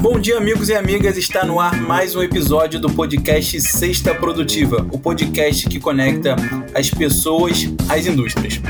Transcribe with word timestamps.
Bom 0.00 0.20
dia, 0.20 0.38
amigos 0.38 0.68
e 0.68 0.74
amigas. 0.76 1.16
Está 1.16 1.44
no 1.44 1.58
ar 1.58 1.76
mais 1.80 2.14
um 2.14 2.22
episódio 2.22 2.78
do 2.78 2.88
podcast 2.88 3.60
Sexta 3.60 4.14
Produtiva, 4.14 4.86
o 4.92 4.98
podcast 4.98 5.68
que 5.68 5.80
conecta 5.80 6.36
as 6.72 6.88
pessoas 6.88 7.68
às 7.88 8.06
indústrias. 8.06 8.60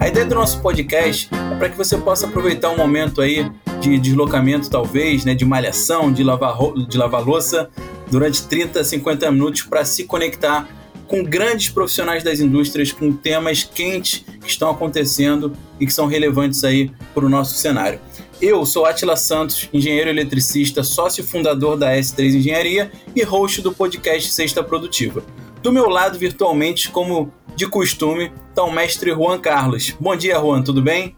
A 0.00 0.08
ideia 0.08 0.26
do 0.26 0.34
nosso 0.34 0.60
podcast 0.60 1.28
é 1.32 1.54
para 1.56 1.68
que 1.68 1.76
você 1.76 1.96
possa 1.96 2.26
aproveitar 2.26 2.70
um 2.70 2.76
momento 2.76 3.20
aí 3.20 3.48
de 3.80 3.96
deslocamento, 3.98 4.68
talvez, 4.68 5.24
né, 5.24 5.32
de 5.32 5.44
malhação, 5.44 6.12
de 6.12 6.24
lavar, 6.24 6.56
de 6.88 6.98
lavar 6.98 7.24
louça, 7.24 7.70
durante 8.10 8.42
30, 8.48 8.82
50 8.82 9.30
minutos 9.30 9.62
para 9.62 9.84
se 9.84 10.04
conectar 10.04 10.68
com 11.06 11.22
grandes 11.22 11.68
profissionais 11.68 12.24
das 12.24 12.40
indústrias, 12.40 12.90
com 12.90 13.12
temas 13.12 13.62
quentes 13.62 14.24
que 14.40 14.48
estão 14.48 14.70
acontecendo 14.70 15.52
e 15.78 15.86
que 15.86 15.92
são 15.92 16.06
relevantes 16.06 16.64
aí 16.64 16.90
para 17.14 17.24
o 17.24 17.28
nosso 17.28 17.54
cenário. 17.54 18.00
Eu 18.46 18.66
sou 18.66 18.84
Atila 18.84 19.16
Santos, 19.16 19.70
engenheiro 19.72 20.10
eletricista, 20.10 20.84
sócio 20.84 21.24
fundador 21.24 21.78
da 21.78 21.92
S3 21.92 22.34
Engenharia 22.34 22.92
e 23.16 23.22
host 23.22 23.62
do 23.62 23.72
podcast 23.72 24.30
Sexta 24.30 24.62
Produtiva. 24.62 25.24
Do 25.62 25.72
meu 25.72 25.88
lado, 25.88 26.18
virtualmente, 26.18 26.90
como 26.90 27.32
de 27.56 27.66
costume, 27.66 28.30
está 28.50 28.62
o 28.62 28.70
mestre 28.70 29.12
Juan 29.12 29.38
Carlos. 29.38 29.96
Bom 29.98 30.14
dia, 30.14 30.38
Juan, 30.38 30.62
tudo 30.62 30.82
bem? 30.82 31.16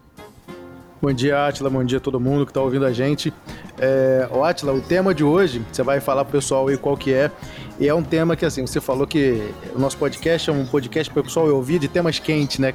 Bom 1.03 1.13
dia, 1.13 1.49
Atila. 1.49 1.69
Bom 1.69 1.83
dia 1.83 1.99
a 1.99 2.01
todo 2.01 2.21
mundo 2.21 2.47
que 2.47 2.53
está 2.53 2.63
ouvindo 2.63 2.87
a 2.87 2.93
gente. 2.93 3.35
É, 3.77 4.29
o 4.31 4.45
Atila, 4.45 4.73
o 4.73 4.81
tema 4.81 5.13
de 5.13 5.25
hoje, 5.25 5.61
você 5.73 5.83
vai 5.83 5.99
falar 5.99 6.25
pro 6.25 6.39
pessoal 6.39 6.69
aí 6.69 6.77
qual 6.77 6.97
que 6.97 7.13
é. 7.13 7.29
E 7.81 7.89
é 7.89 7.95
um 7.95 8.05
tema 8.05 8.37
que, 8.37 8.47
assim, 8.47 8.65
você 8.65 8.81
falou 8.81 9.05
que 9.05 9.53
o 9.75 9.81
nosso 9.81 9.99
podcast 9.99 10.49
é 10.49 10.53
um 10.53 10.65
podcast 10.65 11.13
para 11.13 11.23
o 11.23 11.25
pessoal 11.25 11.49
ouvir 11.49 11.81
de 11.81 11.89
temas 11.89 12.21
quentes, 12.21 12.61
né? 12.61 12.73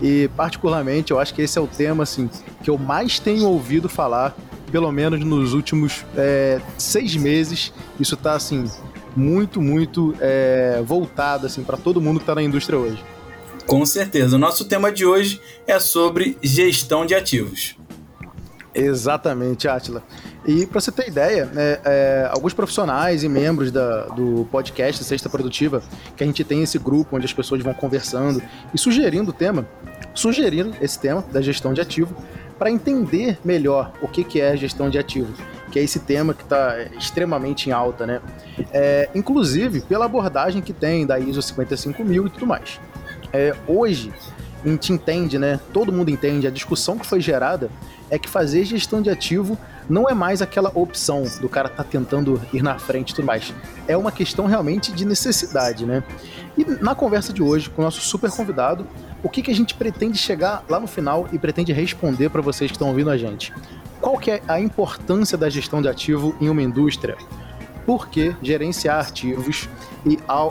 E, 0.00 0.28
particularmente, 0.36 1.12
eu 1.12 1.18
acho 1.18 1.32
que 1.34 1.42
esse 1.42 1.58
é 1.58 1.60
o 1.60 1.66
tema, 1.66 2.02
assim, 2.02 2.28
que 2.62 2.70
eu 2.70 2.76
mais 2.76 3.18
tenho 3.18 3.46
ouvido 3.46 3.88
falar, 3.88 4.36
pelo 4.70 4.90
menos 4.90 5.20
nos 5.24 5.52
últimos 5.54 6.04
é, 6.16 6.60
seis 6.76 7.16
meses. 7.16 7.72
Isso 7.98 8.14
está, 8.14 8.34
assim, 8.34 8.64
muito, 9.16 9.60
muito 9.60 10.14
é, 10.20 10.82
voltado, 10.84 11.46
assim, 11.46 11.62
para 11.62 11.76
todo 11.76 12.00
mundo 12.00 12.16
que 12.16 12.22
está 12.22 12.34
na 12.34 12.42
indústria 12.42 12.78
hoje. 12.78 13.02
Com 13.66 13.84
certeza. 13.86 14.36
O 14.36 14.38
nosso 14.38 14.66
tema 14.66 14.92
de 14.92 15.06
hoje 15.06 15.40
é 15.66 15.78
sobre 15.78 16.36
gestão 16.42 17.06
de 17.06 17.14
ativos. 17.14 17.76
Exatamente, 18.74 19.68
Atila. 19.68 20.02
E 20.46 20.66
para 20.66 20.78
você 20.80 20.92
ter 20.92 21.08
ideia, 21.08 21.48
é, 21.56 21.80
é, 21.84 22.28
alguns 22.30 22.52
profissionais 22.52 23.24
e 23.24 23.28
membros 23.28 23.70
da, 23.70 24.06
do 24.06 24.46
podcast 24.50 25.02
Sexta 25.02 25.28
Produtiva, 25.28 25.82
que 26.16 26.22
a 26.22 26.26
gente 26.26 26.44
tem 26.44 26.62
esse 26.62 26.78
grupo 26.78 27.16
onde 27.16 27.24
as 27.24 27.32
pessoas 27.32 27.62
vão 27.62 27.72
conversando 27.72 28.42
e 28.72 28.78
sugerindo 28.78 29.30
o 29.30 29.32
tema, 29.32 29.66
sugerindo 30.12 30.74
esse 30.82 30.98
tema 30.98 31.24
da 31.32 31.40
gestão 31.40 31.72
de 31.72 31.80
ativo 31.80 32.14
para 32.58 32.70
entender 32.70 33.38
melhor 33.42 33.92
o 34.02 34.06
que, 34.06 34.22
que 34.22 34.40
é 34.40 34.54
gestão 34.56 34.90
de 34.90 34.98
ativo, 34.98 35.32
que 35.72 35.78
é 35.78 35.82
esse 35.82 35.98
tema 35.98 36.34
que 36.34 36.42
está 36.42 36.82
extremamente 36.98 37.70
em 37.70 37.72
alta, 37.72 38.06
né? 38.06 38.20
É, 38.70 39.08
inclusive 39.14 39.80
pela 39.80 40.04
abordagem 40.04 40.60
que 40.60 40.72
tem 40.74 41.06
da 41.06 41.18
ISO 41.18 41.40
55000 41.42 42.26
e 42.26 42.30
tudo 42.30 42.46
mais. 42.46 42.78
É, 43.32 43.56
hoje, 43.66 44.12
a 44.62 44.68
gente 44.68 44.92
entende, 44.92 45.38
né? 45.38 45.58
Todo 45.72 45.90
mundo 45.90 46.10
entende 46.10 46.46
a 46.46 46.50
discussão 46.50 46.98
que 46.98 47.06
foi 47.06 47.20
gerada 47.20 47.70
é 48.10 48.18
que 48.18 48.28
fazer 48.28 48.64
gestão 48.64 49.02
de 49.02 49.10
ativo 49.10 49.58
não 49.88 50.08
é 50.08 50.14
mais 50.14 50.40
aquela 50.40 50.70
opção 50.74 51.24
do 51.40 51.48
cara 51.48 51.68
tá 51.68 51.84
tentando 51.84 52.40
ir 52.52 52.62
na 52.62 52.78
frente 52.78 53.10
e 53.10 53.14
tudo 53.14 53.26
mais. 53.26 53.52
É 53.86 53.96
uma 53.96 54.10
questão 54.10 54.46
realmente 54.46 54.92
de 54.92 55.04
necessidade, 55.04 55.84
né? 55.84 56.02
E 56.56 56.64
na 56.64 56.94
conversa 56.94 57.32
de 57.32 57.42
hoje, 57.42 57.68
com 57.68 57.82
o 57.82 57.84
nosso 57.84 58.00
super 58.00 58.30
convidado, 58.30 58.86
o 59.22 59.28
que, 59.28 59.42
que 59.42 59.50
a 59.50 59.54
gente 59.54 59.74
pretende 59.74 60.18
chegar 60.18 60.64
lá 60.68 60.78
no 60.78 60.86
final 60.86 61.28
e 61.32 61.38
pretende 61.38 61.72
responder 61.72 62.30
para 62.30 62.40
vocês 62.40 62.70
que 62.70 62.76
estão 62.76 62.88
ouvindo 62.88 63.10
a 63.10 63.16
gente? 63.16 63.52
Qual 64.00 64.18
que 64.18 64.30
é 64.30 64.42
a 64.46 64.60
importância 64.60 65.36
da 65.36 65.48
gestão 65.48 65.80
de 65.80 65.88
ativo 65.88 66.34
em 66.40 66.48
uma 66.48 66.62
indústria? 66.62 67.16
Por 67.86 68.08
que 68.08 68.34
gerenciar 68.42 69.00
ativos 69.00 69.68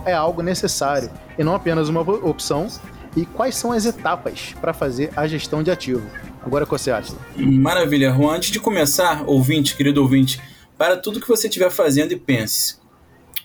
é 0.05 0.13
algo 0.13 0.41
necessário 0.41 1.09
e 1.38 1.43
não 1.43 1.55
apenas 1.55 1.89
uma 1.89 2.01
opção? 2.01 2.67
E 3.16 3.25
quais 3.25 3.55
são 3.55 3.72
as 3.72 3.85
etapas 3.85 4.55
para 4.59 4.73
fazer 4.73 5.11
a 5.16 5.27
gestão 5.27 5.61
de 5.61 5.69
ativo? 5.69 6.03
Agora 6.45 6.65
com 6.65 6.77
você, 6.77 6.91
Atila. 6.91 7.19
Maravilha, 7.37 8.11
Juan. 8.11 8.35
Antes 8.35 8.51
de 8.51 8.59
começar, 8.59 9.23
ouvinte, 9.25 9.77
querido 9.77 10.01
ouvinte, 10.01 10.41
para 10.77 10.97
tudo 10.97 11.21
que 11.21 11.27
você 11.27 11.47
estiver 11.47 11.71
fazendo 11.71 12.11
e 12.11 12.17
pense. 12.17 12.77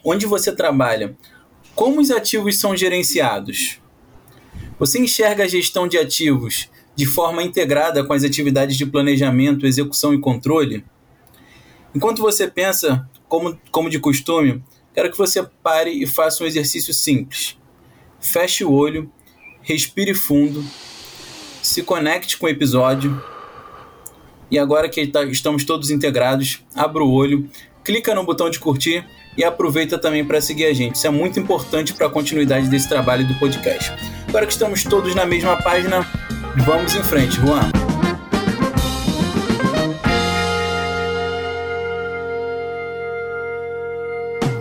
Onde 0.04 0.26
você 0.26 0.54
trabalha? 0.54 1.16
Como 1.76 2.00
os 2.00 2.10
ativos 2.10 2.58
são 2.58 2.76
gerenciados? 2.76 3.80
Você 4.80 4.98
enxerga 4.98 5.44
a 5.44 5.48
gestão 5.48 5.86
de 5.86 5.96
ativos 5.96 6.68
de 6.96 7.06
forma 7.06 7.42
integrada 7.42 8.04
com 8.04 8.12
as 8.12 8.24
atividades 8.24 8.76
de 8.76 8.84
planejamento, 8.84 9.64
execução 9.64 10.12
e 10.12 10.20
controle? 10.20 10.84
Enquanto 11.94 12.20
você 12.20 12.48
pensa, 12.48 13.08
como, 13.28 13.56
como 13.70 13.88
de 13.88 14.00
costume, 14.00 14.62
quero 14.92 15.10
que 15.10 15.18
você 15.18 15.44
pare 15.62 15.90
e 15.90 16.04
faça 16.04 16.42
um 16.42 16.46
exercício 16.48 16.92
simples. 16.92 17.56
Feche 18.18 18.64
o 18.64 18.72
olho, 18.72 19.08
respire 19.62 20.14
fundo 20.14 20.64
se 21.68 21.82
conecte 21.82 22.38
com 22.38 22.46
o 22.46 22.48
episódio. 22.48 23.22
E 24.50 24.58
agora 24.58 24.88
que 24.88 25.06
tá, 25.06 25.22
estamos 25.24 25.64
todos 25.64 25.90
integrados, 25.90 26.62
abra 26.74 27.04
o 27.04 27.12
olho, 27.12 27.48
clica 27.84 28.14
no 28.14 28.24
botão 28.24 28.48
de 28.48 28.58
curtir 28.58 29.04
e 29.36 29.44
aproveita 29.44 29.98
também 29.98 30.24
para 30.24 30.40
seguir 30.40 30.64
a 30.64 30.72
gente. 30.72 30.96
Isso 30.96 31.06
é 31.06 31.10
muito 31.10 31.38
importante 31.38 31.92
para 31.92 32.06
a 32.06 32.10
continuidade 32.10 32.68
desse 32.68 32.88
trabalho 32.88 33.28
do 33.28 33.34
podcast. 33.34 33.92
Agora 34.26 34.46
que 34.46 34.52
estamos 34.52 34.82
todos 34.82 35.14
na 35.14 35.26
mesma 35.26 35.56
página, 35.62 36.06
vamos 36.64 36.94
em 36.94 37.02
frente, 37.02 37.36
Juan. 37.36 37.70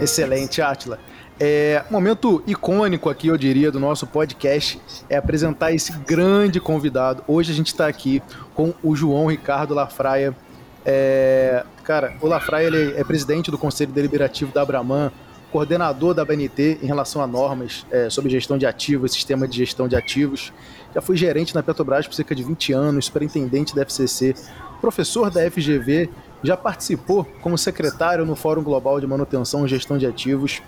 Excelente, 0.02 0.62
Atila. 0.62 1.00
É, 1.40 1.84
momento 1.92 2.42
icônico 2.48 3.12
aqui, 3.12 3.28
eu 3.28 3.38
diria, 3.38 3.72
do 3.72 3.80
nosso 3.80 4.08
podcast 4.08 4.82
é 5.08 5.18
apresentar 5.18 5.72
esse 5.72 5.92
grande 5.92 6.60
convidado. 6.60 7.24
Hoje 7.28 7.52
a 7.52 7.56
gente 7.56 7.68
está 7.68 7.88
aqui 7.88 8.24
com 8.56 8.74
o 8.82 8.96
João 8.96 9.28
Ricardo 9.28 9.76
Lafraia. 9.76 10.36
É, 10.84 11.64
cara, 11.84 12.16
o 12.22 12.28
Lafraia 12.28 12.66
ele 12.68 12.94
é 12.98 13.04
presidente 13.04 13.52
do 13.52 13.58
Conselho 13.58 13.92
Deliberativo 13.92 14.52
da 14.52 14.64
Abraman, 14.64 15.12
coordenador 15.52 16.16
da 16.16 16.26
BNT 16.26 16.80
em 16.82 16.88
relação 16.88 17.22
a 17.22 17.28
normas 17.28 17.86
é, 17.92 18.10
sobre 18.10 18.32
gestão 18.32 18.58
de 18.58 18.66
ativos, 18.66 19.12
sistema 19.12 19.48
de 19.48 19.58
gestão 19.58 19.88
de 19.88 19.96
ativos. 19.96 20.52
Já 20.96 21.02
fui 21.02 21.16
gerente 21.16 21.54
na 21.54 21.62
Petrobras 21.62 22.08
por 22.08 22.16
cerca 22.16 22.34
de 22.34 22.44
20 22.44 22.74
anos, 22.74 23.06
superintendente 23.06 23.76
da 23.76 23.84
FCC, 23.84 24.34
professor 24.82 25.30
da 25.30 25.42
FGV, 25.52 26.10
já 26.44 26.58
participou 26.58 27.26
como 27.42 27.58
secretário 27.58 28.26
no 28.26 28.36
Fórum 28.36 28.64
Global 28.64 29.00
de 29.00 29.06
Manutenção 29.06 29.66
e 29.66 29.70
Gestão 29.70 29.98
de 29.98 30.06
Ativos 30.06 30.62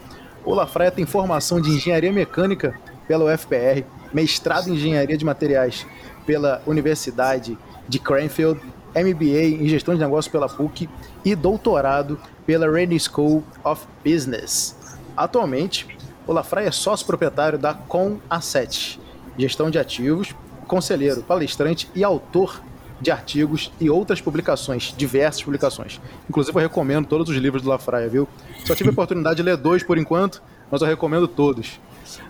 o 0.45 0.53
Lafraia 0.53 0.91
tem 0.91 1.05
formação 1.05 1.59
de 1.59 1.69
engenharia 1.69 2.11
mecânica 2.11 2.79
pela 3.07 3.25
UFPR, 3.25 3.83
mestrado 4.13 4.69
em 4.69 4.73
engenharia 4.73 5.17
de 5.17 5.25
materiais 5.25 5.85
pela 6.25 6.61
Universidade 6.65 7.57
de 7.87 7.99
Cranfield, 7.99 8.59
MBA 8.95 9.63
em 9.63 9.67
gestão 9.67 9.93
de 9.93 9.99
negócios 9.99 10.31
pela 10.31 10.47
PUC 10.47 10.89
e 11.23 11.35
doutorado 11.35 12.19
pela 12.45 12.71
Rennie 12.71 12.99
School 12.99 13.43
of 13.63 13.85
Business. 14.03 14.75
Atualmente, 15.15 15.87
o 16.25 16.33
Lafraia 16.33 16.67
é 16.67 16.71
sócio 16.71 17.05
proprietário 17.05 17.57
da 17.57 17.73
Com 17.73 18.19
Asset, 18.29 18.99
gestão 19.37 19.69
de 19.69 19.79
ativos, 19.79 20.35
conselheiro, 20.67 21.23
palestrante 21.23 21.89
e 21.95 22.03
autor 22.03 22.61
de 23.01 23.11
artigos 23.11 23.71
e 23.79 23.89
outras 23.89 24.21
publicações, 24.21 24.93
diversas 24.97 25.41
publicações. 25.41 25.99
Inclusive, 26.29 26.57
eu 26.57 26.61
recomendo 26.61 27.07
todos 27.07 27.29
os 27.29 27.35
livros 27.37 27.61
do 27.61 27.69
Lafraia, 27.69 28.09
viu? 28.09 28.27
Só 28.65 28.75
tive 28.75 28.89
a 28.89 28.91
oportunidade 28.91 29.37
de 29.37 29.43
ler 29.43 29.57
dois 29.57 29.83
por 29.83 29.97
enquanto, 29.97 30.41
mas 30.69 30.81
eu 30.81 30.87
recomendo 30.87 31.27
todos. 31.27 31.79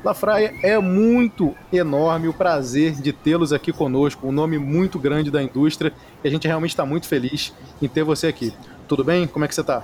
Lafraia, 0.03 0.53
é 0.61 0.77
muito 0.77 1.55
enorme 1.71 2.27
o 2.27 2.33
prazer 2.33 2.93
de 2.93 3.13
tê-los 3.13 3.53
aqui 3.53 3.71
conosco, 3.71 4.27
um 4.27 4.31
nome 4.31 4.57
muito 4.57 4.99
grande 4.99 5.31
da 5.31 5.41
indústria, 5.41 5.93
e 6.23 6.27
a 6.27 6.31
gente 6.31 6.47
realmente 6.47 6.71
está 6.71 6.85
muito 6.85 7.07
feliz 7.07 7.53
em 7.81 7.87
ter 7.87 8.03
você 8.03 8.27
aqui. 8.27 8.53
Tudo 8.87 9.03
bem? 9.03 9.27
Como 9.27 9.45
é 9.45 9.47
que 9.47 9.55
você 9.55 9.61
está? 9.61 9.83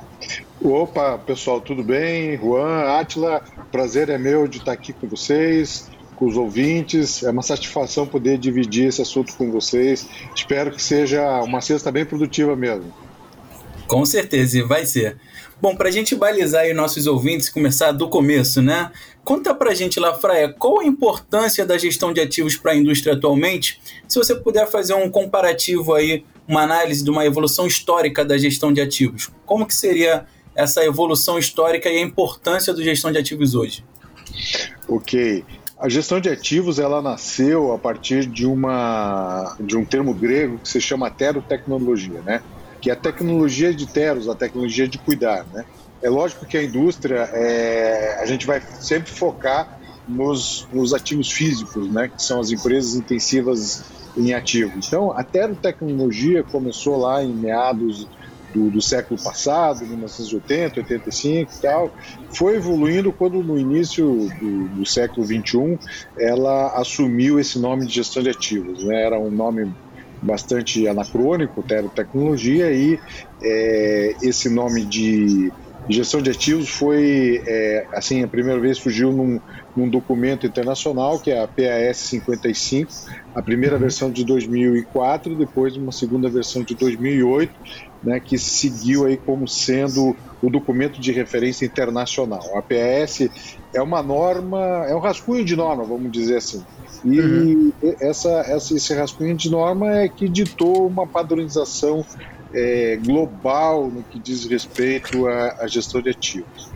Opa, 0.62 1.18
pessoal, 1.20 1.62
tudo 1.62 1.84
bem? 1.84 2.38
Juan, 2.38 3.00
Atila, 3.00 3.42
prazer 3.72 4.10
é 4.10 4.18
meu 4.18 4.48
de 4.48 4.58
estar 4.58 4.72
aqui 4.72 4.92
com 4.94 5.08
vocês 5.08 5.90
com 6.16 6.26
os 6.26 6.38
ouvintes. 6.38 7.24
É 7.24 7.30
uma 7.30 7.42
satisfação 7.42 8.08
poder 8.08 8.38
dividir 8.38 8.88
esse 8.88 9.02
assunto 9.02 9.36
com 9.36 9.52
vocês. 9.52 10.08
Espero 10.36 10.72
que 10.72 10.82
seja 10.82 11.42
uma 11.44 11.62
sexta 11.62 11.92
bem 11.92 12.06
produtiva 12.06 12.56
mesmo. 12.56 12.94
Com 13.88 14.06
certeza, 14.06 14.58
e 14.58 14.64
vai 14.64 14.86
ser. 14.86 15.18
Bom, 15.62 15.76
para 15.76 15.90
a 15.90 15.92
gente 15.92 16.16
balizar 16.16 16.64
aí 16.64 16.74
nossos 16.74 17.08
ouvintes, 17.08 17.50
começar 17.50 17.92
do 17.92 18.10
começo, 18.10 18.62
né? 18.62 18.92
Conta 19.24 19.54
para 19.54 19.72
a 19.72 19.74
gente 19.74 20.00
lá, 20.00 20.14
Fraia, 20.14 20.54
qual 20.54 20.80
a 20.80 20.86
importância 20.86 21.66
da 21.66 21.78
gestão 21.78 22.12
de 22.12 22.20
ativos 22.20 22.58
para 22.58 22.74
a 22.74 22.76
indústria 22.76 23.14
atualmente? 23.14 23.80
Se 24.08 24.18
você 24.18 24.36
puder 24.36 24.70
fazer 24.70 24.94
um 24.96 25.10
comparativo 25.10 25.94
aí, 25.94 26.26
uma 26.48 26.62
análise 26.62 27.04
de 27.04 27.10
uma 27.10 27.26
evolução 27.26 27.66
histórica 27.66 28.26
da 28.26 28.38
gestão 28.38 28.74
de 28.74 28.82
ativos. 28.82 29.32
Como 29.46 29.66
que 29.66 29.74
seria 29.74 30.26
essa 30.54 30.84
evolução 30.84 31.40
histórica 31.40 31.90
e 31.90 31.98
a 31.98 32.02
importância 32.02 32.74
da 32.74 32.84
gestão 32.84 33.12
de 33.12 33.18
ativos 33.18 33.56
hoje? 33.56 33.84
Ok. 34.88 35.44
A 35.86 35.90
gestão 35.90 36.20
de 36.20 36.30
ativos 36.30 36.80
ela 36.80 37.00
nasceu 37.00 37.72
a 37.72 37.78
partir 37.78 38.26
de 38.26 38.44
uma 38.44 39.56
de 39.60 39.78
um 39.78 39.86
termo 39.86 40.16
grego 40.16 40.58
que 40.58 40.68
se 40.68 40.82
chama 40.82 41.12
terotecnologia, 41.12 42.24
né? 42.24 42.42
que 42.82 42.90
é 42.90 42.94
a 42.94 42.96
tecnologia 42.96 43.72
de 43.72 43.86
Teros, 43.86 44.28
a 44.28 44.34
tecnologia 44.34 44.88
de 44.88 44.98
cuidar. 44.98 45.46
Né? 45.54 45.64
É 46.02 46.10
lógico 46.10 46.44
que 46.48 46.58
a 46.58 46.64
indústria, 46.64 47.30
é, 47.32 48.18
a 48.20 48.26
gente 48.26 48.48
vai 48.48 48.64
sempre 48.80 49.12
focar 49.12 49.80
nos, 50.08 50.68
nos 50.74 50.92
ativos 50.92 51.32
físicos, 51.32 51.88
né? 51.94 52.08
que 52.08 52.20
são 52.20 52.40
as 52.40 52.50
empresas 52.50 52.96
intensivas 52.96 53.84
em 54.18 54.34
ativo. 54.34 54.72
Então, 54.80 55.12
a 55.12 55.24
terotecnologia 55.24 56.42
começou 56.42 56.98
lá 56.98 57.24
em 57.24 57.32
meados 57.32 58.08
do, 58.56 58.72
do, 58.72 58.82
século 58.82 59.22
passado, 59.22 59.86
1980, 59.86 60.80
85 60.80 61.52
e 61.52 61.62
tal, 61.62 61.94
foi 62.34 62.56
evoluindo 62.56 63.12
quando 63.12 63.44
no 63.44 63.60
início 63.60 64.30
do, 64.40 64.68
do 64.70 64.86
século 64.86 65.28
21 65.28 65.78
ela 66.18 66.70
assumiu 66.80 67.38
esse 67.38 67.60
nome 67.60 67.86
de 67.86 67.96
gestão 67.96 68.24
de 68.24 68.30
ativos. 68.30 68.84
Né? 68.86 69.04
Era 69.04 69.20
um 69.20 69.30
nome 69.30 69.70
bastante 70.22 70.88
anacrônico, 70.88 71.64
tecnologia, 71.94 72.72
e 72.72 72.98
é, 73.44 74.16
esse 74.24 74.50
nome 74.50 74.86
de 74.86 75.52
gestão 75.90 76.22
de 76.22 76.32
ativos 76.32 76.70
foi, 76.70 77.44
é, 77.46 77.86
assim, 77.94 78.24
a 78.24 78.28
primeira 78.28 78.60
vez 78.60 78.78
surgiu 78.78 79.12
num, 79.12 79.40
num, 79.76 79.88
documento 79.88 80.48
internacional, 80.48 81.20
que 81.20 81.32
é 81.32 81.42
a 81.42 81.48
PAS 81.48 81.98
55, 81.98 82.92
a 83.36 83.42
primeira 83.42 83.78
versão 83.78 84.10
de 84.10 84.24
2004, 84.24 85.36
depois 85.36 85.76
uma 85.76 85.92
segunda 85.92 86.30
versão 86.30 86.64
de 86.64 86.74
2008, 86.74 87.54
né, 88.06 88.20
que 88.20 88.38
seguiu 88.38 89.06
aí 89.06 89.18
como 89.18 89.48
sendo 89.48 90.16
o 90.42 90.50
documento 90.50 91.02
de 91.02 91.12
referência 91.12 91.66
internacional. 91.66 92.56
A 92.56 92.62
PAS 92.62 93.28
é 93.74 93.82
uma 93.82 94.04
norma, 94.04 94.86
é 94.88 94.96
um 94.96 95.00
rascunho 95.00 95.44
de 95.44 95.56
norma, 95.56 95.84
vamos 95.84 96.12
dizer 96.12 96.38
assim. 96.38 96.64
E 97.04 97.20
uhum. 97.20 97.74
essa, 98.00 98.30
essa, 98.48 98.76
esse 98.76 98.94
rascunho 98.94 99.36
de 99.36 99.50
norma 99.50 99.92
é 99.92 100.08
que 100.08 100.30
ditou 100.30 100.88
uma 100.88 101.08
padronização 101.08 102.06
é, 102.54 102.98
global 103.04 103.88
no 103.88 104.04
que 104.04 104.20
diz 104.20 104.46
respeito 104.46 105.28
à, 105.28 105.64
à 105.64 105.68
gestão 105.68 106.02
de 106.02 106.10
ativos. 106.10 106.70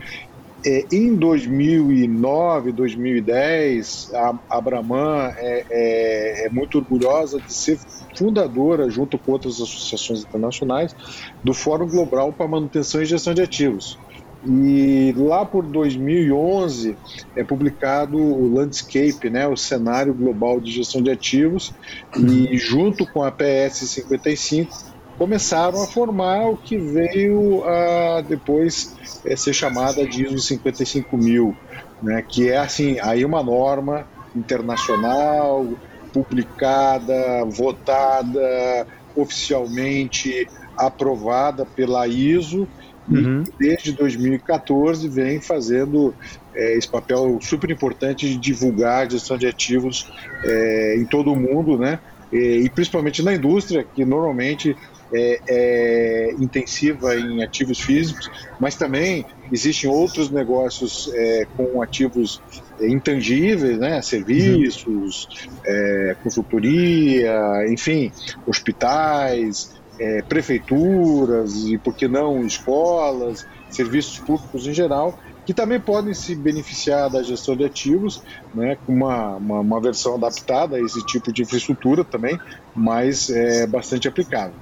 É, 0.64 0.84
em 0.92 1.14
2009, 1.14 2.72
2010, 2.72 4.10
a, 4.14 4.38
a 4.50 4.60
Brahman 4.60 5.32
é, 5.36 5.64
é, 5.70 6.46
é, 6.46 6.50
muito 6.50 6.78
orgulhosa 6.78 7.40
de 7.40 7.52
ser 7.52 7.78
fundadora, 8.14 8.90
junto 8.90 9.16
com 9.16 9.32
outras 9.32 9.54
associações 9.54 10.22
internacionais, 10.22 10.94
do 11.42 11.54
Fórum 11.54 11.88
Global 11.88 12.32
para 12.32 12.46
Manutenção 12.46 13.00
e 13.00 13.06
Gestão 13.06 13.32
de 13.32 13.40
Ativos. 13.40 13.98
E 14.46 15.14
lá 15.16 15.44
por 15.44 15.64
2011 15.66 16.96
é 17.36 17.44
publicado 17.44 18.16
o 18.16 18.52
Landscape, 18.54 19.28
né, 19.28 19.46
o 19.46 19.56
Cenário 19.56 20.14
Global 20.14 20.60
de 20.60 20.72
Gestão 20.72 21.02
de 21.02 21.10
Ativos, 21.10 21.72
e 22.16 22.56
junto 22.56 23.06
com 23.06 23.22
a 23.22 23.30
PS 23.30 23.88
55 23.88 24.89
começaram 25.20 25.82
a 25.82 25.86
formar 25.86 26.48
o 26.48 26.56
que 26.56 26.78
veio 26.78 27.62
a 27.68 28.22
depois 28.22 29.20
é, 29.22 29.36
ser 29.36 29.52
chamada 29.52 30.06
de 30.06 30.24
ISO 30.24 30.38
55000, 30.38 31.54
né, 32.02 32.24
que 32.26 32.48
é 32.48 32.56
assim, 32.56 32.98
aí 33.00 33.22
uma 33.22 33.42
norma 33.42 34.06
internacional 34.34 35.68
publicada, 36.10 37.44
votada, 37.44 38.86
oficialmente 39.14 40.48
aprovada 40.74 41.66
pela 41.66 42.08
ISO 42.08 42.66
uhum. 43.06 43.44
e 43.44 43.52
desde 43.58 43.92
2014 43.92 45.06
vem 45.06 45.38
fazendo 45.38 46.14
é, 46.54 46.78
esse 46.78 46.88
papel 46.88 47.38
super 47.42 47.70
importante 47.70 48.26
de 48.26 48.38
divulgar 48.38 49.04
a 49.04 49.10
gestão 49.10 49.36
de 49.36 49.46
ativos 49.46 50.10
é, 50.42 50.96
em 50.96 51.04
todo 51.04 51.30
o 51.30 51.36
mundo, 51.36 51.76
né? 51.76 51.98
E, 52.32 52.62
e 52.64 52.70
principalmente 52.70 53.22
na 53.22 53.34
indústria, 53.34 53.84
que 53.84 54.04
normalmente 54.04 54.76
é, 55.12 55.40
é, 55.48 56.34
intensiva 56.38 57.16
em 57.16 57.42
ativos 57.42 57.80
físicos, 57.80 58.28
mas 58.58 58.76
também 58.76 59.24
existem 59.52 59.90
outros 59.90 60.30
negócios 60.30 61.10
é, 61.12 61.46
com 61.56 61.82
ativos 61.82 62.40
é, 62.80 62.88
intangíveis, 62.88 63.78
né? 63.78 64.00
serviços, 64.02 65.28
é, 65.66 66.16
consultoria, 66.22 67.36
enfim, 67.68 68.12
hospitais, 68.46 69.80
é, 70.00 70.22
prefeituras 70.22 71.54
e, 71.66 71.76
por 71.76 71.94
que 71.94 72.08
não, 72.08 72.44
escolas, 72.46 73.46
serviços 73.68 74.18
públicos 74.18 74.66
em 74.66 74.72
geral, 74.72 75.18
que 75.44 75.52
também 75.52 75.80
podem 75.80 76.14
se 76.14 76.34
beneficiar 76.34 77.10
da 77.10 77.22
gestão 77.22 77.56
de 77.56 77.64
ativos, 77.64 78.22
né, 78.54 78.76
com 78.86 78.92
uma, 78.92 79.36
uma, 79.36 79.60
uma 79.60 79.80
versão 79.80 80.14
adaptada 80.14 80.76
a 80.76 80.80
esse 80.80 81.04
tipo 81.06 81.32
de 81.32 81.42
infraestrutura 81.42 82.04
também, 82.04 82.38
mas 82.74 83.28
é 83.28 83.66
bastante 83.66 84.06
aplicável. 84.06 84.54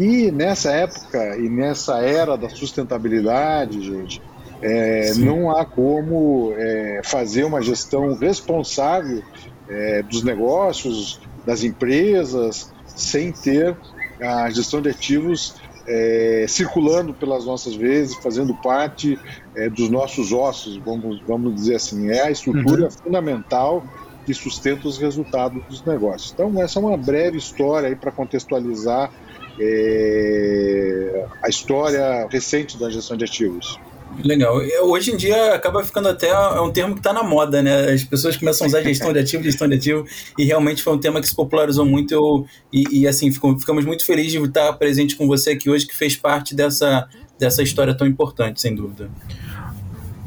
E 0.00 0.30
nessa 0.30 0.72
época 0.72 1.36
e 1.36 1.46
nessa 1.50 1.98
era 1.98 2.34
da 2.34 2.48
sustentabilidade, 2.48 3.82
gente, 3.82 4.22
é, 4.62 5.12
não 5.14 5.50
há 5.50 5.62
como 5.62 6.54
é, 6.56 7.02
fazer 7.04 7.44
uma 7.44 7.60
gestão 7.60 8.14
responsável 8.14 9.22
é, 9.68 10.02
dos 10.02 10.22
negócios, 10.22 11.20
das 11.44 11.62
empresas, 11.62 12.72
sem 12.86 13.30
ter 13.30 13.76
a 14.18 14.48
gestão 14.48 14.80
de 14.80 14.88
ativos 14.88 15.56
é, 15.86 16.46
circulando 16.48 17.12
pelas 17.12 17.44
nossas 17.44 17.74
vezes, 17.74 18.14
fazendo 18.16 18.54
parte 18.54 19.18
é, 19.54 19.68
dos 19.68 19.90
nossos 19.90 20.32
ossos, 20.32 20.78
vamos, 20.78 21.20
vamos 21.26 21.54
dizer 21.54 21.74
assim. 21.74 22.08
É 22.08 22.22
a 22.22 22.30
estrutura 22.30 22.84
uhum. 22.84 22.90
fundamental 22.90 23.84
que 24.24 24.32
sustenta 24.32 24.88
os 24.88 24.96
resultados 24.96 25.62
dos 25.64 25.84
negócios. 25.84 26.32
Então, 26.32 26.62
essa 26.62 26.78
é 26.78 26.82
uma 26.82 26.96
breve 26.96 27.36
história 27.36 27.94
para 27.96 28.10
contextualizar 28.10 29.10
é, 29.58 31.26
a 31.42 31.48
história 31.48 32.26
recente 32.30 32.78
da 32.78 32.90
gestão 32.90 33.16
de 33.16 33.24
ativos. 33.24 33.78
Legal. 34.24 34.56
Hoje 34.82 35.12
em 35.12 35.16
dia 35.16 35.54
acaba 35.54 35.84
ficando 35.84 36.08
até 36.08 36.28
é 36.28 36.60
um 36.60 36.70
termo 36.70 36.94
que 36.94 37.00
está 37.00 37.12
na 37.12 37.22
moda, 37.22 37.62
né? 37.62 37.92
As 37.92 38.02
pessoas 38.04 38.36
começam 38.36 38.66
a 38.66 38.68
usar 38.68 38.82
gestão 38.82 39.12
de 39.12 39.18
ativo, 39.20 39.42
gestão 39.42 39.68
de 39.68 39.76
ativo, 39.76 40.04
e 40.36 40.44
realmente 40.44 40.82
foi 40.82 40.92
um 40.92 40.98
tema 40.98 41.20
que 41.20 41.28
se 41.28 41.34
popularizou 41.34 41.86
muito. 41.86 42.12
Eu, 42.12 42.46
e, 42.72 43.00
e 43.00 43.06
assim, 43.06 43.30
ficamos 43.30 43.84
muito 43.84 44.04
felizes 44.04 44.32
de 44.32 44.38
estar 44.38 44.72
presente 44.74 45.16
com 45.16 45.26
você 45.26 45.50
aqui 45.50 45.70
hoje, 45.70 45.86
que 45.86 45.96
fez 45.96 46.16
parte 46.16 46.54
dessa, 46.54 47.08
dessa 47.38 47.62
história 47.62 47.96
tão 47.96 48.06
importante, 48.06 48.60
sem 48.60 48.74
dúvida. 48.74 49.08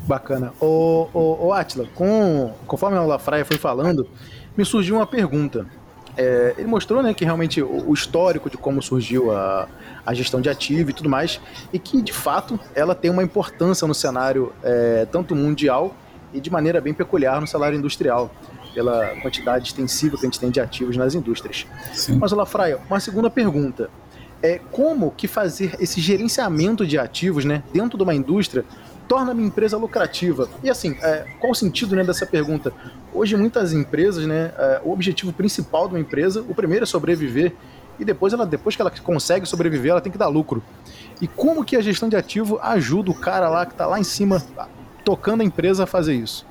Bacana. 0.07 0.53
Ô, 0.59 1.07
ô, 1.13 1.47
ô 1.47 1.53
Atila, 1.53 1.87
com, 1.93 2.53
conforme 2.65 2.97
a 2.97 3.01
Lafraia 3.01 3.45
foi 3.45 3.57
falando, 3.57 4.07
me 4.57 4.65
surgiu 4.65 4.95
uma 4.95 5.07
pergunta. 5.07 5.65
É, 6.15 6.53
ele 6.57 6.67
mostrou 6.67 7.01
né, 7.01 7.13
que 7.13 7.25
realmente 7.25 7.61
o, 7.61 7.89
o, 7.89 7.93
histórico 7.93 8.49
de 8.49 8.55
como 8.55 8.81
surgiu 8.81 9.31
a, 9.31 9.67
a 10.05 10.13
gestão 10.13 10.39
de 10.41 10.49
ativo 10.49 10.91
e 10.91 10.93
tudo 10.93 11.09
mais, 11.09 11.41
e 11.71 11.79
que 11.79 12.01
de 12.01 12.13
fato 12.13 12.59
ela 12.75 12.93
tem 12.93 13.09
uma 13.09 13.23
importância 13.23 13.87
no 13.87 13.95
cenário 13.95 14.53
é, 14.63 15.07
tanto 15.11 15.35
mundial 15.35 15.95
e 16.33 16.39
de 16.39 16.51
maneira 16.51 16.79
bem 16.81 16.93
peculiar 16.93 17.39
no 17.39 17.47
cenário 17.47 17.77
industrial, 17.77 18.31
pela 18.73 19.07
quantidade 19.21 19.67
extensiva 19.67 20.17
que 20.17 20.25
a 20.25 20.29
gente 20.29 20.39
tem 20.39 20.49
de 20.49 20.59
ativos 20.59 20.97
nas 20.97 21.13
indústrias. 21.13 21.67
Sim. 21.93 22.17
Mas, 22.17 22.31
Lafraia, 22.31 22.79
uma 22.89 22.99
segunda 22.99 23.29
pergunta. 23.29 23.89
É 24.41 24.59
como 24.71 25.11
que 25.11 25.25
fazer 25.25 25.77
esse 25.79 26.01
gerenciamento 26.01 26.85
de 26.85 26.97
ativos 26.97 27.45
né, 27.45 27.63
dentro 27.71 27.97
de 27.97 28.03
uma 28.03 28.13
indústria 28.13 28.65
torna 29.07 29.33
minha 29.33 29.47
empresa 29.47 29.77
lucrativa? 29.77 30.49
E 30.63 30.69
assim, 30.69 30.97
é, 31.01 31.25
qual 31.39 31.51
o 31.51 31.55
sentido 31.55 31.95
né, 31.95 32.03
dessa 32.03 32.25
pergunta? 32.25 32.73
Hoje, 33.13 33.35
muitas 33.35 33.73
empresas, 33.73 34.25
né, 34.25 34.51
é, 34.57 34.81
o 34.83 34.91
objetivo 34.91 35.31
principal 35.31 35.87
de 35.87 35.95
uma 35.95 35.99
empresa, 35.99 36.41
o 36.41 36.55
primeiro 36.55 36.83
é 36.83 36.85
sobreviver, 36.85 37.53
e 37.99 38.05
depois, 38.05 38.33
ela, 38.33 38.45
depois 38.45 38.75
que 38.75 38.81
ela 38.81 38.91
consegue 38.91 39.45
sobreviver, 39.45 39.91
ela 39.91 40.01
tem 40.01 40.11
que 40.11 40.17
dar 40.17 40.27
lucro. 40.27 40.63
E 41.21 41.27
como 41.27 41.63
que 41.63 41.75
a 41.75 41.81
gestão 41.81 42.09
de 42.09 42.15
ativo 42.15 42.59
ajuda 42.61 43.11
o 43.11 43.13
cara 43.13 43.49
lá 43.49 43.65
que 43.65 43.73
está 43.73 43.85
lá 43.85 43.99
em 43.99 44.03
cima, 44.03 44.43
tocando 45.05 45.41
a 45.41 45.45
empresa 45.45 45.83
a 45.83 45.87
fazer 45.87 46.13
isso? 46.13 46.45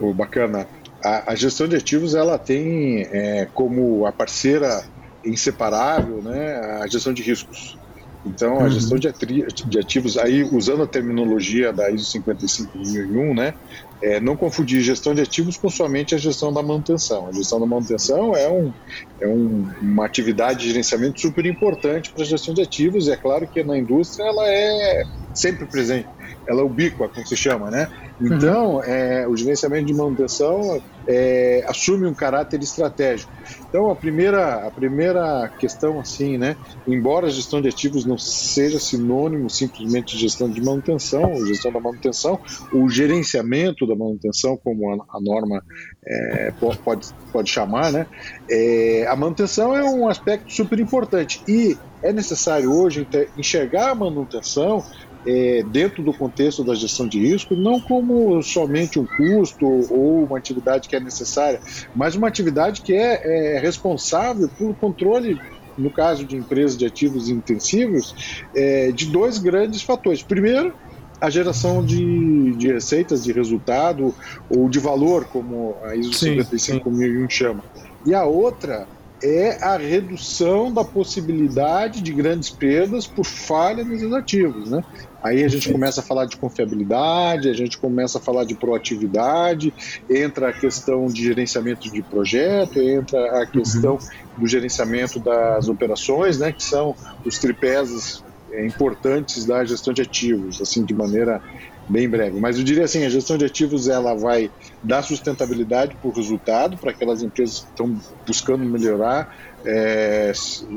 Oh, 0.00 0.14
bacana. 0.14 0.66
A, 1.04 1.32
a, 1.32 1.34
gestão 1.34 1.66
de 1.66 1.76
ativos 1.76 2.14
ela 2.14 2.38
tem 2.38 3.02
é, 3.10 3.48
como 3.52 4.06
a 4.06 4.12
parceira 4.12 4.84
inseparável 5.24 6.22
né, 6.22 6.80
a 6.82 6.86
gestão 6.86 7.12
de 7.12 7.22
riscos. 7.22 7.78
Então, 8.28 8.60
a 8.60 8.68
gestão 8.68 8.98
de, 8.98 9.10
de 9.66 9.78
ativos, 9.78 10.18
aí 10.18 10.44
usando 10.44 10.82
a 10.82 10.86
terminologia 10.86 11.72
da 11.72 11.90
ISO 11.90 12.04
55001, 12.10 13.34
né, 13.34 13.54
é, 14.02 14.20
não 14.20 14.36
confundir 14.36 14.80
gestão 14.80 15.14
de 15.14 15.22
ativos 15.22 15.56
com 15.56 15.68
somente 15.68 16.14
a 16.14 16.18
gestão 16.18 16.52
da 16.52 16.62
manutenção. 16.62 17.28
A 17.28 17.32
gestão 17.32 17.58
da 17.58 17.66
manutenção 17.66 18.36
é, 18.36 18.48
um, 18.48 18.72
é 19.20 19.28
um, 19.28 19.66
uma 19.80 20.06
atividade 20.06 20.60
de 20.60 20.68
gerenciamento 20.68 21.20
super 21.20 21.44
importante 21.46 22.12
para 22.12 22.22
a 22.22 22.26
gestão 22.26 22.54
de 22.54 22.62
ativos, 22.62 23.06
e 23.06 23.12
é 23.12 23.16
claro 23.16 23.48
que 23.48 23.64
na 23.64 23.78
indústria 23.78 24.24
ela 24.24 24.48
é 24.48 25.02
sempre 25.34 25.66
presente. 25.66 26.08
Ela 26.46 26.60
é 26.60 26.64
ubíqua, 26.64 27.08
como 27.08 27.26
se 27.26 27.36
chama, 27.36 27.70
né? 27.70 27.88
Então, 28.20 28.76
uhum. 28.76 28.82
é, 28.82 29.28
o 29.28 29.36
gerenciamento 29.36 29.86
de 29.86 29.94
manutenção 29.94 30.82
é, 31.06 31.64
assume 31.68 32.06
um 32.06 32.14
caráter 32.14 32.60
estratégico. 32.60 33.30
Então, 33.68 33.90
a 33.90 33.96
primeira, 33.96 34.66
a 34.66 34.70
primeira 34.70 35.48
questão, 35.58 36.00
assim, 36.00 36.36
né? 36.36 36.56
Embora 36.86 37.26
a 37.26 37.30
gestão 37.30 37.62
de 37.62 37.68
ativos 37.68 38.04
não 38.04 38.18
seja 38.18 38.78
sinônimo 38.80 39.48
simplesmente 39.48 40.16
de 40.16 40.22
gestão 40.22 40.50
de 40.50 40.60
manutenção, 40.60 41.46
gestão 41.46 41.70
da 41.70 41.80
manutenção, 41.80 42.40
o 42.72 42.88
gerenciamento 42.88 43.86
da 43.86 43.94
manutenção, 43.94 44.56
como 44.56 44.90
a, 44.90 45.16
a 45.16 45.20
norma 45.20 45.62
é, 46.04 46.52
pode, 46.84 47.08
pode 47.32 47.50
chamar, 47.50 47.92
né? 47.92 48.06
É, 48.50 49.06
a 49.08 49.14
manutenção 49.14 49.76
é 49.76 49.84
um 49.84 50.08
aspecto 50.08 50.52
super 50.52 50.80
importante 50.80 51.42
e 51.46 51.76
é 52.02 52.12
necessário 52.12 52.72
hoje 52.72 53.06
enxergar 53.36 53.90
a 53.90 53.94
manutenção 53.94 54.84
é, 55.26 55.62
dentro 55.70 56.02
do 56.02 56.12
contexto 56.12 56.64
da 56.64 56.74
gestão 56.74 57.06
de 57.06 57.18
risco, 57.18 57.54
não 57.54 57.80
como 57.80 58.42
somente 58.42 58.98
um 58.98 59.06
custo 59.06 59.66
ou 59.66 60.24
uma 60.24 60.38
atividade 60.38 60.88
que 60.88 60.96
é 60.96 61.00
necessária, 61.00 61.60
mas 61.94 62.14
uma 62.14 62.28
atividade 62.28 62.82
que 62.82 62.94
é, 62.94 63.56
é 63.56 63.58
responsável 63.58 64.48
pelo 64.48 64.74
controle 64.74 65.38
no 65.76 65.90
caso 65.90 66.24
de 66.24 66.36
empresas 66.36 66.76
de 66.76 66.84
ativos 66.84 67.28
intensivos, 67.28 68.42
é, 68.54 68.90
de 68.90 69.06
dois 69.06 69.38
grandes 69.38 69.80
fatores. 69.80 70.22
Primeiro, 70.22 70.74
a 71.20 71.30
geração 71.30 71.84
de, 71.84 72.52
de 72.54 72.72
receitas, 72.72 73.24
de 73.24 73.32
resultado 73.32 74.14
ou 74.50 74.68
de 74.68 74.78
valor, 74.78 75.24
como 75.26 75.76
a 75.84 75.94
ISO 75.94 76.12
55001 76.14 77.30
chama. 77.30 77.64
E 78.04 78.14
a 78.14 78.24
outra 78.24 78.86
é 79.22 79.62
a 79.62 79.76
redução 79.76 80.72
da 80.72 80.84
possibilidade 80.84 82.00
de 82.00 82.12
grandes 82.12 82.50
perdas 82.50 83.06
por 83.06 83.24
falha 83.24 83.84
nos 83.84 84.12
ativos. 84.12 84.70
Né? 84.70 84.84
Aí 85.22 85.44
a 85.44 85.48
gente 85.48 85.72
começa 85.72 86.00
a 86.00 86.04
falar 86.04 86.26
de 86.26 86.36
confiabilidade, 86.36 87.48
a 87.48 87.52
gente 87.52 87.78
começa 87.78 88.18
a 88.18 88.20
falar 88.20 88.44
de 88.44 88.54
proatividade, 88.54 89.72
entra 90.08 90.50
a 90.50 90.52
questão 90.52 91.06
de 91.06 91.24
gerenciamento 91.24 91.90
de 91.90 92.02
projeto, 92.02 92.78
entra 92.80 93.42
a 93.42 93.46
questão 93.46 93.94
uhum. 93.94 94.38
do 94.38 94.46
gerenciamento 94.46 95.18
das 95.18 95.68
operações, 95.68 96.38
né, 96.38 96.52
que 96.52 96.62
são 96.62 96.94
os 97.24 97.38
tripés 97.38 98.22
é, 98.52 98.64
importantes 98.64 99.44
da 99.44 99.64
gestão 99.64 99.92
de 99.92 100.02
ativos, 100.02 100.60
assim, 100.60 100.84
de 100.84 100.94
maneira 100.94 101.42
bem 101.88 102.08
breve. 102.08 102.38
Mas 102.38 102.58
eu 102.58 102.64
diria 102.64 102.84
assim, 102.84 103.04
a 103.04 103.08
gestão 103.08 103.38
de 103.38 103.44
ativos 103.44 103.88
ela 103.88 104.14
vai 104.14 104.50
dar 104.82 105.02
sustentabilidade 105.02 105.96
para 105.96 106.08
o 106.08 106.12
resultado, 106.12 106.76
para 106.76 106.90
aquelas 106.90 107.22
empresas 107.22 107.60
que 107.60 107.70
estão 107.70 107.98
buscando 108.26 108.64
melhorar 108.64 109.34
é, 109.64 110.32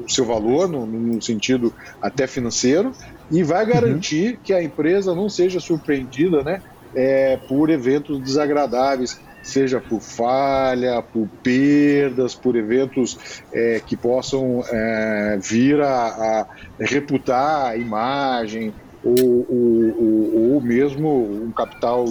o 0.06 0.10
seu 0.10 0.26
valor, 0.26 0.68
no, 0.68 0.86
no, 0.86 1.22
sentido 1.22 1.74
até 2.02 2.26
financeiro, 2.28 2.94
e 3.30 3.44
vai 3.44 3.66
garantir 3.66 4.34
uhum. 4.34 4.40
que 4.44 4.54
a 4.54 4.64
empresa 4.64 5.14
não 5.14 5.30
seja 5.30 5.60
surpreendida 5.60 6.44
né, 6.44 6.62
é, 6.96 7.38
por 7.48 7.70
eventos 7.70 8.20
desagradáveis, 8.20 9.20
seja 9.44 9.80
por 9.80 10.02
falha, 10.02 11.02
por 11.02 11.28
perdas, 11.42 12.36
por 12.36 12.56
eventos 12.56 13.42
é, 13.52 13.82
que 13.86 13.96
possam 13.96 14.64
é, 14.70 15.40
vir 15.42 15.82
a, 15.82 15.88
a, 15.90 16.48
reputar 16.80 17.72
a 17.72 17.78
imagem 17.78 18.74
ou, 19.04 19.46
ou, 19.50 20.54
ou, 20.54 20.62
mesmo 20.62 21.44
um 21.44 21.52
capital 21.52 22.06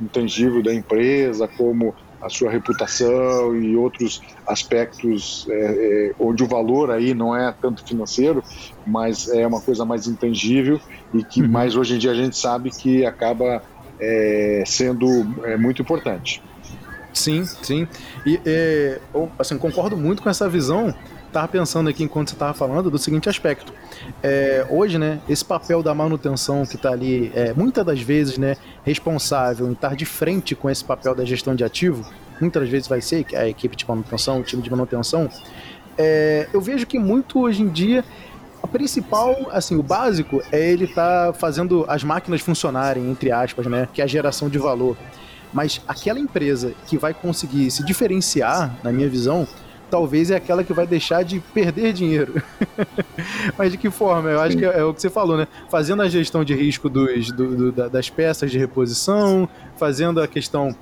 intangível 0.00 0.62
da 0.62 0.72
empresa, 0.72 1.48
como 1.48 1.94
a 2.20 2.28
sua 2.28 2.50
reputação 2.50 3.56
e 3.56 3.76
outros 3.76 4.20
aspectos 4.46 5.46
é, 5.48 5.54
é, 6.10 6.14
onde 6.18 6.42
o 6.42 6.46
valor 6.46 6.90
aí 6.90 7.14
não 7.14 7.36
é 7.36 7.52
tanto 7.60 7.84
financeiro, 7.84 8.42
mas 8.86 9.28
é 9.28 9.46
uma 9.46 9.60
coisa 9.60 9.84
mais 9.84 10.06
intangível 10.06 10.80
e 11.14 11.22
que 11.22 11.42
uhum. 11.42 11.48
mais 11.48 11.76
hoje 11.76 11.94
em 11.94 11.98
dia 11.98 12.10
a 12.10 12.14
gente 12.14 12.36
sabe 12.36 12.70
que 12.70 13.06
acaba 13.06 13.62
é, 14.00 14.64
sendo 14.66 15.06
é, 15.44 15.56
muito 15.56 15.80
importante. 15.80 16.42
Sim, 17.12 17.44
sim. 17.44 17.88
E 18.24 18.40
é, 18.44 19.00
assim, 19.38 19.56
concordo 19.58 19.96
muito 19.96 20.22
com 20.22 20.30
essa 20.30 20.48
visão. 20.48 20.94
Estava 21.28 21.46
pensando 21.46 21.90
aqui 21.90 22.02
enquanto 22.02 22.30
você 22.30 22.34
estava 22.34 22.54
falando 22.54 22.90
do 22.90 22.98
seguinte 22.98 23.28
aspecto. 23.28 23.70
É, 24.22 24.66
hoje, 24.70 24.98
né, 24.98 25.20
esse 25.28 25.44
papel 25.44 25.82
da 25.82 25.94
manutenção 25.94 26.64
que 26.64 26.76
está 26.76 26.90
ali, 26.90 27.30
é, 27.34 27.52
muitas 27.52 27.84
das 27.84 28.00
vezes, 28.00 28.38
né, 28.38 28.56
responsável 28.82 29.68
em 29.68 29.72
estar 29.72 29.94
de 29.94 30.06
frente 30.06 30.54
com 30.54 30.70
esse 30.70 30.82
papel 30.82 31.14
da 31.14 31.26
gestão 31.26 31.54
de 31.54 31.62
ativo, 31.62 32.10
muitas 32.40 32.62
das 32.62 32.70
vezes 32.70 32.88
vai 32.88 33.02
ser 33.02 33.26
a 33.36 33.46
equipe 33.46 33.76
de 33.76 33.86
manutenção, 33.86 34.40
o 34.40 34.42
time 34.42 34.62
de 34.62 34.70
manutenção. 34.70 35.28
É, 35.98 36.48
eu 36.50 36.62
vejo 36.62 36.86
que 36.86 36.98
muito 36.98 37.40
hoje 37.40 37.62
em 37.62 37.68
dia 37.68 38.02
a 38.62 38.66
principal, 38.66 39.36
assim, 39.50 39.76
o 39.76 39.82
básico 39.82 40.42
é 40.50 40.70
ele 40.70 40.86
estar 40.86 41.26
tá 41.26 41.32
fazendo 41.34 41.84
as 41.88 42.02
máquinas 42.02 42.40
funcionarem, 42.40 43.10
entre 43.10 43.30
aspas, 43.30 43.66
né, 43.66 43.86
que 43.92 44.00
é 44.00 44.04
a 44.04 44.06
geração 44.06 44.48
de 44.48 44.56
valor. 44.56 44.96
Mas 45.52 45.82
aquela 45.86 46.18
empresa 46.18 46.72
que 46.86 46.96
vai 46.96 47.12
conseguir 47.12 47.70
se 47.70 47.84
diferenciar, 47.84 48.74
na 48.82 48.90
minha 48.90 49.08
visão, 49.08 49.46
talvez 49.90 50.30
é 50.30 50.36
aquela 50.36 50.62
que 50.62 50.72
vai 50.72 50.86
deixar 50.86 51.22
de 51.22 51.40
perder 51.40 51.92
dinheiro. 51.92 52.42
Mas 53.56 53.72
de 53.72 53.78
que 53.78 53.90
forma? 53.90 54.30
Eu 54.30 54.40
acho 54.40 54.56
que 54.56 54.64
é, 54.64 54.78
é, 54.78 54.84
o 54.84 54.94
que 54.94 55.00
você 55.00 55.10
falou, 55.10 55.36
né? 55.36 55.48
Fazendo 55.70 56.02
a 56.02 56.08
gestão 56.08 56.44
de 56.44 56.54
risco 56.54 56.88
dos, 56.88 57.30
do, 57.32 57.72
do, 57.72 57.90
das 57.90 58.08
peças 58.10 58.50
de 58.50 58.58
reposição, 58.58 59.48
fazendo 59.76 60.20
a 60.20 60.28
questão 60.28 60.74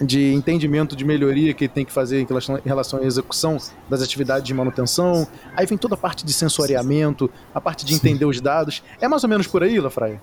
de 0.00 0.32
entendimento 0.32 0.96
de 0.96 1.04
melhoria 1.04 1.54
que 1.54 1.68
tem 1.68 1.84
que 1.84 1.92
fazer 1.92 2.20
em 2.20 2.24
relação, 2.24 2.58
em 2.58 2.68
relação 2.68 2.98
à 3.00 3.04
execução 3.04 3.58
das 3.88 4.02
atividades 4.02 4.44
de 4.44 4.54
manutenção. 4.54 5.26
Aí 5.56 5.66
vem 5.66 5.78
toda 5.78 5.94
a 5.94 5.98
parte 5.98 6.24
de 6.24 6.32
sensoriamento, 6.32 7.30
a 7.54 7.60
parte 7.60 7.84
de 7.84 7.94
entender 7.94 8.24
os 8.24 8.40
dados. 8.40 8.82
É 9.00 9.06
mais 9.06 9.22
ou 9.22 9.30
menos 9.30 9.46
por 9.46 9.62
aí, 9.62 9.78
Lafraia? 9.78 10.20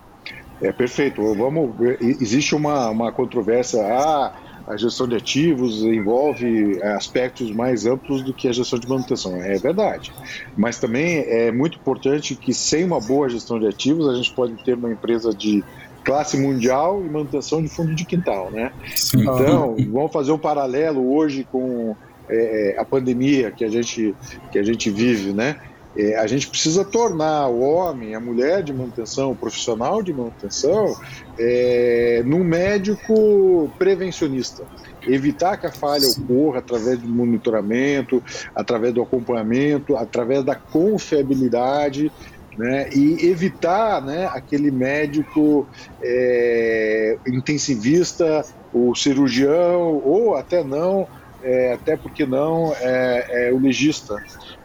É 0.61 0.71
perfeito. 0.71 1.21
Vamos. 1.35 1.73
Existe 2.01 2.53
uma, 2.53 2.89
uma 2.89 3.11
controvérsia. 3.11 3.81
Ah, 3.81 4.33
a 4.67 4.77
gestão 4.77 5.07
de 5.07 5.15
ativos 5.15 5.83
envolve 5.83 6.77
é, 6.81 6.93
aspectos 6.93 7.51
mais 7.51 7.85
amplos 7.85 8.21
do 8.21 8.33
que 8.33 8.47
a 8.47 8.51
gestão 8.51 8.79
de 8.79 8.87
manutenção. 8.87 9.35
É 9.41 9.57
verdade. 9.57 10.11
Mas 10.55 10.79
também 10.79 11.19
é 11.27 11.51
muito 11.51 11.77
importante 11.77 12.35
que 12.35 12.53
sem 12.53 12.83
uma 12.83 12.99
boa 12.99 13.29
gestão 13.29 13.59
de 13.59 13.67
ativos 13.67 14.07
a 14.07 14.15
gente 14.15 14.33
pode 14.33 14.53
ter 14.63 14.75
uma 14.75 14.91
empresa 14.91 15.33
de 15.33 15.63
classe 16.03 16.37
mundial 16.37 17.03
e 17.05 17.09
manutenção 17.09 17.61
de 17.61 17.67
fundo 17.67 17.93
de 17.93 18.05
quintal, 18.05 18.49
né? 18.51 18.71
Sim. 18.95 19.21
Então, 19.21 19.75
vamos 19.91 20.11
fazer 20.11 20.31
um 20.31 20.37
paralelo 20.37 21.13
hoje 21.13 21.45
com 21.51 21.95
é, 22.29 22.75
a 22.77 22.85
pandemia 22.85 23.51
que 23.51 23.65
a 23.65 23.69
gente 23.69 24.15
que 24.51 24.59
a 24.59 24.63
gente 24.63 24.89
vive, 24.89 25.33
né? 25.33 25.57
É, 25.99 26.15
a 26.15 26.25
gente 26.27 26.47
precisa 26.47 26.85
tornar 26.85 27.49
o 27.49 27.59
homem, 27.59 28.15
a 28.15 28.21
mulher 28.21 28.63
de 28.63 28.71
manutenção, 28.71 29.31
o 29.31 29.35
profissional 29.35 30.01
de 30.01 30.13
manutenção, 30.13 30.95
é, 31.37 32.23
num 32.25 32.41
médico 32.41 33.69
prevencionista. 33.77 34.63
Evitar 35.05 35.57
que 35.57 35.67
a 35.67 35.71
falha 35.71 36.07
ocorra 36.07 36.59
através 36.59 36.99
do 36.99 37.07
monitoramento, 37.09 38.23
através 38.55 38.93
do 38.93 39.01
acompanhamento, 39.01 39.97
através 39.97 40.45
da 40.45 40.55
confiabilidade 40.55 42.09
né, 42.57 42.89
e 42.95 43.27
evitar 43.27 44.01
né, 44.01 44.29
aquele 44.33 44.71
médico 44.71 45.67
é, 46.01 47.17
intensivista, 47.27 48.45
o 48.73 48.95
cirurgião, 48.95 50.01
ou 50.05 50.37
até 50.37 50.63
não, 50.63 51.05
é, 51.43 51.73
até 51.73 51.97
porque 51.97 52.25
não, 52.25 52.73
é, 52.79 53.49
é 53.49 53.53
o 53.53 53.59
legista. 53.59 54.15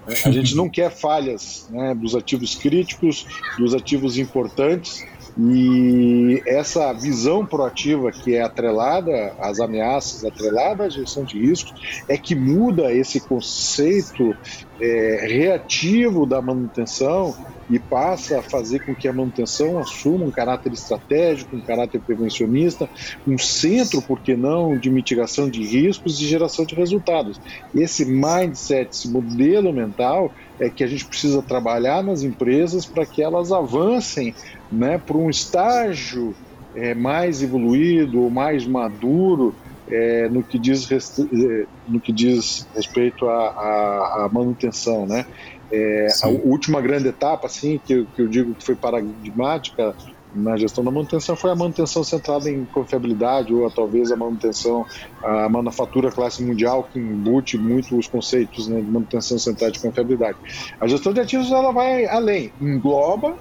A 0.07 0.31
gente 0.31 0.55
não 0.55 0.69
quer 0.69 0.91
falhas 0.91 1.67
né, 1.71 1.95
dos 1.95 2.15
ativos 2.15 2.55
críticos, 2.55 3.25
dos 3.59 3.75
ativos 3.75 4.19
importantes, 4.19 5.03
e 5.37 6.43
essa 6.47 6.93
visão 6.93 7.45
proativa 7.45 8.13
que 8.13 8.37
é 8.37 8.43
atrelada 8.43 9.35
às 9.41 9.59
ameaças, 9.59 10.25
atrelada 10.25 10.85
à 10.85 10.89
gestão 10.89 11.25
de 11.25 11.41
riscos, 11.41 11.73
é 12.09 12.17
que 12.17 12.35
muda 12.35 12.93
esse 12.93 13.21
conceito 13.21 14.35
é, 14.81 15.27
reativo 15.29 16.27
da 16.27 16.41
manutenção 16.41 17.35
e 17.71 17.79
passa 17.79 18.39
a 18.39 18.43
fazer 18.43 18.85
com 18.85 18.95
que 18.95 19.09
a 19.09 19.13
manutenção 19.13 19.79
assuma 19.79 20.25
um 20.25 20.31
caráter 20.31 20.73
estratégico, 20.73 21.57
um 21.57 21.61
caráter 21.61 22.01
prevencionista, 22.01 22.89
um 23.27 23.39
centro, 23.39 24.03
por 24.03 24.21
que 24.21 24.37
não, 24.37 24.77
de 24.77 24.91
mitigação 24.91 25.49
de 25.49 25.65
riscos 25.65 26.21
e 26.21 26.27
geração 26.27 26.65
de 26.65 26.75
resultados. 26.75 27.41
Esse 27.75 28.05
mindset, 28.05 28.91
esse 28.91 29.11
modelo 29.11 29.73
mental 29.73 30.33
é 30.61 30.69
que 30.69 30.85
a 30.85 30.87
gente 30.87 31.07
precisa 31.07 31.43
trabalhar 31.43 32.03
nas 32.03 32.23
empresas 32.23 32.87
para 32.87 33.07
que 33.07 33.23
elas 33.23 33.51
avancem 33.51 34.35
né, 34.71 34.99
para 34.99 35.17
um 35.17 35.31
estágio 35.31 36.35
é, 36.75 36.95
mais 36.95 37.43
evoluído 37.43 38.29
mais 38.31 38.67
maduro 38.67 39.55
é, 39.89 40.29
no, 40.29 40.43
que 40.43 40.59
diz 40.59 40.91
é, 40.91 41.67
no 41.87 42.01
que 42.01 42.13
diz 42.13 42.67
respeito 42.75 43.29
à, 43.29 44.25
à 44.25 44.31
manutenção, 44.33 45.07
né? 45.07 45.27
É, 45.75 46.09
a 46.23 46.29
última 46.29 46.81
grande 46.81 47.09
etapa, 47.09 47.47
assim, 47.47 47.81
que 47.85 47.93
eu, 47.93 48.07
que 48.07 48.23
eu 48.23 48.29
digo 48.29 48.55
que 48.55 48.65
foi 48.65 48.77
paradigmática 48.77 49.95
na 50.35 50.57
gestão 50.57 50.83
da 50.83 50.91
manutenção 50.91 51.37
foi 51.37 51.51
a 51.51 51.55
manutenção 51.55 52.03
centrada 52.03 52.51
em 52.51 52.65
confiabilidade 52.65 53.55
ou 53.55 53.71
talvez 53.71 54.11
a 54.11 54.17
manutenção, 54.17 54.85
a 55.23 55.49
manufatura 55.49 56.11
classe 56.11 56.43
mundial 56.43 56.89
que 56.93 56.99
embute 56.99 57.57
muito 57.57 57.97
os 57.97 58.09
conceitos 58.09 58.67
né, 58.67 58.81
de 58.81 58.91
manutenção 58.91 59.39
centrada 59.39 59.73
de 59.73 59.81
confiabilidade. 59.81 60.37
A 60.81 60.87
gestão 60.87 61.13
de 61.13 61.21
ativos 61.21 61.51
ela 61.51 61.73
vai 61.73 62.05
além, 62.07 62.53
engloba, 62.61 63.37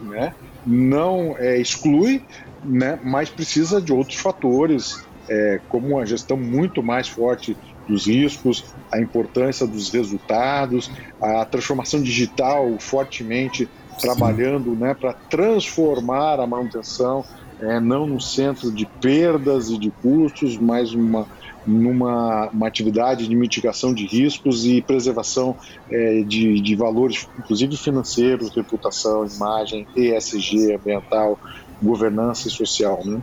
né, 0.00 0.34
não 0.66 1.36
é, 1.38 1.58
exclui, 1.58 2.24
né, 2.64 2.98
mas 3.04 3.30
precisa 3.30 3.80
de 3.80 3.92
outros 3.92 4.18
fatores, 4.18 5.04
é, 5.28 5.60
como 5.68 5.88
uma 5.88 6.04
gestão 6.04 6.36
muito 6.36 6.82
mais 6.82 7.08
forte 7.08 7.56
dos 7.88 8.06
riscos, 8.06 8.64
a 8.92 9.00
importância 9.00 9.66
dos 9.66 9.90
resultados, 9.90 10.90
a 11.20 11.44
transformação 11.44 12.02
digital 12.02 12.76
fortemente 12.78 13.68
trabalhando 14.00 14.74
né, 14.74 14.94
para 14.94 15.12
transformar 15.12 16.40
a 16.40 16.46
manutenção, 16.46 17.24
é, 17.60 17.78
não 17.80 18.06
no 18.06 18.20
centro 18.20 18.70
de 18.70 18.86
perdas 19.00 19.70
e 19.70 19.78
de 19.78 19.90
custos, 20.02 20.58
mas 20.58 20.92
uma, 20.92 21.26
numa 21.66 22.48
uma 22.48 22.66
atividade 22.66 23.28
de 23.28 23.34
mitigação 23.34 23.94
de 23.94 24.06
riscos 24.06 24.66
e 24.66 24.82
preservação 24.82 25.56
é, 25.90 26.22
de, 26.22 26.60
de 26.60 26.74
valores, 26.74 27.28
inclusive 27.38 27.76
financeiros, 27.76 28.54
reputação, 28.54 29.26
imagem, 29.26 29.86
ESG, 29.96 30.74
ambiental, 30.74 31.38
governança 31.82 32.48
e 32.48 32.50
social. 32.50 33.02
Né? 33.04 33.22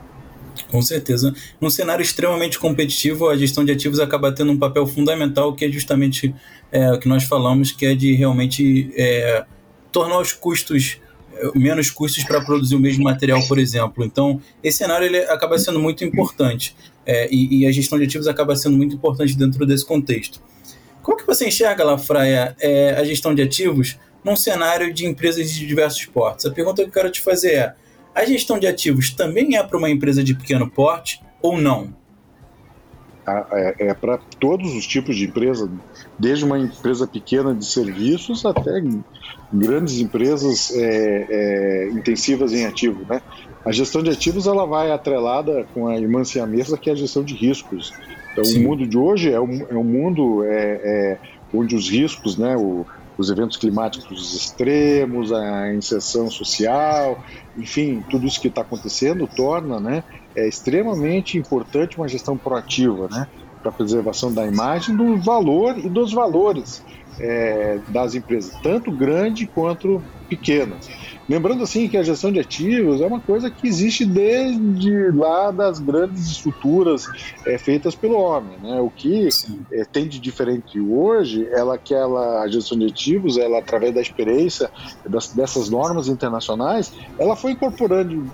Com 0.71 0.81
certeza. 0.81 1.35
Num 1.59 1.69
cenário 1.69 2.01
extremamente 2.01 2.57
competitivo, 2.57 3.29
a 3.29 3.37
gestão 3.37 3.65
de 3.65 3.73
ativos 3.73 3.99
acaba 3.99 4.31
tendo 4.31 4.51
um 4.53 4.57
papel 4.57 4.87
fundamental, 4.87 5.53
que 5.53 5.65
é 5.65 5.69
justamente 5.69 6.33
é, 6.71 6.93
o 6.93 6.97
que 6.97 7.09
nós 7.09 7.25
falamos, 7.25 7.73
que 7.73 7.85
é 7.85 7.93
de 7.93 8.13
realmente 8.13 8.89
é, 8.95 9.43
tornar 9.91 10.19
os 10.19 10.31
custos 10.31 10.97
menos 11.55 11.89
custos 11.89 12.23
para 12.23 12.41
produzir 12.41 12.75
o 12.75 12.79
mesmo 12.79 13.03
material, 13.03 13.45
por 13.47 13.57
exemplo. 13.57 14.05
Então, 14.05 14.41
esse 14.63 14.79
cenário 14.79 15.05
ele 15.05 15.19
acaba 15.19 15.57
sendo 15.57 15.79
muito 15.79 16.03
importante 16.03 16.75
é, 17.05 17.27
e, 17.33 17.61
e, 17.61 17.67
a 17.67 17.71
gestão 17.71 17.97
de 17.97 18.05
ativos 18.05 18.27
acaba 18.27 18.55
sendo 18.55 18.77
muito 18.77 18.95
importante 18.95 19.35
dentro 19.35 19.65
desse 19.65 19.85
contexto. 19.85 20.41
Como 21.01 21.17
que 21.17 21.25
você 21.25 21.47
enxerga, 21.47 21.83
Lafraia, 21.83 22.55
é, 22.59 22.91
a 22.91 23.03
gestão 23.03 23.33
de 23.33 23.41
ativos 23.41 23.97
num 24.23 24.35
cenário 24.35 24.93
de 24.93 25.05
empresas 25.05 25.49
de 25.51 25.65
diversos 25.65 26.05
portes? 26.05 26.45
A 26.45 26.51
pergunta 26.51 26.83
que 26.83 26.89
eu 26.89 26.93
quero 26.93 27.11
te 27.11 27.21
fazer 27.21 27.53
é: 27.53 27.75
a 28.13 28.25
gestão 28.25 28.59
de 28.59 28.67
ativos 28.67 29.11
também 29.11 29.57
é 29.57 29.63
para 29.63 29.77
uma 29.77 29.89
empresa 29.89 30.23
de 30.23 30.35
pequeno 30.35 30.69
porte 30.69 31.21
ou 31.41 31.59
não? 31.59 31.93
É, 33.51 33.87
é 33.87 33.93
para 33.93 34.17
todos 34.39 34.73
os 34.73 34.85
tipos 34.85 35.15
de 35.15 35.25
empresa, 35.25 35.69
desde 36.17 36.43
uma 36.43 36.59
empresa 36.59 37.05
pequena 37.07 37.53
de 37.53 37.65
serviços 37.65 38.45
até 38.45 38.81
grandes 39.53 39.99
empresas 39.99 40.71
é, 40.75 41.27
é, 41.29 41.89
intensivas 41.91 42.51
em 42.51 42.65
ativo. 42.65 43.05
Né? 43.07 43.21
A 43.63 43.71
gestão 43.71 44.01
de 44.01 44.09
ativos 44.09 44.47
ela 44.47 44.65
vai 44.65 44.91
atrelada 44.91 45.65
com 45.73 45.87
a 45.87 45.97
irmã 45.97 46.23
mesa 46.47 46.77
que 46.77 46.89
é 46.89 46.93
a 46.93 46.95
gestão 46.95 47.23
de 47.23 47.35
riscos. 47.35 47.93
Então, 48.31 48.43
Sim. 48.43 48.63
o 48.63 48.69
mundo 48.69 48.87
de 48.87 48.97
hoje 48.97 49.31
é 49.31 49.39
um, 49.39 49.65
é 49.69 49.75
um 49.75 49.83
mundo 49.83 50.43
é, 50.43 50.81
é, 50.83 51.17
onde 51.53 51.75
os 51.75 51.89
riscos, 51.89 52.37
né, 52.37 52.55
o, 52.55 52.85
os 53.21 53.29
eventos 53.29 53.57
climáticos 53.57 54.35
extremos, 54.35 55.31
a 55.31 55.73
inserção 55.73 56.29
social, 56.29 57.23
enfim, 57.57 58.03
tudo 58.09 58.25
isso 58.25 58.41
que 58.41 58.47
está 58.47 58.61
acontecendo 58.61 59.27
torna 59.27 59.79
né, 59.79 60.03
é 60.35 60.47
extremamente 60.47 61.37
importante 61.37 61.97
uma 61.97 62.07
gestão 62.07 62.37
proativa 62.37 63.07
né, 63.09 63.27
para 63.61 63.69
a 63.69 63.73
preservação 63.73 64.33
da 64.33 64.45
imagem, 64.45 64.95
do 64.95 65.17
valor 65.17 65.77
e 65.77 65.87
dos 65.87 66.11
valores 66.11 66.83
é, 67.19 67.79
das 67.89 68.15
empresas, 68.15 68.53
tanto 68.61 68.91
grande 68.91 69.45
quanto 69.45 70.01
pequenas. 70.29 70.89
Lembrando 71.27 71.63
assim 71.63 71.87
que 71.87 71.97
a 71.97 72.03
gestão 72.03 72.31
de 72.31 72.39
ativos 72.39 73.01
é 73.01 73.05
uma 73.05 73.19
coisa 73.19 73.49
que 73.49 73.67
existe 73.67 74.05
desde 74.05 75.11
lá 75.11 75.51
das 75.51 75.79
grandes 75.79 76.29
estruturas 76.29 77.05
é, 77.45 77.57
feitas 77.57 77.95
pelo 77.95 78.15
homem. 78.15 78.57
Né? 78.61 78.79
O 78.79 78.89
que 78.89 79.29
é, 79.71 79.83
tem 79.85 80.07
de 80.07 80.19
diferente 80.19 80.79
hoje, 80.79 81.47
ela 81.51 81.77
que 81.77 81.93
ela, 81.93 82.41
a 82.41 82.47
gestão 82.47 82.77
de 82.77 82.85
ativos, 82.85 83.37
ela 83.37 83.59
através 83.59 83.93
da 83.93 84.01
experiência 84.01 84.69
das, 85.07 85.27
dessas 85.29 85.69
normas 85.69 86.07
internacionais, 86.07 86.93
ela 87.19 87.35
foi 87.35 87.51
incorporando 87.51 88.29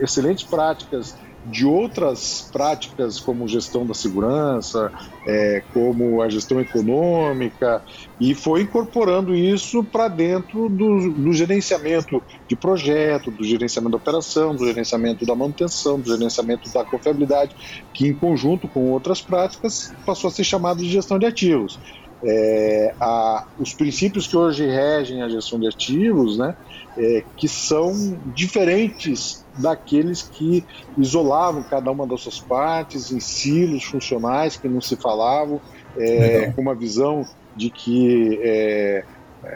excelentes 0.00 0.44
práticas 0.44 1.16
de 1.44 1.66
outras 1.66 2.48
práticas 2.50 3.20
como 3.20 3.46
gestão 3.46 3.84
da 3.84 3.92
segurança, 3.92 4.90
é, 5.26 5.62
como 5.74 6.22
a 6.22 6.28
gestão 6.28 6.58
econômica, 6.58 7.82
e 8.18 8.34
foi 8.34 8.62
incorporando 8.62 9.34
isso 9.34 9.84
para 9.84 10.08
dentro 10.08 10.68
do, 10.70 11.12
do, 11.12 11.32
gerenciamento 11.32 12.22
de 12.48 12.56
projeto, 12.56 13.30
do 13.30 13.44
gerenciamento 13.44 13.90
da 13.92 13.96
operação, 13.98 14.54
do 14.54 14.64
gerenciamento 14.64 15.26
da 15.26 15.34
manutenção, 15.34 16.00
do 16.00 16.08
gerenciamento 16.08 16.72
da 16.72 16.82
confiabilidade, 16.84 17.54
que 17.92 18.06
em 18.08 18.14
conjunto 18.14 18.66
com 18.66 18.90
outras 18.90 19.20
práticas 19.20 19.92
passou 20.06 20.28
a 20.28 20.30
ser 20.30 20.44
chamado 20.44 20.78
de 20.78 20.88
gestão 20.88 21.18
de 21.18 21.26
ativos. 21.26 21.78
É, 22.26 22.94
a, 22.98 23.46
os 23.58 23.74
princípios 23.74 24.26
que 24.26 24.34
hoje 24.34 24.64
regem 24.66 25.20
a 25.20 25.28
gestão 25.28 25.60
de 25.60 25.68
ativos, 25.68 26.38
né, 26.38 26.56
é, 26.96 27.22
que 27.36 27.46
são 27.46 28.18
diferentes 28.34 29.43
daqueles 29.56 30.22
que 30.22 30.64
isolavam 30.98 31.62
cada 31.62 31.90
uma 31.90 32.06
das 32.06 32.20
suas 32.22 32.40
partes 32.40 33.12
em 33.12 33.20
silos 33.20 33.84
funcionais 33.84 34.56
que 34.56 34.68
não 34.68 34.80
se 34.80 34.96
falavam, 34.96 35.60
é, 35.96 36.50
com 36.52 36.60
uma 36.60 36.74
visão 36.74 37.24
de 37.56 37.70
que 37.70 38.40
é, 38.42 39.04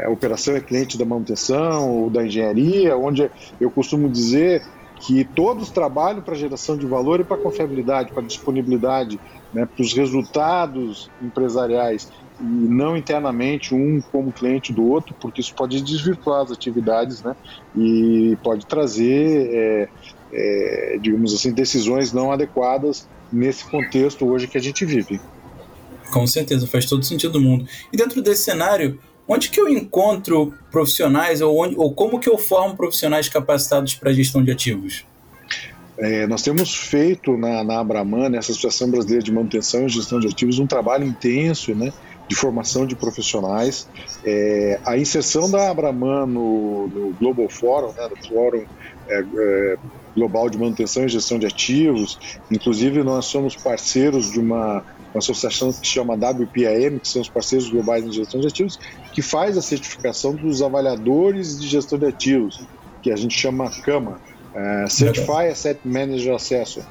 a 0.04 0.10
operação 0.10 0.54
é 0.54 0.60
cliente 0.60 0.96
da 0.96 1.04
manutenção 1.04 1.90
ou 1.90 2.10
da 2.10 2.24
engenharia, 2.24 2.96
onde 2.96 3.30
eu 3.60 3.70
costumo 3.70 4.08
dizer 4.08 4.62
que 5.00 5.24
todos 5.24 5.70
trabalham 5.70 6.20
para 6.20 6.34
geração 6.34 6.76
de 6.76 6.86
valor 6.86 7.20
e 7.20 7.24
para 7.24 7.36
confiabilidade, 7.36 8.12
para 8.12 8.22
disponibilidade, 8.22 9.18
né, 9.52 9.66
para 9.66 9.82
os 9.82 9.92
resultados 9.92 11.10
empresariais 11.22 12.10
e 12.40 12.44
não 12.44 12.96
internamente 12.96 13.74
um 13.74 14.00
como 14.00 14.32
cliente 14.32 14.72
do 14.72 14.84
outro, 14.88 15.14
porque 15.20 15.40
isso 15.40 15.54
pode 15.54 15.80
desvirtuar 15.80 16.42
as 16.42 16.52
atividades, 16.52 17.22
né? 17.22 17.34
E 17.76 18.36
pode 18.42 18.66
trazer, 18.66 19.50
é, 19.52 19.88
é, 20.32 20.98
digamos 21.00 21.34
assim, 21.34 21.52
decisões 21.52 22.12
não 22.12 22.30
adequadas 22.30 23.08
nesse 23.32 23.64
contexto 23.64 24.26
hoje 24.26 24.46
que 24.46 24.56
a 24.56 24.60
gente 24.60 24.84
vive. 24.84 25.20
Com 26.12 26.26
certeza, 26.26 26.66
faz 26.66 26.86
todo 26.86 27.04
sentido 27.04 27.32
do 27.32 27.40
mundo. 27.40 27.66
E 27.92 27.96
dentro 27.96 28.22
desse 28.22 28.44
cenário, 28.44 28.98
onde 29.26 29.50
que 29.50 29.60
eu 29.60 29.68
encontro 29.68 30.54
profissionais 30.70 31.40
ou, 31.40 31.58
onde, 31.58 31.74
ou 31.76 31.92
como 31.92 32.18
que 32.18 32.28
eu 32.28 32.38
formo 32.38 32.76
profissionais 32.76 33.28
capacitados 33.28 33.94
para 33.94 34.12
gestão 34.12 34.42
de 34.42 34.50
ativos? 34.50 35.04
É, 35.98 36.28
nós 36.28 36.42
temos 36.42 36.74
feito 36.74 37.36
na, 37.36 37.64
na 37.64 37.80
Abraman, 37.80 38.28
nessa 38.28 38.52
Associação 38.52 38.88
Brasileira 38.88 39.24
de 39.24 39.32
Manutenção 39.32 39.84
e 39.84 39.88
Gestão 39.88 40.20
de 40.20 40.28
Ativos, 40.28 40.60
um 40.60 40.66
trabalho 40.66 41.04
intenso, 41.04 41.74
né? 41.74 41.92
De 42.28 42.34
formação 42.34 42.86
de 42.86 42.94
profissionais. 42.94 43.88
É, 44.24 44.78
a 44.84 44.96
inserção 44.98 45.50
da 45.50 45.70
Abraman 45.70 46.26
no, 46.26 46.86
no 46.88 47.12
Global 47.14 47.48
Forum, 47.48 47.92
né, 47.96 48.08
no 48.08 48.28
Fórum 48.28 48.64
é, 49.08 49.20
é, 49.20 49.76
Global 50.14 50.50
de 50.50 50.58
Manutenção 50.58 51.04
e 51.04 51.08
Gestão 51.08 51.38
de 51.38 51.46
Ativos, 51.46 52.18
inclusive 52.50 53.02
nós 53.02 53.24
somos 53.24 53.56
parceiros 53.56 54.30
de 54.30 54.38
uma, 54.38 54.84
uma 55.12 55.18
associação 55.18 55.72
que 55.72 55.78
se 55.78 55.86
chama 55.86 56.14
WPAM, 56.14 56.98
que 56.98 57.08
são 57.08 57.22
os 57.22 57.28
parceiros 57.28 57.70
globais 57.70 58.04
em 58.04 58.12
gestão 58.12 58.40
de 58.40 58.46
ativos, 58.46 58.78
que 59.12 59.22
faz 59.22 59.56
a 59.56 59.62
certificação 59.62 60.34
dos 60.34 60.60
avaliadores 60.60 61.58
de 61.58 61.66
gestão 61.66 61.98
de 61.98 62.06
ativos, 62.06 62.60
que 63.02 63.10
a 63.10 63.16
gente 63.16 63.38
chama 63.38 63.70
CAMA, 63.82 64.20
é, 64.54 64.86
Certify 64.88 65.48
Asset 65.50 65.80
Manager 65.84 66.34
Assessor, 66.34 66.82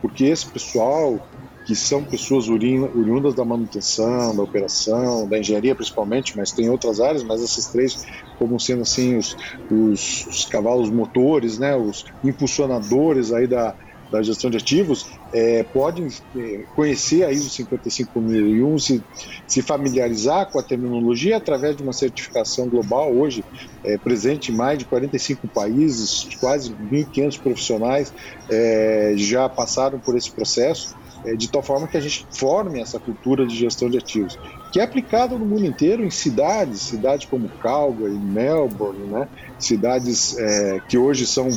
porque 0.00 0.24
esse 0.24 0.46
pessoal 0.46 1.20
que 1.64 1.76
são 1.76 2.02
pessoas 2.04 2.48
oriundas 2.48 3.34
da 3.34 3.44
manutenção, 3.44 4.34
da 4.34 4.42
operação, 4.42 5.28
da 5.28 5.38
engenharia 5.38 5.74
principalmente, 5.74 6.36
mas 6.36 6.50
tem 6.50 6.68
outras 6.68 7.00
áreas, 7.00 7.22
mas 7.22 7.42
essas 7.42 7.66
três 7.68 8.04
como 8.38 8.58
sendo 8.58 8.82
assim 8.82 9.16
os, 9.16 9.36
os, 9.70 10.26
os 10.26 10.44
cavalos 10.46 10.90
motores, 10.90 11.58
né, 11.58 11.76
os 11.76 12.04
impulsionadores 12.24 13.32
aí 13.32 13.46
da, 13.46 13.76
da 14.10 14.20
gestão 14.20 14.50
de 14.50 14.56
ativos, 14.56 15.06
é, 15.32 15.62
podem 15.62 16.08
é, 16.36 16.64
conhecer 16.74 17.24
a 17.24 17.30
ISO 17.30 17.48
55001, 17.48 18.78
se, 18.78 19.02
se 19.46 19.62
familiarizar 19.62 20.50
com 20.50 20.58
a 20.58 20.62
terminologia 20.62 21.36
através 21.36 21.76
de 21.76 21.82
uma 21.82 21.92
certificação 21.92 22.68
global, 22.68 23.14
hoje 23.14 23.44
é, 23.84 23.96
presente 23.96 24.50
em 24.50 24.54
mais 24.54 24.78
de 24.78 24.84
45 24.84 25.46
países, 25.48 26.28
quase 26.40 26.74
1.500 26.74 27.40
profissionais 27.40 28.12
é, 28.50 29.14
já 29.16 29.48
passaram 29.48 29.98
por 29.98 30.16
esse 30.16 30.30
processo 30.30 30.94
é, 31.24 31.34
de 31.34 31.48
tal 31.50 31.62
forma 31.62 31.86
que 31.86 31.96
a 31.96 32.00
gente 32.00 32.26
forme 32.30 32.80
essa 32.80 32.98
cultura 32.98 33.46
de 33.46 33.54
gestão 33.56 33.88
de 33.88 33.98
ativos, 33.98 34.38
que 34.72 34.80
é 34.80 34.82
aplicada 34.82 35.36
no 35.38 35.44
mundo 35.44 35.66
inteiro 35.66 36.04
em 36.04 36.10
cidades, 36.10 36.80
cidades 36.82 37.26
como 37.26 37.48
Calgary, 37.48 38.14
Melbourne, 38.14 39.06
né? 39.06 39.28
cidades 39.58 40.36
é, 40.38 40.80
que 40.88 40.98
hoje 40.98 41.26
são 41.26 41.48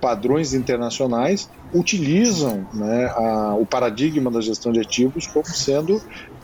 padrões 0.00 0.52
internacionais, 0.52 1.48
utilizam 1.72 2.66
né, 2.74 3.06
a, 3.16 3.54
o 3.54 3.64
paradigma 3.64 4.30
da 4.30 4.40
gestão 4.40 4.70
de 4.70 4.80
ativos 4.80 5.26
como 5.26 5.46
sendo 5.46 6.00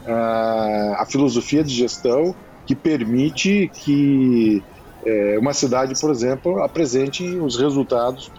a, 0.07 1.03
a 1.03 1.07
filosofia 1.07 1.63
de 1.63 1.75
gestão 1.75 2.35
que 2.67 2.75
permite 2.75 3.71
que 3.75 4.63
é, 5.05 5.39
uma 5.39 5.53
cidade, 5.53 5.99
por 6.01 6.11
exemplo, 6.11 6.63
apresente 6.63 7.25
os 7.25 7.57
resultados 7.57 8.31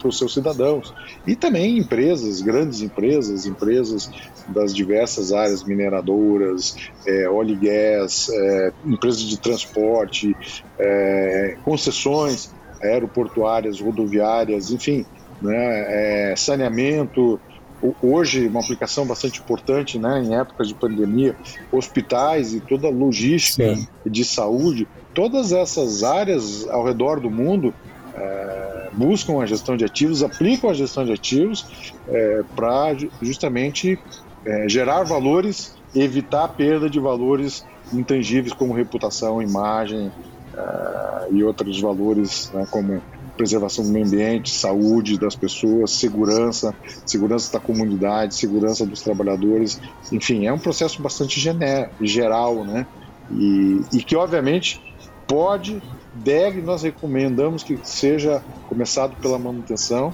para 0.00 0.08
os 0.08 0.18
seus 0.18 0.32
cidadãos. 0.32 0.94
E 1.26 1.36
também 1.36 1.78
empresas, 1.78 2.40
grandes 2.40 2.80
empresas, 2.80 3.46
empresas 3.46 4.10
das 4.48 4.74
diversas 4.74 5.32
áreas 5.32 5.62
mineradoras, 5.64 6.76
é, 7.06 7.28
óleo 7.28 7.58
e 7.60 7.66
gás, 7.66 8.28
é, 8.32 8.72
empresas 8.84 9.22
de 9.22 9.38
transporte, 9.38 10.34
é, 10.78 11.56
concessões 11.64 12.50
aeroportuárias, 12.82 13.80
rodoviárias, 13.80 14.70
enfim, 14.70 15.04
né, 15.42 16.30
é, 16.32 16.34
saneamento, 16.36 17.38
hoje 18.02 18.46
uma 18.46 18.60
aplicação 18.60 19.06
bastante 19.06 19.40
importante, 19.40 19.98
né, 19.98 20.22
em 20.22 20.34
épocas 20.34 20.68
de 20.68 20.74
pandemia, 20.74 21.34
hospitais 21.72 22.54
e 22.54 22.60
toda 22.60 22.88
a 22.88 22.90
logística 22.90 23.74
Sim. 23.74 23.86
de 24.06 24.24
saúde, 24.24 24.86
todas 25.20 25.52
essas 25.52 26.02
áreas 26.02 26.66
ao 26.70 26.82
redor 26.82 27.20
do 27.20 27.30
mundo 27.30 27.74
é, 28.14 28.88
buscam 28.94 29.38
a 29.42 29.44
gestão 29.44 29.76
de 29.76 29.84
ativos, 29.84 30.22
aplicam 30.22 30.70
a 30.70 30.72
gestão 30.72 31.04
de 31.04 31.12
ativos 31.12 31.92
é, 32.08 32.42
para 32.56 32.96
justamente 33.20 33.98
é, 34.46 34.66
gerar 34.66 35.02
valores, 35.02 35.74
evitar 35.94 36.44
a 36.44 36.48
perda 36.48 36.88
de 36.88 36.98
valores 36.98 37.62
intangíveis 37.92 38.54
como 38.54 38.72
reputação, 38.72 39.42
imagem 39.42 40.10
e 41.30 41.44
outros 41.44 41.80
valores 41.80 42.50
né, 42.52 42.66
como 42.70 43.02
preservação 43.36 43.84
do 43.84 43.90
meio 43.90 44.06
ambiente, 44.06 44.50
saúde 44.50 45.18
das 45.18 45.36
pessoas, 45.36 45.92
segurança, 45.92 46.74
segurança 47.06 47.52
da 47.52 47.60
comunidade, 47.60 48.34
segurança 48.34 48.86
dos 48.86 49.02
trabalhadores, 49.02 49.80
enfim, 50.10 50.46
é 50.46 50.52
um 50.52 50.58
processo 50.58 51.00
bastante 51.02 51.38
geral, 52.00 52.64
né? 52.64 52.86
E, 53.30 53.80
e 53.92 54.02
que 54.02 54.16
obviamente 54.16 54.80
pode, 55.30 55.80
deve, 56.12 56.60
nós 56.60 56.82
recomendamos 56.82 57.62
que 57.62 57.78
seja 57.84 58.42
começado 58.68 59.14
pela 59.22 59.38
manutenção, 59.38 60.12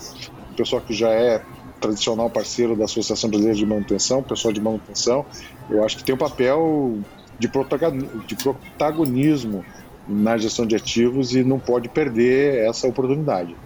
o 0.52 0.54
pessoal 0.54 0.82
que 0.82 0.92
já 0.92 1.08
é 1.08 1.42
tradicional 1.80 2.28
parceiro 2.28 2.76
da 2.76 2.84
Associação 2.84 3.30
Brasileira 3.30 3.58
de 3.58 3.64
Manutenção, 3.64 4.22
pessoal 4.22 4.52
de 4.52 4.60
manutenção, 4.60 5.24
eu 5.70 5.82
acho 5.82 5.96
que 5.96 6.04
tem 6.04 6.14
um 6.14 6.18
papel 6.18 6.98
de 7.38 7.48
protagonismo 7.48 9.64
na 10.06 10.36
gestão 10.36 10.66
de 10.66 10.76
ativos 10.76 11.34
e 11.34 11.42
não 11.42 11.58
pode 11.58 11.88
perder 11.88 12.66
essa 12.66 12.86
oportunidade. 12.86 13.56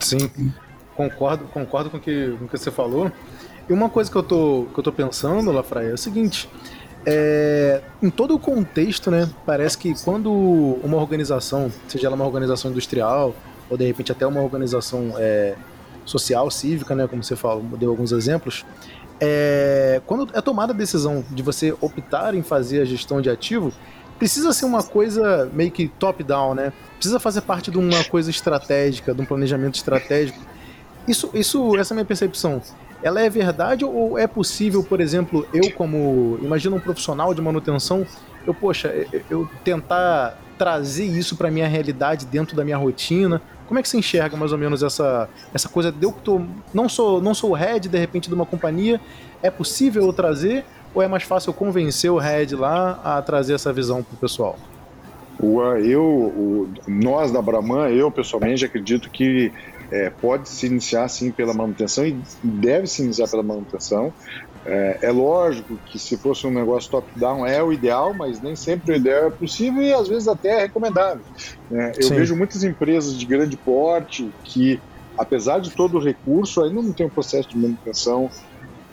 Sim, 0.00 0.28
concordo, 0.96 1.44
concordo 1.44 1.88
com 1.88 1.98
o 1.98 2.00
que, 2.00 2.34
com 2.36 2.46
o 2.46 2.48
que 2.48 2.58
você 2.58 2.70
falou. 2.70 3.12
E 3.68 3.72
uma 3.72 3.88
coisa 3.88 4.10
que 4.10 4.16
eu 4.16 4.22
tô, 4.24 4.66
que 4.72 4.80
eu 4.80 4.84
tô 4.84 4.92
pensando, 4.92 5.52
Lafraia, 5.52 5.90
é 5.90 5.94
o 5.94 5.98
seguinte: 5.98 6.48
é, 7.10 7.80
em 8.02 8.10
todo 8.10 8.34
o 8.34 8.38
contexto, 8.38 9.10
né, 9.10 9.30
parece 9.46 9.78
que 9.78 9.94
quando 10.04 10.30
uma 10.30 10.98
organização, 10.98 11.72
seja 11.88 12.06
ela 12.06 12.14
uma 12.14 12.26
organização 12.26 12.70
industrial 12.70 13.34
ou 13.70 13.78
de 13.78 13.86
repente 13.86 14.12
até 14.12 14.26
uma 14.26 14.42
organização 14.42 15.14
é, 15.16 15.54
social, 16.04 16.50
cívica, 16.50 16.94
né, 16.94 17.06
como 17.08 17.24
você 17.24 17.34
falou, 17.34 17.62
deu 17.78 17.88
alguns 17.88 18.12
exemplos, 18.12 18.66
é, 19.18 20.02
quando 20.06 20.28
é 20.34 20.40
tomada 20.42 20.74
a 20.74 20.76
decisão 20.76 21.24
de 21.30 21.42
você 21.42 21.74
optar 21.80 22.34
em 22.34 22.42
fazer 22.42 22.82
a 22.82 22.84
gestão 22.84 23.22
de 23.22 23.30
ativo, 23.30 23.72
precisa 24.18 24.52
ser 24.52 24.66
uma 24.66 24.82
coisa 24.82 25.48
meio 25.52 25.70
que 25.70 25.88
top-down, 25.88 26.54
né? 26.54 26.72
Precisa 26.96 27.18
fazer 27.18 27.40
parte 27.40 27.70
de 27.70 27.78
uma 27.78 28.04
coisa 28.04 28.30
estratégica, 28.30 29.14
de 29.14 29.20
um 29.20 29.24
planejamento 29.24 29.76
estratégico. 29.76 30.38
Isso, 31.06 31.30
isso, 31.32 31.76
essa 31.76 31.92
é 31.92 31.94
a 31.94 31.96
minha 31.96 32.04
percepção. 32.04 32.60
Ela 33.02 33.20
é 33.20 33.30
verdade 33.30 33.84
ou 33.84 34.18
é 34.18 34.26
possível, 34.26 34.82
por 34.82 35.00
exemplo, 35.00 35.46
eu 35.52 35.70
como, 35.72 36.38
imagina 36.42 36.74
um 36.74 36.80
profissional 36.80 37.32
de 37.32 37.40
manutenção, 37.40 38.06
eu, 38.46 38.52
poxa, 38.52 38.92
eu 39.30 39.48
tentar 39.62 40.38
trazer 40.56 41.04
isso 41.04 41.36
para 41.36 41.50
minha 41.50 41.68
realidade 41.68 42.26
dentro 42.26 42.56
da 42.56 42.64
minha 42.64 42.76
rotina? 42.76 43.40
Como 43.66 43.78
é 43.78 43.82
que 43.82 43.88
você 43.88 43.98
enxerga 43.98 44.36
mais 44.36 44.50
ou 44.50 44.58
menos 44.58 44.82
essa, 44.82 45.28
essa 45.54 45.68
coisa 45.68 45.92
de 45.92 46.04
eu 46.04 46.12
que 46.12 46.20
tô, 46.20 46.40
não 46.74 46.88
sou 46.88 47.20
não 47.20 47.34
sou 47.34 47.50
o 47.50 47.54
head 47.54 47.88
de 47.88 47.98
repente 47.98 48.28
de 48.28 48.34
uma 48.34 48.46
companhia, 48.46 49.00
é 49.42 49.50
possível 49.50 50.04
eu 50.04 50.12
trazer 50.12 50.64
ou 50.94 51.02
é 51.02 51.08
mais 51.08 51.22
fácil 51.22 51.52
convencer 51.52 52.10
o 52.10 52.18
Red 52.18 52.54
lá 52.56 53.00
a 53.04 53.22
trazer 53.22 53.54
essa 53.54 53.72
visão 53.72 54.02
para 54.02 54.14
o 54.14 54.18
pessoal? 54.18 54.58
Eu, 55.84 56.02
o, 56.02 56.68
nós 56.88 57.30
da 57.30 57.40
Brahman, 57.40 57.90
eu 57.90 58.10
pessoalmente 58.10 58.64
acredito 58.64 59.08
que 59.08 59.52
é, 59.90 60.10
pode 60.10 60.48
se 60.48 60.66
iniciar 60.66 61.08
sim 61.08 61.32
pela 61.32 61.54
manutenção 61.54 62.06
e 62.06 62.22
deve 62.42 62.86
se 62.86 63.02
iniciar 63.02 63.28
pela 63.28 63.42
manutenção. 63.42 64.12
É, 64.66 64.98
é 65.04 65.10
lógico 65.10 65.80
que 65.86 65.98
se 65.98 66.16
fosse 66.18 66.46
um 66.46 66.50
negócio 66.50 66.90
top-down 66.90 67.46
é 67.46 67.62
o 67.62 67.72
ideal, 67.72 68.14
mas 68.14 68.40
nem 68.42 68.54
sempre 68.54 68.92
o 68.92 68.96
ideal 68.96 69.28
é 69.28 69.30
possível 69.30 69.82
e 69.82 69.92
às 69.92 70.08
vezes 70.08 70.28
até 70.28 70.48
é 70.48 70.60
recomendável. 70.62 71.24
É, 71.72 71.92
eu 71.98 72.08
sim. 72.08 72.14
vejo 72.14 72.36
muitas 72.36 72.62
empresas 72.62 73.18
de 73.18 73.24
grande 73.24 73.56
porte 73.56 74.30
que, 74.44 74.78
apesar 75.16 75.60
de 75.60 75.74
todo 75.74 75.96
o 75.96 76.04
recurso, 76.04 76.62
ainda 76.62 76.82
não 76.82 76.92
tem 76.92 77.06
um 77.06 77.10
processo 77.10 77.48
de 77.48 77.58
manutenção 77.58 78.28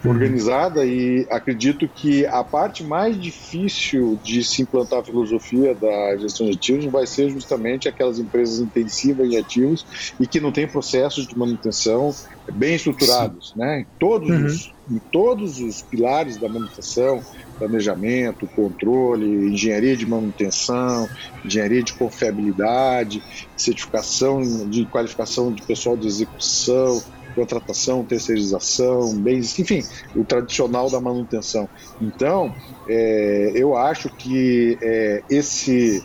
organizada 0.10 0.86
e 0.86 1.28
acredito 1.30 1.88
que 1.88 2.26
a 2.26 2.44
parte 2.44 2.84
mais 2.84 3.20
difícil 3.20 4.20
de 4.24 4.44
se 4.44 4.62
implantar 4.62 5.00
a 5.00 5.04
filosofia 5.04 5.74
da 5.74 6.18
gestão 6.18 6.48
de 6.48 6.54
ativos 6.54 6.86
vai 6.86 7.06
ser 7.06 7.30
justamente 7.30 7.88
aquelas 7.88 8.20
empresas 8.20 8.60
intensivas 8.60 9.30
em 9.30 9.38
ativos 9.38 10.14
e 10.20 10.28
que 10.28 10.40
não 10.40 10.52
têm 10.52 10.68
processos 10.68 11.28
de 11.28 11.38
manutenção 11.38 12.14
bem 12.54 12.76
estruturados, 12.76 13.54
né? 13.56 13.82
Em 13.82 13.88
todos, 14.00 14.30
uhum. 14.30 14.46
os, 14.46 14.74
em 14.92 15.00
todos 15.12 15.60
os 15.60 15.82
pilares 15.82 16.38
da 16.38 16.48
manutenção, 16.48 17.24
planejamento, 17.58 18.48
controle, 18.48 19.52
engenharia 19.52 19.96
de 19.98 20.06
manutenção, 20.06 21.10
engenharia 21.44 21.82
de 21.82 21.94
confiabilidade, 21.94 23.24
certificação 23.58 24.70
de 24.70 24.86
qualificação 24.86 25.52
de 25.52 25.62
pessoal 25.64 25.98
de 25.98 26.08
execução, 26.08 27.02
contratação, 27.36 28.04
terceirização, 28.04 29.14
bens, 29.16 29.58
enfim, 29.60 29.84
o 30.16 30.24
tradicional 30.24 30.90
da 30.90 31.00
manutenção. 31.00 31.68
Então, 32.02 32.56
é, 32.88 33.52
eu 33.54 33.76
acho 33.78 34.10
que 34.10 34.78
é, 34.82 35.22
esse, 35.30 36.04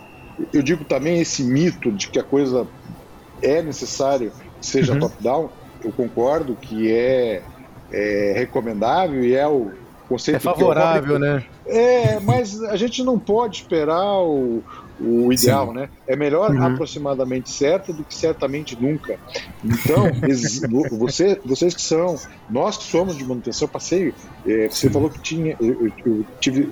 eu 0.52 0.62
digo 0.62 0.84
também 0.84 1.20
esse 1.20 1.44
mito 1.44 1.90
de 1.92 2.08
que 2.08 2.18
a 2.18 2.24
coisa 2.24 2.66
é 3.40 3.62
necessário 3.62 4.32
que 4.60 4.66
seja 4.66 4.92
uhum. 4.92 5.00
top-down, 5.00 5.50
eu 5.82 5.92
concordo 5.92 6.54
que 6.56 6.92
é, 6.92 7.42
é 7.92 8.34
recomendável 8.36 9.24
e 9.24 9.34
é 9.34 9.46
o 9.46 9.70
conceito 10.08 10.36
é 10.36 10.40
favorável, 10.40 11.18
né? 11.18 11.44
É, 11.66 12.18
mas 12.20 12.62
a 12.64 12.76
gente 12.76 13.02
não 13.02 13.18
pode 13.18 13.58
esperar 13.58 14.20
o, 14.20 14.62
o 15.00 15.32
ideal, 15.32 15.68
Sim. 15.68 15.74
né? 15.74 15.88
É 16.06 16.14
melhor 16.14 16.50
uhum. 16.50 16.62
aproximadamente 16.62 17.50
certo 17.50 17.92
do 17.92 18.04
que 18.04 18.14
certamente 18.14 18.76
nunca. 18.80 19.18
Então, 19.64 20.10
você, 20.92 21.40
vocês 21.44 21.74
que 21.74 21.80
são, 21.80 22.16
nós 22.48 22.76
que 22.76 22.84
somos 22.84 23.16
de 23.16 23.24
manutenção, 23.24 23.66
passei. 23.66 24.12
É, 24.46 24.68
você 24.68 24.90
falou 24.90 25.08
que 25.08 25.18
tinha, 25.20 25.56
eu, 25.60 25.90
eu, 26.04 26.24
tive 26.38 26.68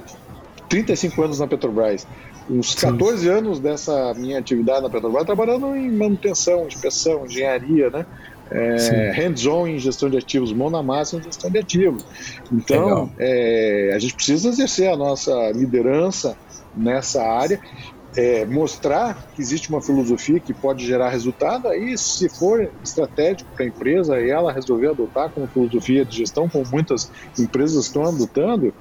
35 0.69 1.23
anos 1.23 1.41
na 1.41 1.47
Petrobras. 1.47 2.07
Uns 2.51 2.75
14 2.75 3.23
Sim. 3.23 3.29
anos 3.29 3.61
dessa 3.61 4.15
minha 4.15 4.39
atividade 4.39 4.83
na 4.83 4.91
Petrobras 4.91 5.25
trabalhando 5.25 5.75
em 5.75 5.91
manutenção, 5.91 6.67
inspeção, 6.67 7.27
engenharia, 7.27 7.91
né? 7.91 8.07
É, 8.51 9.13
hands-on 9.15 9.67
em 9.67 9.79
gestão 9.79 10.09
de 10.09 10.17
ativos, 10.17 10.55
mão 10.55 10.71
na 10.71 10.83
massa 10.83 11.17
em 11.17 11.23
gestão 11.23 11.51
de 11.51 11.59
ativos. 11.59 12.03
Então, 12.51 13.11
é, 13.19 13.93
a 13.95 13.99
gente 13.99 14.15
precisa 14.15 14.49
exercer 14.49 14.91
a 14.91 14.97
nossa 14.97 15.51
liderança 15.51 16.35
nessa 16.75 17.23
área 17.23 17.61
é, 18.19 18.45
mostrar 18.47 19.17
que 19.33 19.41
existe 19.41 19.71
uma 19.71 19.81
filosofia 19.81 20.41
que 20.41 20.53
pode 20.53 20.85
gerar 20.85 21.11
resultado, 21.11 21.69
aí 21.69 21.97
se 21.97 22.29
for 22.37 22.69
estratégico 22.83 23.49
para 23.55 23.65
a 23.65 23.69
empresa 23.69 24.21
e 24.21 24.29
ela 24.29 24.53
resolver 24.53 24.89
adotar 24.89 25.31
como 25.31 25.47
filosofia 25.47 26.05
de 26.05 26.17
gestão, 26.17 26.49
como 26.49 26.69
muitas 26.69 27.09
empresas 27.39 27.85
estão 27.85 28.03
adotando, 28.05 28.75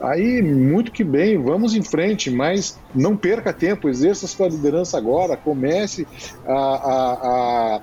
aí 0.00 0.40
muito 0.40 0.92
que 0.92 1.02
bem, 1.02 1.42
vamos 1.42 1.74
em 1.74 1.82
frente, 1.82 2.30
mas 2.30 2.78
não 2.94 3.16
perca 3.16 3.52
tempo, 3.52 3.88
exerça 3.88 4.28
sua 4.28 4.46
liderança 4.46 4.96
agora, 4.96 5.36
comece 5.36 6.06
a, 6.46 6.54
a, 6.54 7.14
a, 7.24 7.80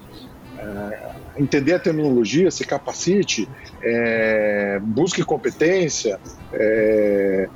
a 0.62 1.42
entender 1.42 1.74
a 1.74 1.80
terminologia, 1.80 2.50
se 2.50 2.64
capacite, 2.64 3.50
é, 3.84 4.80
busque 4.82 5.26
competência. 5.26 6.18
É, 6.54 7.50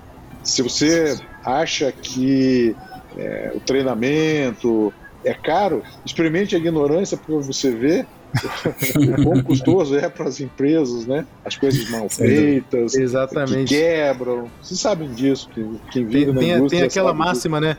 se 0.43 0.61
você 0.61 1.17
acha 1.43 1.91
que 1.91 2.75
é, 3.17 3.51
o 3.55 3.59
treinamento 3.59 4.93
é 5.23 5.33
caro, 5.33 5.83
experimente 6.05 6.55
a 6.55 6.59
ignorância 6.59 7.17
para 7.17 7.35
você 7.37 7.71
ver 7.71 8.07
o 8.95 9.23
quão 9.23 9.43
custoso 9.43 9.97
é 9.97 10.09
para 10.09 10.27
as 10.27 10.39
empresas, 10.39 11.05
né? 11.05 11.25
As 11.43 11.55
coisas 11.55 11.89
mal 11.89 12.09
feitas, 12.09 12.93
Exatamente. 12.95 13.69
que 13.69 13.79
quebram. 13.79 14.49
Vocês 14.61 14.79
sabem 14.79 15.09
disso, 15.11 15.49
quem, 15.53 15.79
quem 15.91 16.05
vive 16.05 16.33
tem, 16.33 16.53
na 16.53 16.59
tem, 16.59 16.67
tem 16.67 16.83
aquela 16.83 17.13
máxima, 17.13 17.59
disso. 17.59 17.73
né? 17.73 17.77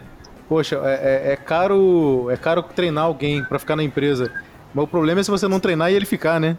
Poxa, 0.49 0.81
é, 0.85 1.29
é, 1.29 1.33
é, 1.33 1.37
caro, 1.37 2.31
é 2.31 2.37
caro 2.37 2.63
treinar 2.63 3.05
alguém 3.05 3.45
para 3.45 3.59
ficar 3.59 3.77
na 3.77 3.83
empresa. 3.83 4.31
Mas 4.73 4.85
o 4.85 4.89
problema 4.89 5.21
é 5.21 5.25
se 5.25 5.31
você 5.31 5.49
não 5.49 5.59
treinar 5.59 5.91
e 5.91 5.95
ele 5.95 6.07
ficar, 6.07 6.41
né? 6.41 6.57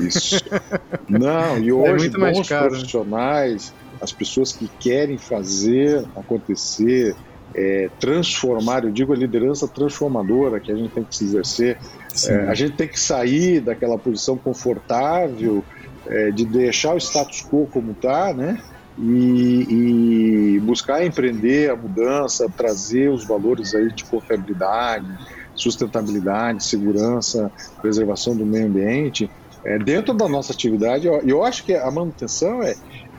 Isso. 0.00 0.36
Não, 1.08 1.58
e 1.58 1.68
é 1.68 1.72
hoje 1.72 2.08
é 2.08 2.10
bons 2.10 2.48
caro, 2.48 2.64
né? 2.64 2.70
profissionais, 2.70 3.70
né? 3.70 3.98
as 4.00 4.12
pessoas 4.12 4.52
que 4.52 4.68
querem 4.78 5.16
fazer 5.16 6.04
acontecer, 6.14 7.16
é, 7.56 7.88
transformar, 7.98 8.84
eu 8.84 8.90
digo 8.90 9.14
a 9.14 9.16
liderança 9.16 9.66
transformadora 9.66 10.60
que 10.60 10.70
a 10.70 10.76
gente 10.76 10.90
tem 10.90 11.02
que 11.02 11.16
se 11.16 11.24
exercer. 11.24 11.78
É, 12.26 12.48
a 12.48 12.54
gente 12.54 12.76
tem 12.76 12.86
que 12.86 13.00
sair 13.00 13.60
daquela 13.60 13.96
posição 13.96 14.36
confortável 14.36 15.64
é, 16.06 16.30
de 16.30 16.44
deixar 16.44 16.94
o 16.94 16.98
status 16.98 17.42
quo 17.42 17.66
como 17.72 17.92
está, 17.92 18.34
né? 18.34 18.60
E, 18.98 20.54
e, 20.56 20.60
buscar 20.60 21.04
empreender 21.04 21.70
a 21.70 21.76
mudança, 21.76 22.48
trazer 22.48 23.10
os 23.10 23.26
valores 23.26 23.74
aí 23.74 23.92
de 23.92 24.04
confiabilidade, 24.04 25.06
sustentabilidade, 25.54 26.64
segurança, 26.64 27.50
preservação 27.80 28.34
do 28.34 28.44
meio 28.44 28.66
ambiente, 28.66 29.30
é, 29.64 29.78
dentro 29.78 30.14
da 30.14 30.28
nossa 30.28 30.52
atividade, 30.52 31.06
eu, 31.06 31.20
eu 31.26 31.44
acho 31.44 31.64
que 31.64 31.74
a 31.74 31.90
manutenção 31.90 32.62
é, 32.62 32.74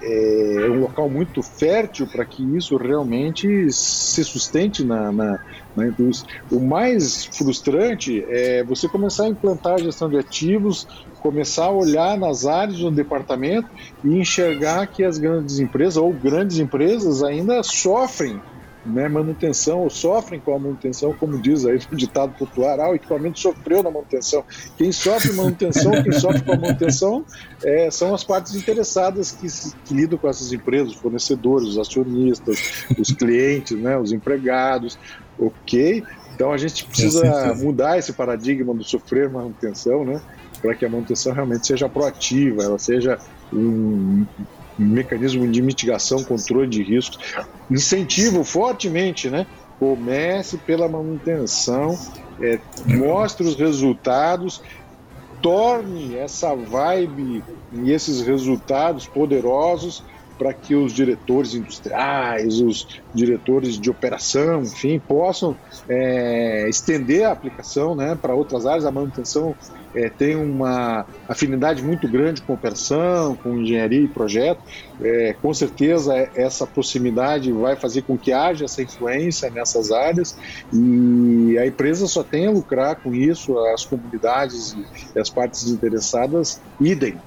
é 0.10 0.70
um 0.70 0.80
local 0.80 1.10
muito 1.10 1.42
fértil 1.44 2.08
para 2.08 2.26
que 2.26 2.42
isso 2.56 2.78
realmente 2.78 3.48
se 3.72 4.24
sustente 4.24 4.84
na, 4.84 5.12
na, 5.12 5.40
na, 5.76 5.88
indústria. 5.88 6.42
O 6.50 6.60
mais 6.60 7.26
frustrante 7.26 8.24
é 8.30 8.64
você 8.64 8.88
começar 8.88 9.26
a 9.26 9.30
implantar 9.30 9.76
a 9.76 9.82
gestão 9.82 10.10
de 10.10 10.18
ativos, 10.18 10.88
começar 11.20 11.66
a 11.66 11.72
olhar 11.72 12.18
nas 12.18 12.46
áreas 12.46 12.80
do 12.80 12.90
departamento 12.90 13.68
e 14.04 14.18
enxergar 14.18 14.88
que 14.88 15.04
as 15.04 15.18
grandes 15.18 15.60
empresas 15.60 15.98
ou 15.98 16.14
grandes 16.14 16.58
empresas 16.58 17.22
ainda 17.24 17.62
sofrem 17.64 18.40
né, 18.88 19.08
manutenção 19.08 19.80
ou 19.80 19.90
sofrem 19.90 20.40
com 20.40 20.56
a 20.56 20.60
manutenção, 20.60 21.14
como 21.14 21.40
diz 21.40 21.66
aí 21.66 21.80
no 21.92 21.98
ditado 21.98 22.34
popular, 22.38 22.80
ah, 22.80 22.90
o 22.90 22.96
equipamento 22.96 23.40
sofreu 23.40 23.84
na 23.84 23.92
manutenção. 23.92 24.44
Quem 24.78 24.92
sofre 24.92 25.34
manutenção, 25.34 25.92
quem 26.04 26.12
sofre 26.14 26.42
com 26.42 26.54
a 26.54 26.58
manutenção 26.58 27.26
é, 27.64 27.92
são 27.92 28.14
as 28.16 28.24
partes 28.24 28.56
interessadas 28.56 29.32
que, 29.32 29.48
que, 29.86 29.94
lidam 29.94 30.18
com 30.18 30.28
essas 30.28 30.54
empresas, 30.54 30.94
os 30.94 31.00
fornecedores, 31.00 31.70
os 31.70 31.78
acionistas, 31.78 32.86
os 32.98 33.12
clientes, 33.12 33.78
né, 33.78 33.98
os 33.98 34.12
empregados, 34.12 34.98
ok? 35.38 36.04
Então 36.34 36.52
a 36.52 36.58
gente 36.58 36.86
precisa 36.86 37.54
mudar 37.56 37.98
esse 37.98 38.14
paradigma 38.14 38.74
do 38.74 38.84
sofrer 38.84 39.30
manutenção, 39.30 40.06
né, 40.06 40.22
para 40.62 40.76
que 40.76 40.86
a 40.86 40.90
manutenção 40.90 41.34
realmente 41.34 41.68
seja 41.68 41.90
proativa, 41.90 42.64
ela 42.64 42.80
seja 42.80 43.18
um, 43.52 44.26
mecanismo 44.78 45.48
de 45.48 45.62
mitigação, 45.62 46.24
controle 46.24 46.68
de 46.68 46.84
riscos. 46.84 47.20
Incentivo 47.70 48.44
fortemente, 48.44 49.30
né? 49.30 49.48
Comece 49.80 50.58
pela 50.58 50.88
manutenção, 50.88 51.98
é, 52.42 52.60
mostre 52.86 53.46
os 53.46 53.56
resultados, 53.56 54.62
torne 55.42 56.16
essa 56.16 56.56
vibe 56.56 57.44
e 57.72 57.92
esses 57.92 58.22
resultados 58.22 59.06
poderosos 59.06 60.04
para 60.38 60.54
que 60.54 60.76
os 60.76 60.94
diretores 60.94 61.54
industriais, 61.56 62.60
os 62.60 62.88
diretores 63.14 63.80
de 63.80 63.90
operação, 63.90 64.62
enfim, 64.62 65.00
possam 65.00 65.58
é, 65.90 66.68
estender 66.70 67.26
a 67.26 67.32
aplicação 67.32 67.96
né, 67.96 68.16
para 68.20 68.36
outras 68.36 68.66
áreas. 68.66 68.86
A 68.86 68.92
manutenção 68.92 69.56
é, 69.96 70.10
tem 70.10 70.36
uma 70.36 71.06
afinidade 71.28 71.84
muito 71.84 72.08
grande 72.08 72.42
com 72.42 72.54
operação, 72.54 73.36
com 73.36 73.58
engenharia 73.58 74.02
e 74.02 74.08
projeto. 74.08 74.62
É, 75.02 75.36
com 75.42 75.54
certeza, 75.54 76.14
essa 76.36 76.66
proximidade 76.66 77.52
vai 77.52 77.76
fazer 77.76 78.02
com 78.04 78.18
que 78.18 78.32
haja 78.32 78.66
essa 78.66 78.82
influência 78.82 79.50
nessas 79.50 79.92
áreas 79.92 80.38
e 80.74 81.58
a 81.58 81.66
empresa 81.66 82.08
só 82.08 82.24
tem 82.24 82.48
a 82.48 82.52
lucrar 82.52 82.96
com 82.98 83.14
isso, 83.14 83.58
as 83.60 83.86
comunidades 83.86 84.76
e 85.16 85.20
as 85.20 85.30
partes 85.30 85.68
interessadas, 85.70 86.60
idem. 86.80 87.18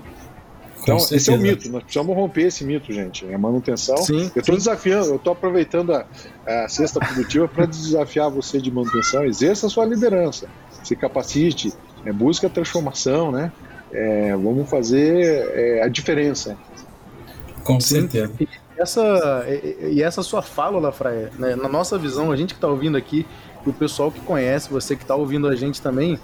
Então, 0.83 0.97
esse 0.97 1.31
é 1.31 1.35
o 1.35 1.39
mito, 1.39 1.71
nós 1.71 1.83
precisamos 1.83 2.17
romper 2.17 2.47
esse 2.47 2.65
mito, 2.65 2.93
gente. 2.93 3.27
É 3.27 3.37
manutenção. 3.37 3.99
Sim, 3.99 4.31
eu 4.35 4.41
estou 4.41 4.57
desafiando, 4.57 5.11
eu 5.11 5.17
estou 5.17 5.33
aproveitando 5.33 5.93
a, 5.93 6.07
a 6.47 6.69
cesta 6.69 6.99
produtiva 6.99 7.47
para 7.47 7.67
desafiar 7.67 8.31
você 8.31 8.61
de 8.61 8.71
manutenção. 8.71 9.25
Exerça 9.25 9.67
a 9.67 9.71
sua 9.71 9.85
liderança, 9.85 10.49
se 10.83 10.97
capacite, 10.97 11.73
é, 12.05 12.13
busque 12.13 12.47
a 12.47 12.49
transformação, 12.49 13.31
né? 13.31 13.53
É, 13.93 14.33
vamos 14.37 14.69
fazer 14.69 15.51
é, 15.55 15.83
a 15.83 15.89
diferença. 15.89 16.57
Com 17.65 17.81
certeza. 17.81 18.33
E 18.41 18.49
essa, 18.79 19.47
e 19.91 20.03
essa 20.03 20.23
sua 20.23 20.43
fala, 20.43 20.79
Lafraia, 20.79 21.31
né? 21.39 21.55
na 21.55 21.69
nossa 21.69 21.99
visão, 21.99 22.33
a 22.33 22.37
gente 22.37 22.55
que 22.55 22.59
está 22.59 22.69
ouvindo 22.69 22.97
aqui, 22.97 23.27
o 23.67 23.73
pessoal 23.73 24.11
que 24.11 24.21
conhece, 24.21 24.71
você 24.71 24.97
que 24.97 25.03
está 25.03 25.15
ouvindo 25.15 25.47
a 25.47 25.55
gente 25.55 25.83
também, 25.83 26.19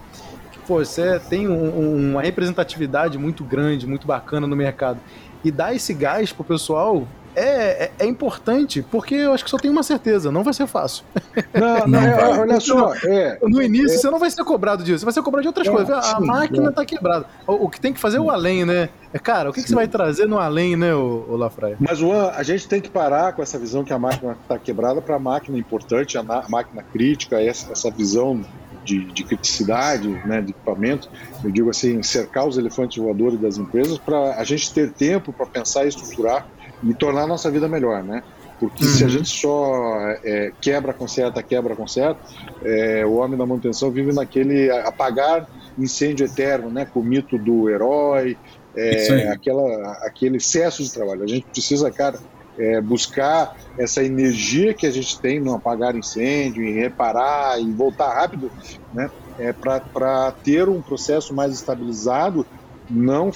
pô, 0.66 0.78
você 0.78 1.20
tem 1.20 1.48
um, 1.48 2.10
uma 2.10 2.22
representatividade 2.22 3.18
muito 3.18 3.44
grande, 3.44 3.86
muito 3.86 4.06
bacana 4.06 4.46
no 4.46 4.56
mercado. 4.56 4.98
E 5.44 5.50
dar 5.50 5.74
esse 5.74 5.92
gás 5.92 6.32
pro 6.32 6.44
pessoal 6.44 7.06
é, 7.36 7.84
é, 7.84 7.90
é, 7.98 8.06
importante, 8.06 8.82
porque 8.90 9.14
eu 9.14 9.34
acho 9.34 9.44
que 9.44 9.50
só 9.50 9.58
tenho 9.58 9.72
uma 9.72 9.82
certeza, 9.82 10.32
não 10.32 10.42
vai 10.42 10.54
ser 10.54 10.66
fácil. 10.66 11.04
Não, 11.52 11.86
não, 11.86 12.00
é, 12.00 12.38
olha 12.38 12.58
só. 12.58 12.94
É, 13.04 13.38
no 13.42 13.62
início 13.62 13.94
é. 13.94 13.98
você 13.98 14.10
não 14.10 14.18
vai 14.18 14.30
ser 14.30 14.42
cobrado 14.42 14.82
disso, 14.82 15.00
você 15.00 15.04
vai 15.04 15.12
ser 15.12 15.22
cobrado 15.22 15.42
de 15.42 15.48
outras 15.48 15.66
é, 15.66 15.70
coisas. 15.70 15.90
A 15.90 16.02
sim, 16.16 16.24
máquina 16.26 16.70
está 16.70 16.84
quebrada. 16.84 17.26
O, 17.46 17.66
o, 17.66 17.68
que 17.68 17.78
tem 17.78 17.92
que 17.92 18.00
fazer 18.00 18.16
é 18.16 18.20
o 18.20 18.30
além, 18.30 18.64
né? 18.64 18.88
Cara, 19.22 19.50
o 19.50 19.52
que, 19.52 19.62
que 19.62 19.68
você 19.68 19.74
vai 19.74 19.86
trazer 19.86 20.26
no 20.26 20.38
além, 20.38 20.76
né, 20.76 20.94
o, 20.94 21.26
o 21.28 21.36
Lafraia? 21.36 21.76
Mas, 21.78 21.98
Juan, 21.98 22.30
a 22.34 22.42
gente 22.42 22.66
tem 22.66 22.80
que 22.80 22.88
parar 22.88 23.34
com 23.34 23.42
essa 23.42 23.58
visão 23.58 23.84
que 23.84 23.92
a 23.92 23.98
máquina 23.98 24.36
está 24.42 24.58
quebrada 24.58 25.02
para 25.02 25.16
a 25.16 25.18
máquina 25.18 25.58
importante, 25.58 26.16
a 26.16 26.22
máquina 26.22 26.82
crítica, 26.82 27.40
essa, 27.40 27.72
essa 27.72 27.90
visão 27.90 28.42
de, 28.86 29.04
de, 29.04 29.24
criticidade 29.24 30.08
né, 30.24 30.40
de 30.40 30.50
equipamento, 30.50 31.10
eu 31.42 31.50
digo 31.50 31.68
assim, 31.68 32.02
cercar 32.02 32.46
os 32.46 32.56
elefantes 32.56 33.02
voadores 33.02 33.38
das 33.38 33.58
empresas 33.58 33.98
para 33.98 34.36
a 34.36 34.44
gente 34.44 34.72
ter 34.72 34.92
tempo 34.92 35.32
para 35.32 35.44
pensar 35.44 35.84
e 35.84 35.88
estruturar 35.88 36.46
e 36.82 36.94
tornar 36.94 37.22
a 37.22 37.26
nossa 37.26 37.50
vida 37.50 37.68
melhor, 37.68 38.02
né? 38.02 38.22
Porque 38.58 38.84
uhum. 38.84 38.90
se 38.90 39.02
a 39.02 39.06
uhum. 39.06 39.12
gente 39.12 39.28
só 39.28 39.98
é, 40.24 40.52
quebra, 40.60 40.92
conserta, 40.92 41.42
quebra, 41.42 41.76
conserta, 41.76 42.20
é, 42.62 43.04
o 43.04 43.14
homem 43.16 43.36
da 43.36 43.44
manutenção 43.44 43.90
vive 43.90 44.12
naquele 44.12 44.70
apagar 44.70 45.46
incêndio 45.78 46.24
eterno, 46.24 46.70
né? 46.70 46.86
Com 46.86 47.00
o 47.00 47.04
mito 47.04 47.36
do 47.36 47.68
herói, 47.68 48.36
é, 48.74 49.28
aquela, 49.28 49.92
aquele 50.02 50.36
excesso 50.36 50.82
de 50.82 50.92
trabalho. 50.92 51.22
A 51.22 51.26
gente 51.26 51.46
precisa, 51.46 51.90
cara, 51.90 52.18
é, 52.58 52.80
buscar 52.80 53.56
essa 53.78 54.02
energia 54.02 54.72
que 54.74 54.86
a 54.86 54.90
gente 54.90 55.18
tem 55.20 55.40
no 55.40 55.54
apagar 55.54 55.94
incêndio, 55.94 56.62
em 56.62 56.74
reparar 56.74 57.60
e 57.60 57.70
voltar 57.70 58.14
rápido, 58.14 58.50
né, 58.92 59.10
é, 59.38 59.52
para 59.52 60.32
ter 60.42 60.68
um 60.68 60.80
processo 60.80 61.34
mais 61.34 61.52
estabilizado, 61.52 62.46
não, 62.88 63.30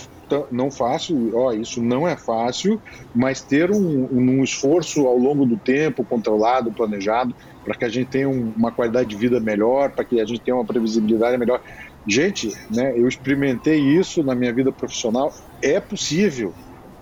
não 0.50 0.70
fácil, 0.70 1.30
ó, 1.34 1.52
isso 1.52 1.82
não 1.82 2.06
é 2.06 2.16
fácil, 2.16 2.80
mas 3.14 3.42
ter 3.42 3.70
um, 3.70 4.08
um 4.10 4.44
esforço 4.44 5.06
ao 5.06 5.16
longo 5.16 5.44
do 5.44 5.58
tempo, 5.58 6.04
controlado, 6.04 6.72
planejado, 6.72 7.34
para 7.64 7.74
que 7.74 7.84
a 7.84 7.88
gente 7.88 8.08
tenha 8.08 8.28
um, 8.28 8.52
uma 8.56 8.72
qualidade 8.72 9.08
de 9.08 9.16
vida 9.16 9.40
melhor, 9.40 9.90
para 9.92 10.04
que 10.04 10.20
a 10.20 10.24
gente 10.24 10.40
tenha 10.40 10.56
uma 10.56 10.64
previsibilidade 10.64 11.36
melhor. 11.36 11.60
Gente, 12.06 12.48
né, 12.70 12.92
eu 12.96 13.06
experimentei 13.06 13.78
isso 13.78 14.22
na 14.22 14.34
minha 14.34 14.52
vida 14.52 14.72
profissional, 14.72 15.32
é 15.62 15.80
possível, 15.80 16.54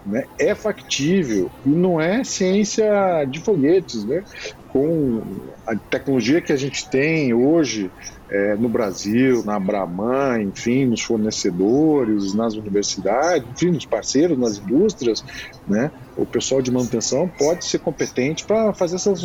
né, 0.04 0.24
é 0.38 0.54
factível 0.54 1.50
e 1.64 1.68
não 1.68 2.00
é 2.00 2.24
ciência 2.24 3.24
de 3.30 3.40
foguetes, 3.40 4.04
né? 4.04 4.24
Com 4.68 5.22
a 5.68 5.76
tecnologia 5.76 6.40
que 6.40 6.52
a 6.52 6.57
gente 6.57 6.88
tem 6.88 7.35
hoje 7.35 7.90
é, 8.31 8.54
no 8.54 8.68
Brasil, 8.68 9.44
na 9.44 9.61
Brahman, 9.61 10.42
enfim, 10.42 10.87
nos 10.87 11.02
fornecedores, 11.02 12.33
nas 12.33 12.54
universidades, 12.54 13.46
enfim, 13.50 13.70
nos 13.70 13.85
parceiros, 13.85 14.38
nas 14.38 14.59
indústrias, 14.59 15.22
né? 15.66 15.90
O 16.16 16.24
pessoal 16.24 16.62
de 16.62 16.70
manutenção 16.70 17.28
pode 17.38 17.66
ser 17.66 17.81
competente 17.81 18.44
para 18.44 18.72
fazer 18.72 18.96
essas 18.96 19.22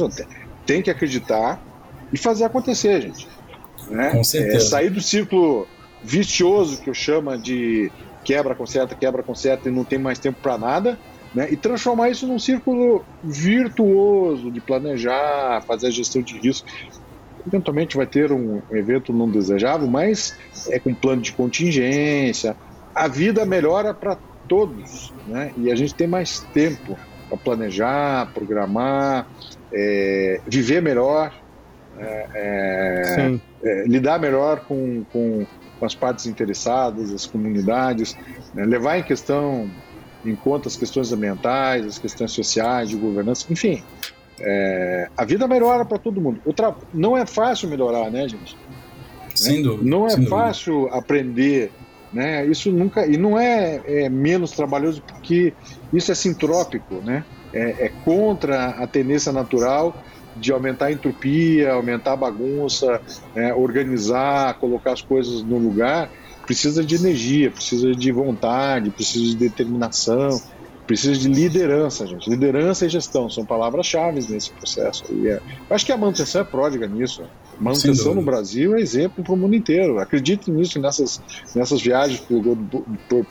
tem 0.66 0.82
que 0.82 0.90
acreditar 0.90 1.62
e 2.12 2.18
fazer 2.18 2.44
acontecer, 2.44 3.02
gente. 3.02 3.28
Né? 3.90 4.12
Com 4.12 4.24
certeza. 4.24 4.58
É, 4.58 4.60
sair 4.60 4.90
do 4.90 5.02
ciclo 5.02 5.68
vicioso 6.04 6.82
que 6.82 6.90
eu 6.90 6.94
chamo 6.94 7.38
de 7.38 7.92
quebra, 8.24 8.54
conserta, 8.54 8.96
quebra, 8.96 9.24
conserta 9.24 9.70
e 9.70 9.72
não 9.72 9.84
tem 9.84 10.00
mais 10.00 10.20
tempo 10.20 10.40
para 10.42 10.58
nada, 10.58 11.00
né? 11.34 11.48
E 11.52 11.58
transformar 11.58 12.10
isso 12.10 12.28
num 12.28 12.40
círculo 12.40 13.04
virtuoso 13.24 14.52
de 14.52 14.62
planejar, 14.62 15.62
fazer 15.62 15.88
a 15.88 15.92
gestão 15.92 16.22
de 16.22 16.38
risco. 16.38 16.68
Eventualmente 17.46 17.98
vai 17.98 18.06
ter 18.06 18.32
um 18.32 18.62
evento 18.72 19.12
não 19.12 19.30
desejável, 19.30 19.88
mas 19.88 20.38
é 20.70 20.80
com 20.80 20.94
plano 20.94 21.22
de 21.22 21.34
contingência. 21.34 22.56
A 22.96 23.08
vida 23.08 23.46
melhora 23.46 23.94
para 23.94 24.18
todos, 24.48 25.14
né? 25.28 25.52
E 25.58 25.72
a 25.72 25.76
gente 25.76 25.94
tem 25.94 26.08
mais 26.08 26.40
tempo 26.54 26.98
para 27.28 27.38
planejar, 27.38 28.32
programar, 28.34 29.28
é, 29.74 30.40
viver 30.48 30.82
melhor, 30.82 31.34
é, 31.98 32.28
é, 32.36 33.40
é 33.64 33.84
lidar 33.88 34.20
melhor 34.20 34.62
com, 34.62 35.04
com 35.12 35.46
com 35.84 35.86
as 35.86 35.96
partes 35.96 36.26
interessadas, 36.28 37.12
as 37.12 37.26
comunidades, 37.26 38.18
né? 38.54 38.64
levar 38.64 39.00
em 39.00 39.04
questão 39.04 39.70
em 40.26 40.36
conta 40.36 40.68
as 40.68 40.76
questões 40.76 41.12
ambientais, 41.12 41.86
as 41.86 42.00
questões 42.00 42.32
sociais, 42.32 42.90
de 42.90 42.96
governança, 42.96 43.46
enfim. 43.50 43.84
É, 44.40 45.10
a 45.16 45.26
vida 45.26 45.48
melhora 45.48 45.86
para 45.86 45.98
todo 45.98 46.20
mundo. 46.20 46.42
Tra... 46.54 46.76
Não 46.94 47.18
é 47.18 47.26
fácil 47.26 47.70
melhorar, 47.70 48.10
né, 48.10 48.28
gente? 48.28 48.58
Sem 49.36 49.58
né? 49.58 49.64
dúvida. 49.64 49.90
Não 49.90 50.08
é 50.08 50.22
fácil 50.26 50.74
dúvida. 50.74 50.98
aprender, 50.98 51.72
né? 52.12 52.46
Isso 52.46 52.72
nunca 52.72 53.06
e 53.06 53.18
não 53.18 53.38
é, 53.38 53.82
é, 53.86 54.10
menos 54.10 54.52
trabalhoso 54.52 55.02
porque 55.02 55.54
isso 55.92 56.12
é 56.12 56.16
sintrópico, 56.16 56.96
né? 56.96 57.24
É, 57.54 57.86
é 57.86 57.92
contra 58.04 58.70
a 58.70 58.88
tendência 58.88 59.32
natural 59.32 59.96
de 60.36 60.52
aumentar 60.52 60.88
a 60.88 60.92
entropia, 60.92 61.74
aumentar 61.74 62.14
a 62.14 62.18
bagunça, 62.18 63.00
né, 63.36 63.54
organizar, 63.54 64.56
colocar 64.56 64.94
as 64.94 65.02
coisas 65.02 65.44
no 65.44 65.58
lugar, 65.58 66.10
precisa 66.46 66.84
de 66.84 66.96
energia, 66.96 67.52
precisa 67.52 67.94
de 67.94 68.12
vontade, 68.12 68.90
precisa 68.90 69.26
de 69.26 69.36
determinação. 69.36 70.42
precisa 70.86 71.14
de 71.14 71.30
liderança, 71.30 72.06
gente. 72.06 72.30
Liderança 72.30 72.86
e 72.86 72.90
gestão 72.90 73.30
são 73.30 73.46
palavras-chave 73.46 74.20
nesse 74.30 74.52
processo. 74.52 75.06
E 75.12 75.30
é, 75.30 75.42
acho 75.70 75.86
que 75.86 75.92
a 75.92 75.98
manutenção 75.98 76.42
é 76.42 76.44
pródiga 76.44 76.88
nisso. 76.88 77.24
Manutenção 77.60 78.14
no 78.14 78.22
Brasil 78.22 78.76
é 78.76 78.82
exemplo 78.82 79.24
para 79.24 79.34
o 79.34 79.38
mundo 79.38 79.56
inteiro. 79.56 80.00
Acredite 80.00 80.52
nisso 80.52 80.80
nessas, 80.80 81.22
nessas 81.56 81.82
viagens 81.82 82.20
pelo, 82.20 82.58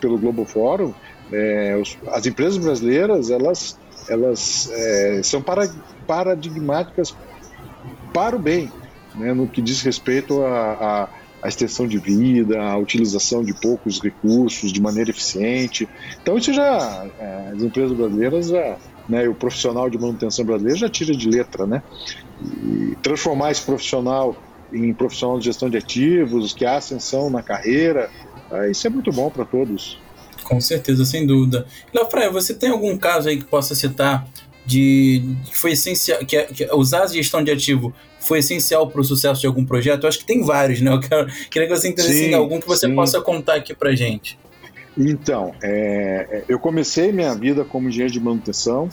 pelo 0.01 0.19
Globo 0.19 0.45
Fórum. 0.45 0.95
É, 1.31 1.77
os, 1.81 1.99
as 2.09 2.25
empresas 2.25 2.57
brasileiras 2.57 3.31
elas, 3.31 3.79
elas 4.09 4.71
é, 4.73 5.21
são 5.23 5.43
para, 5.43 5.71
paradigmáticas 6.07 7.15
para 8.13 8.37
o 8.37 8.39
bem, 8.39 8.71
né, 9.15 9.33
no 9.33 9.49
que 9.49 9.63
diz 9.63 9.83
respeito 9.83 10.43
a, 10.43 10.73
a 10.73 11.09
a 11.43 11.49
extensão 11.49 11.87
de 11.89 11.99
vida, 11.99 12.61
a 12.63 12.77
utilização 12.79 13.43
de 13.43 13.53
poucos 13.53 14.01
recursos 14.01 14.73
de 14.73 14.81
maneira 14.81 15.11
eficiente. 15.11 15.89
Então 16.23 16.39
isso 16.39 16.53
já 16.53 17.07
é, 17.19 17.51
as 17.53 17.63
empresas 17.63 17.97
brasileiras 17.97 18.49
já, 18.49 18.79
né, 19.09 19.29
o 19.29 19.35
profissional 19.35 19.91
de 19.91 19.99
manutenção 19.99 20.45
brasileiro 20.45 20.79
já 20.79 20.89
tira 20.89 21.15
de 21.15 21.29
letra, 21.29 21.67
né? 21.67 21.83
E 22.41 22.97
transformar 23.03 23.51
esse 23.51 23.63
profissional 23.63 24.37
em 24.73 24.95
profissional 24.95 25.39
de 25.39 25.47
gestão 25.47 25.69
de 25.69 25.77
ativos, 25.77 26.55
que 26.55 26.65
há 26.65 26.77
ascensão 26.77 27.29
na 27.29 27.43
carreira, 27.43 28.09
é, 28.51 28.71
isso 28.71 28.87
é 28.87 28.91
muito 28.91 29.11
bom 29.11 29.29
para 29.29 29.45
todos. 29.45 29.99
Com 30.45 30.61
certeza, 30.61 31.05
sem 31.05 31.27
dúvida. 31.27 31.67
Lafraia, 31.93 32.31
você 32.31 32.55
tem 32.55 32.71
algum 32.71 32.97
caso 32.97 33.29
aí 33.29 33.39
que 33.39 33.45
possa 33.45 33.75
citar 33.75 34.27
de 34.65 35.23
que 35.45 35.57
foi 35.57 35.73
essencial, 35.73 36.25
que, 36.25 36.41
que 36.45 36.75
usar 36.75 37.03
a 37.03 37.07
gestão 37.07 37.43
de 37.43 37.51
ativo 37.51 37.93
foi 38.23 38.39
essencial 38.39 38.89
para 38.89 39.01
o 39.01 39.05
sucesso 39.05 39.41
de 39.41 39.47
algum 39.47 39.65
projeto? 39.65 40.05
Eu 40.05 40.09
acho 40.09 40.19
que 40.19 40.25
tem 40.25 40.43
vários, 40.43 40.81
né? 40.81 40.93
Eu 40.93 41.01
quero, 41.01 41.27
queria 41.51 41.69
que 41.69 41.77
você 41.77 41.89
interessasse 41.89 42.31
em 42.31 42.35
algum 42.35 42.61
que 42.61 42.67
você 42.67 42.87
sim. 42.87 42.95
possa 42.95 43.21
contar 43.21 43.57
aqui 43.57 43.75
para 43.75 43.95
gente. 43.95 44.39
Então, 44.97 45.55
é, 45.63 46.27
é, 46.31 46.45
eu 46.49 46.59
comecei 46.59 47.13
minha 47.13 47.35
vida 47.35 47.65
como 47.65 47.89
engenheiro 47.89 48.13
de 48.13 48.21
manutenção 48.21 48.89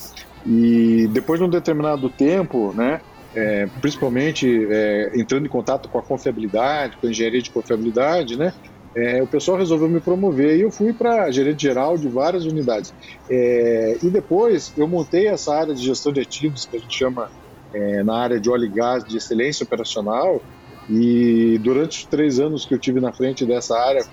e 0.45 1.07
depois 1.11 1.39
de 1.39 1.45
um 1.45 1.49
determinado 1.49 2.09
tempo, 2.09 2.73
né, 2.73 3.01
é, 3.35 3.67
principalmente 3.81 4.67
é, 4.69 5.11
entrando 5.15 5.45
em 5.45 5.49
contato 5.49 5.89
com 5.89 5.99
a 5.99 6.01
confiabilidade, 6.01 6.97
com 6.97 7.07
a 7.07 7.09
engenharia 7.09 7.41
de 7.41 7.49
confiabilidade, 7.49 8.37
né, 8.37 8.53
é, 8.95 9.21
o 9.21 9.27
pessoal 9.27 9.57
resolveu 9.57 9.87
me 9.87 9.99
promover 9.99 10.57
e 10.57 10.61
eu 10.61 10.71
fui 10.71 10.93
para 10.93 11.29
gerente 11.31 11.61
geral 11.61 11.97
de 11.97 12.07
várias 12.07 12.45
unidades. 12.45 12.93
É, 13.29 13.97
e 14.01 14.09
depois 14.09 14.73
eu 14.77 14.87
montei 14.87 15.27
essa 15.27 15.53
área 15.53 15.75
de 15.75 15.83
gestão 15.83 16.11
de 16.11 16.21
ativos, 16.21 16.65
que 16.65 16.77
a 16.77 16.79
gente 16.79 16.97
chama 16.97 17.29
é, 17.73 18.03
na 18.03 18.15
área 18.15 18.39
de 18.39 18.49
óleo 18.49 18.65
e 18.65 18.69
gás 18.69 19.03
de 19.03 19.17
excelência 19.17 19.63
operacional. 19.63 20.41
E 20.89 21.60
durante 21.62 21.99
os 21.99 22.05
três 22.05 22.39
anos 22.39 22.65
que 22.65 22.73
eu 22.73 22.79
tive 22.79 22.99
na 22.99 23.12
frente 23.12 23.45
dessa 23.45 23.77
área, 23.77 24.05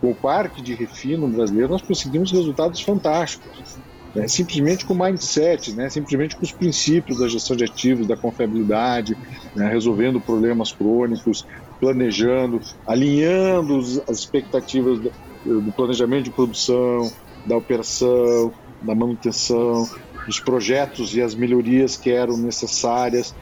com 0.00 0.10
o 0.10 0.14
parque 0.14 0.62
de 0.62 0.74
refino 0.74 1.28
brasileiro, 1.28 1.70
nós 1.70 1.82
conseguimos 1.82 2.30
resultados 2.32 2.80
fantásticos. 2.80 3.78
Né? 4.14 4.26
Simplesmente 4.28 4.86
com 4.86 4.94
o 4.94 4.98
mindset, 4.98 5.72
né? 5.74 5.90
simplesmente 5.90 6.36
com 6.36 6.42
os 6.42 6.52
princípios 6.52 7.18
da 7.18 7.28
gestão 7.28 7.54
de 7.54 7.64
ativos, 7.64 8.06
da 8.06 8.16
confiabilidade, 8.16 9.16
né? 9.54 9.68
resolvendo 9.68 10.20
problemas 10.20 10.72
crônicos, 10.72 11.46
planejando, 11.78 12.60
alinhando 12.86 13.78
as 14.08 14.18
expectativas 14.18 15.00
do 15.44 15.72
planejamento 15.72 16.24
de 16.24 16.30
produção, 16.30 17.12
da 17.44 17.56
operação, 17.56 18.52
da 18.82 18.94
manutenção, 18.94 19.88
dos 20.26 20.40
projetos 20.40 21.14
e 21.14 21.22
as 21.22 21.34
melhorias 21.34 21.96
que 21.96 22.10
eram 22.10 22.36
necessárias, 22.36 23.34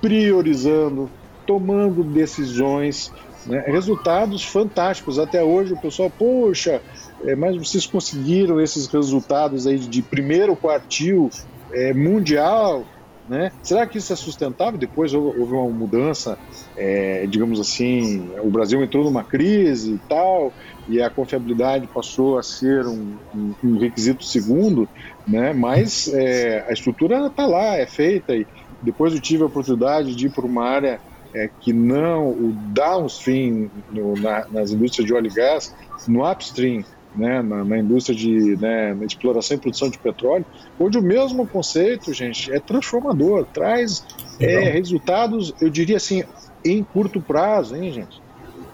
priorizando, 0.00 1.10
tomando 1.46 2.04
decisões, 2.04 3.10
né? 3.46 3.64
resultados 3.66 4.44
fantásticos. 4.44 5.18
Até 5.18 5.42
hoje 5.42 5.72
o 5.72 5.80
pessoal, 5.80 6.10
poxa, 6.10 6.82
é, 7.24 7.34
mas 7.34 7.56
vocês 7.56 7.86
conseguiram 7.86 8.60
esses 8.60 8.86
resultados 8.86 9.66
aí 9.66 9.78
de 9.78 10.02
primeiro 10.02 10.54
quartil 10.54 11.30
é, 11.72 11.92
mundial 11.94 12.84
né? 13.28 13.52
Será 13.62 13.86
que 13.86 13.98
isso 13.98 14.12
é 14.12 14.16
sustentável? 14.16 14.78
Depois 14.78 15.12
houve 15.12 15.52
uma 15.52 15.68
mudança, 15.68 16.38
é, 16.76 17.26
digamos 17.26 17.60
assim, 17.60 18.30
o 18.40 18.50
Brasil 18.50 18.82
entrou 18.82 19.04
numa 19.04 19.22
crise 19.22 19.94
e 19.94 19.98
tal, 20.08 20.52
e 20.88 21.02
a 21.02 21.10
confiabilidade 21.10 21.86
passou 21.88 22.38
a 22.38 22.42
ser 22.42 22.86
um, 22.86 23.16
um, 23.34 23.54
um 23.62 23.78
requisito 23.78 24.24
segundo, 24.24 24.88
né? 25.26 25.52
mas 25.52 26.08
é, 26.08 26.64
a 26.68 26.72
estrutura 26.72 27.26
está 27.26 27.46
lá, 27.46 27.76
é 27.76 27.86
feita, 27.86 28.34
e 28.34 28.46
depois 28.80 29.12
eu 29.12 29.20
tive 29.20 29.42
a 29.42 29.46
oportunidade 29.46 30.14
de 30.14 30.26
ir 30.26 30.30
para 30.30 30.46
uma 30.46 30.64
área 30.64 30.98
é, 31.34 31.50
que 31.60 31.72
não, 31.72 32.30
o 32.30 32.52
downstream 32.72 33.70
no, 33.90 34.14
na, 34.14 34.46
nas 34.50 34.70
indústrias 34.70 35.06
de 35.06 35.12
óleo 35.12 35.30
e 35.30 35.34
gás, 35.34 35.74
no 36.06 36.28
upstream, 36.28 36.82
né, 37.18 37.42
na, 37.42 37.64
na, 37.64 37.78
indústria 37.78 38.16
de 38.16 38.56
né, 38.56 38.94
na 38.94 39.04
exploração 39.04 39.56
e 39.56 39.60
produção 39.60 39.90
de 39.90 39.98
petróleo, 39.98 40.46
onde 40.78 40.96
o 40.96 41.02
mesmo 41.02 41.46
conceito, 41.46 42.12
gente, 42.14 42.52
é 42.52 42.60
transformador, 42.60 43.44
traz 43.52 44.04
é, 44.38 44.70
resultados, 44.70 45.52
eu 45.60 45.68
diria 45.68 45.96
assim, 45.96 46.22
em 46.64 46.82
curto 46.84 47.20
prazo, 47.20 47.76
hein, 47.76 47.92
gente? 47.92 48.22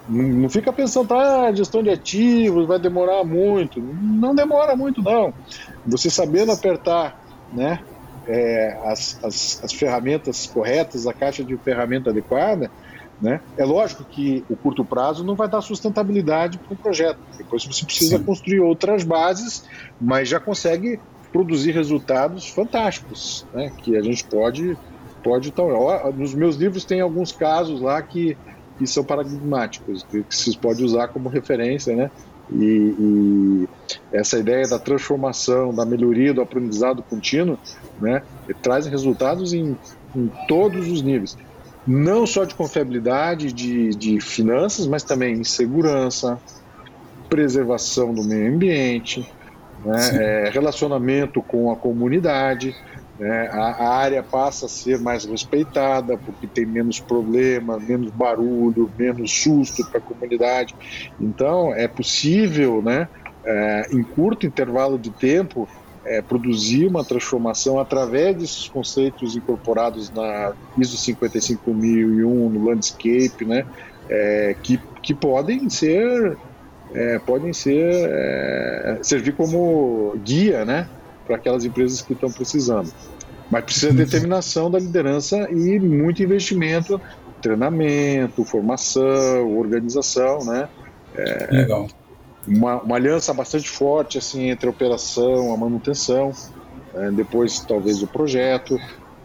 Não, 0.06 0.22
não 0.22 0.48
fica 0.50 0.70
pensando, 0.72 1.14
ah, 1.14 1.50
gestão 1.54 1.82
de 1.82 1.88
ativos 1.88 2.66
vai 2.66 2.78
demorar 2.78 3.24
muito. 3.24 3.80
Não 3.80 4.34
demora 4.34 4.76
muito, 4.76 5.02
não. 5.02 5.32
Você 5.86 6.10
sabendo 6.10 6.52
apertar 6.52 7.18
né, 7.52 7.80
é, 8.26 8.78
as, 8.84 9.18
as, 9.24 9.64
as 9.64 9.72
ferramentas 9.72 10.46
corretas, 10.46 11.06
a 11.06 11.14
caixa 11.14 11.42
de 11.42 11.56
ferramenta 11.56 12.10
adequada, 12.10 12.70
né? 13.24 13.40
É 13.56 13.64
lógico 13.64 14.04
que 14.04 14.44
o 14.50 14.54
curto 14.54 14.84
prazo 14.84 15.24
não 15.24 15.34
vai 15.34 15.48
dar 15.48 15.62
sustentabilidade 15.62 16.58
para 16.58 16.74
o 16.74 16.76
projeto. 16.76 17.18
Depois 17.38 17.64
você 17.64 17.82
precisa 17.82 18.18
Sim. 18.18 18.22
construir 18.22 18.60
outras 18.60 19.02
bases, 19.02 19.64
mas 19.98 20.28
já 20.28 20.38
consegue 20.38 21.00
produzir 21.32 21.72
resultados 21.72 22.50
fantásticos, 22.50 23.46
né? 23.54 23.72
que 23.78 23.96
a 23.96 24.02
gente 24.02 24.22
pode 24.24 24.76
pode 25.22 25.48
então, 25.48 25.70
nos 26.12 26.34
meus 26.34 26.56
livros 26.56 26.84
tem 26.84 27.00
alguns 27.00 27.32
casos 27.32 27.80
lá 27.80 28.02
que, 28.02 28.36
que 28.78 28.86
são 28.86 29.02
paradigmáticos 29.02 30.02
que, 30.02 30.22
se 30.28 30.54
pode 30.58 30.84
usar 30.84 31.08
como 31.08 31.30
referência, 31.30 31.96
né? 31.96 32.10
E, 32.52 32.94
e, 32.98 33.68
essa 34.12 34.38
ideia 34.38 34.68
da 34.68 34.78
transformação, 34.78 35.72
da 35.72 35.86
melhoria, 35.86 36.34
do 36.34 36.42
aprendizado 36.42 37.02
contínuo, 37.02 37.58
né, 37.98 38.22
traz 38.62 38.84
resultados 38.84 39.54
em, 39.54 39.74
em 40.14 40.30
todos 40.46 40.88
os 40.88 41.00
níveis 41.00 41.38
não 41.86 42.26
só 42.26 42.44
de 42.44 42.54
confiabilidade 42.54 43.52
de, 43.52 43.90
de 43.90 44.20
finanças, 44.20 44.86
mas 44.86 45.02
também 45.02 45.34
em 45.34 45.44
segurança, 45.44 46.38
preservação 47.28 48.14
do 48.14 48.24
meio 48.24 48.54
ambiente, 48.54 49.30
né, 49.84 50.46
é, 50.46 50.50
relacionamento 50.50 51.42
com 51.42 51.70
a 51.70 51.76
comunidade. 51.76 52.74
Né, 53.18 53.48
a, 53.52 53.58
a, 53.58 53.96
área 53.96 54.22
passa 54.22 54.66
a 54.66 54.68
ser 54.68 54.98
mais 54.98 55.24
respeitada 55.24 56.16
porque 56.16 56.46
tem 56.46 56.66
menos 56.66 56.98
problema, 56.98 57.78
menos 57.78 58.10
barulho, 58.10 58.90
menos 58.98 59.30
susto 59.42 59.84
para 59.86 59.98
a 59.98 60.02
comunidade. 60.02 60.74
Então, 61.20 61.72
é 61.74 61.86
possível, 61.86 62.82
né, 62.82 63.08
é, 63.44 63.88
em 63.92 64.02
curto 64.02 64.46
intervalo 64.46 64.98
de 64.98 65.10
tempo, 65.10 65.68
é, 66.04 66.20
produzir 66.20 66.86
uma 66.86 67.04
transformação 67.04 67.78
através 67.78 68.36
desses 68.36 68.68
conceitos 68.68 69.36
incorporados 69.36 70.10
na 70.10 70.52
ISO 70.78 70.96
55001, 70.96 72.48
no 72.48 72.64
landscape, 72.64 73.44
né, 73.44 73.66
é, 74.08 74.54
que, 74.62 74.80
que 75.02 75.14
podem 75.14 75.68
ser 75.70 76.36
é, 76.92 77.18
podem 77.18 77.52
ser 77.52 77.90
é, 77.90 78.98
servir 79.02 79.34
como 79.34 80.14
guia, 80.22 80.64
né, 80.64 80.88
para 81.26 81.36
aquelas 81.36 81.64
empresas 81.64 82.02
que 82.02 82.12
estão 82.12 82.30
precisando. 82.30 82.92
Mas 83.50 83.64
precisa 83.64 83.90
de 83.90 83.96
determinação 83.96 84.70
da 84.70 84.78
liderança 84.78 85.50
e 85.50 85.78
muito 85.80 86.22
investimento, 86.22 87.00
treinamento, 87.42 88.44
formação, 88.44 89.56
organização, 89.56 90.44
né. 90.44 90.68
É, 91.16 91.48
Legal 91.50 91.88
uma, 92.46 92.80
uma 92.80 92.96
aliança 92.96 93.32
bastante 93.32 93.68
forte 93.68 94.18
assim 94.18 94.50
entre 94.50 94.66
a 94.66 94.70
operação, 94.70 95.52
a 95.52 95.56
manutenção, 95.56 96.32
é, 96.94 97.10
depois 97.10 97.60
talvez 97.60 98.02
o 98.02 98.06
projeto, 98.06 98.78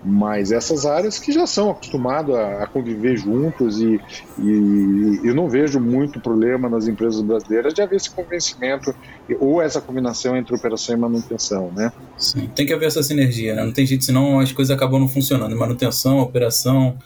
mas 0.04 0.52
essas 0.52 0.86
áreas 0.86 1.20
que 1.20 1.32
já 1.32 1.46
são 1.46 1.72
acostumadas 1.72 2.34
a, 2.34 2.64
a 2.64 2.68
conviver 2.68 3.18
juntos 3.18 3.82
e, 3.82 4.00
e, 4.38 5.20
eu 5.24 5.36
não 5.36 5.50
vejo 5.50 5.80
muito 5.80 6.20
problema 6.22 6.70
nas 6.70 6.88
empresas 6.88 7.22
brasileiras 7.22 7.74
de 7.74 7.82
haver 7.82 7.98
esse 7.98 8.10
convencimento 8.10 8.96
ou 9.40 9.62
essa 9.62 9.82
combinação 9.82 10.38
entre 10.38 10.56
operação 10.56 10.96
e 10.96 10.98
manutenção, 10.98 11.72
né? 11.76 11.92
Sim, 12.18 12.50
tem 12.56 12.66
que 12.66 12.74
haver 12.74 12.88
essa 12.88 13.04
sinergia, 13.04 13.56
né? 13.56 13.64
Não 13.64 13.74
tem 13.74 13.86
jeito, 13.86 14.06
senão 14.06 14.40
as 14.40 14.52
coisas 14.52 14.76
acabam 14.76 15.00
não 15.00 15.08
funcionando. 15.08 15.56
Manutenção, 15.56 16.20
operação, 16.20 16.98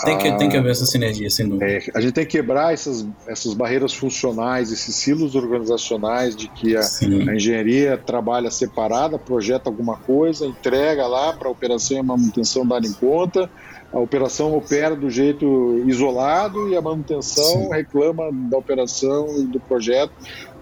tem 0.00 0.16
que, 0.16 0.32
tem 0.38 0.48
que 0.48 0.56
haver 0.56 0.70
essa 0.70 0.86
sinergia, 0.86 1.28
sem 1.28 1.48
dúvida. 1.48 1.70
É, 1.70 1.82
a 1.94 2.00
gente 2.00 2.14
tem 2.14 2.24
que 2.24 2.32
quebrar 2.32 2.72
essas, 2.72 3.06
essas 3.26 3.52
barreiras 3.52 3.92
funcionais, 3.92 4.72
esses 4.72 4.94
silos 4.94 5.34
organizacionais 5.34 6.34
de 6.34 6.48
que 6.48 6.74
a, 6.74 6.80
a 6.80 7.34
engenharia 7.34 7.98
trabalha 7.98 8.50
separada, 8.50 9.18
projeta 9.18 9.68
alguma 9.68 9.96
coisa, 9.96 10.46
entrega 10.46 11.06
lá 11.06 11.34
para 11.34 11.46
a 11.46 11.50
operação 11.50 11.96
e 11.96 12.00
a 12.00 12.02
manutenção 12.02 12.66
darem 12.66 12.92
conta, 12.92 13.50
a 13.92 13.98
operação 13.98 14.56
opera 14.56 14.96
do 14.96 15.10
jeito 15.10 15.84
isolado 15.86 16.70
e 16.70 16.76
a 16.76 16.80
manutenção 16.80 17.44
Sim. 17.44 17.68
reclama 17.68 18.30
da 18.32 18.56
operação 18.56 19.26
e 19.38 19.44
do 19.44 19.60
projeto. 19.60 20.12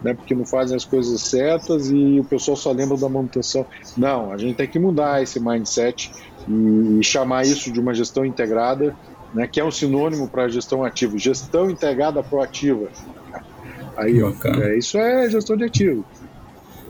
né, 0.03 0.15
porque 0.15 0.35
não 0.35 0.45
fazem 0.45 0.77
as 0.77 0.85
coisas 0.85 1.21
certas 1.21 1.91
e 1.91 2.19
o 2.19 2.25
pessoal 2.25 2.57
só 2.57 2.73
lembra 2.73 2.97
da 2.97 3.09
manutenção. 3.09 3.65
Não, 3.97 4.33
a 4.33 4.39
gente 4.39 4.57
tem 4.57 4.67
que 4.67 4.79
mudar 4.79 5.23
esse 5.23 5.39
mindset 5.39 6.11
e 6.49 7.03
chamar 7.03 7.47
isso 7.47 7.71
de 7.71 7.79
uma 7.79 7.95
gestão 7.95 8.25
integrada, 8.25 8.97
né, 9.35 9.47
que 9.47 9.61
é 9.61 9.65
um 9.65 9.71
sinônimo 9.71 10.29
para 10.29 10.49
gestão 10.49 10.85
ativa. 10.85 11.17
Gestão 11.19 11.71
integrada 11.71 12.23
proativa. 12.23 12.89
Aí, 13.97 14.23
ó, 14.23 14.33
é, 14.63 14.79
isso 14.79 14.97
é 14.99 15.29
gestão 15.29 15.57
de 15.57 15.65
ativo. 15.65 16.05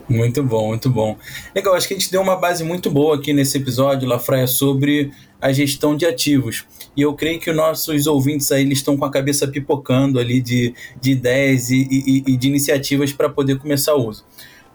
Muito 0.09 0.43
bom, 0.43 0.69
muito 0.69 0.89
bom. 0.89 1.17
Legal, 1.55 1.73
acho 1.73 1.87
que 1.87 1.93
a 1.93 1.97
gente 1.97 2.11
deu 2.11 2.21
uma 2.21 2.35
base 2.35 2.63
muito 2.63 2.91
boa 2.91 3.15
aqui 3.15 3.31
nesse 3.31 3.57
episódio, 3.57 4.07
Lafraia, 4.07 4.45
sobre 4.45 5.11
a 5.39 5.51
gestão 5.53 5.95
de 5.95 6.05
ativos. 6.05 6.65
E 6.95 7.01
eu 7.01 7.13
creio 7.13 7.39
que 7.39 7.49
os 7.49 7.55
nossos 7.55 8.07
ouvintes 8.07 8.51
aí 8.51 8.63
eles 8.63 8.79
estão 8.79 8.97
com 8.97 9.05
a 9.05 9.11
cabeça 9.11 9.47
pipocando 9.47 10.19
ali 10.19 10.41
de, 10.41 10.75
de 10.99 11.11
ideias 11.11 11.69
e, 11.69 11.87
e, 11.89 12.23
e 12.27 12.37
de 12.37 12.47
iniciativas 12.47 13.13
para 13.13 13.29
poder 13.29 13.57
começar 13.57 13.95
o 13.95 14.07
uso. 14.07 14.25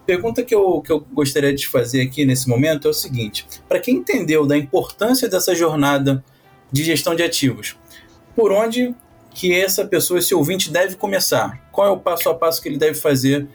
Pergunta 0.07 0.43
que 0.43 0.55
eu, 0.55 0.81
que 0.81 0.91
eu 0.91 1.05
gostaria 1.12 1.53
de 1.53 1.67
fazer 1.67 2.01
aqui 2.01 2.25
nesse 2.25 2.49
momento 2.49 2.89
é 2.89 2.91
o 2.91 2.95
seguinte: 2.95 3.47
para 3.69 3.81
quem 3.81 3.97
entendeu 3.97 4.47
da 4.47 4.57
importância 4.57 5.29
dessa 5.29 5.55
jornada 5.55 6.25
de 6.71 6.85
gestão 6.85 7.14
de 7.14 7.23
ativos, 7.23 7.77
por 8.35 8.53
onde 8.53 8.95
que 9.31 9.55
essa 9.55 9.85
pessoa, 9.85 10.19
esse 10.19 10.35
ouvinte, 10.35 10.73
deve 10.73 10.97
começar? 10.97 11.61
Qual 11.71 11.87
é 11.87 11.91
o 11.91 11.99
passo 11.99 12.29
a 12.31 12.35
passo 12.35 12.61
que 12.62 12.69
ele 12.69 12.79
deve 12.79 12.95
fazer 12.95 13.47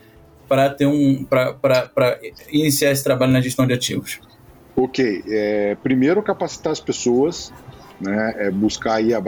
para 0.47 0.69
ter 0.69 0.85
um 0.85 1.23
para 1.23 2.19
iniciar 2.51 2.91
esse 2.91 3.03
trabalho 3.03 3.31
na 3.31 3.41
gestão 3.41 3.65
de 3.65 3.73
ativos? 3.73 4.19
Ok, 4.75 5.23
é, 5.27 5.75
primeiro 5.81 6.21
capacitar 6.21 6.71
as 6.71 6.79
pessoas, 6.79 7.51
né, 7.99 8.35
é 8.37 8.51
buscar 8.51 8.95
aí 8.95 9.13
a 9.13 9.21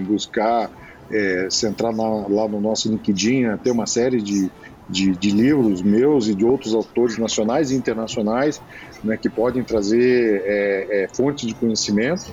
buscar 0.00 0.70
é, 1.10 1.48
se 1.50 1.66
entrar 1.66 1.92
na, 1.92 2.26
lá 2.28 2.48
no 2.48 2.60
nosso 2.60 2.90
LinkedIn, 2.90 3.56
ter 3.58 3.70
uma 3.70 3.86
série 3.86 4.20
de, 4.20 4.50
de, 4.88 5.12
de, 5.12 5.30
livros 5.30 5.82
meus 5.82 6.28
e 6.28 6.34
de 6.34 6.44
outros 6.44 6.74
autores 6.74 7.18
nacionais 7.18 7.70
e 7.70 7.74
internacionais 7.74 8.60
né, 9.04 9.16
que 9.16 9.28
podem 9.28 9.62
trazer 9.62 10.42
é, 10.44 11.04
é, 11.04 11.08
fontes 11.08 11.46
de 11.46 11.54
conhecimento 11.54 12.32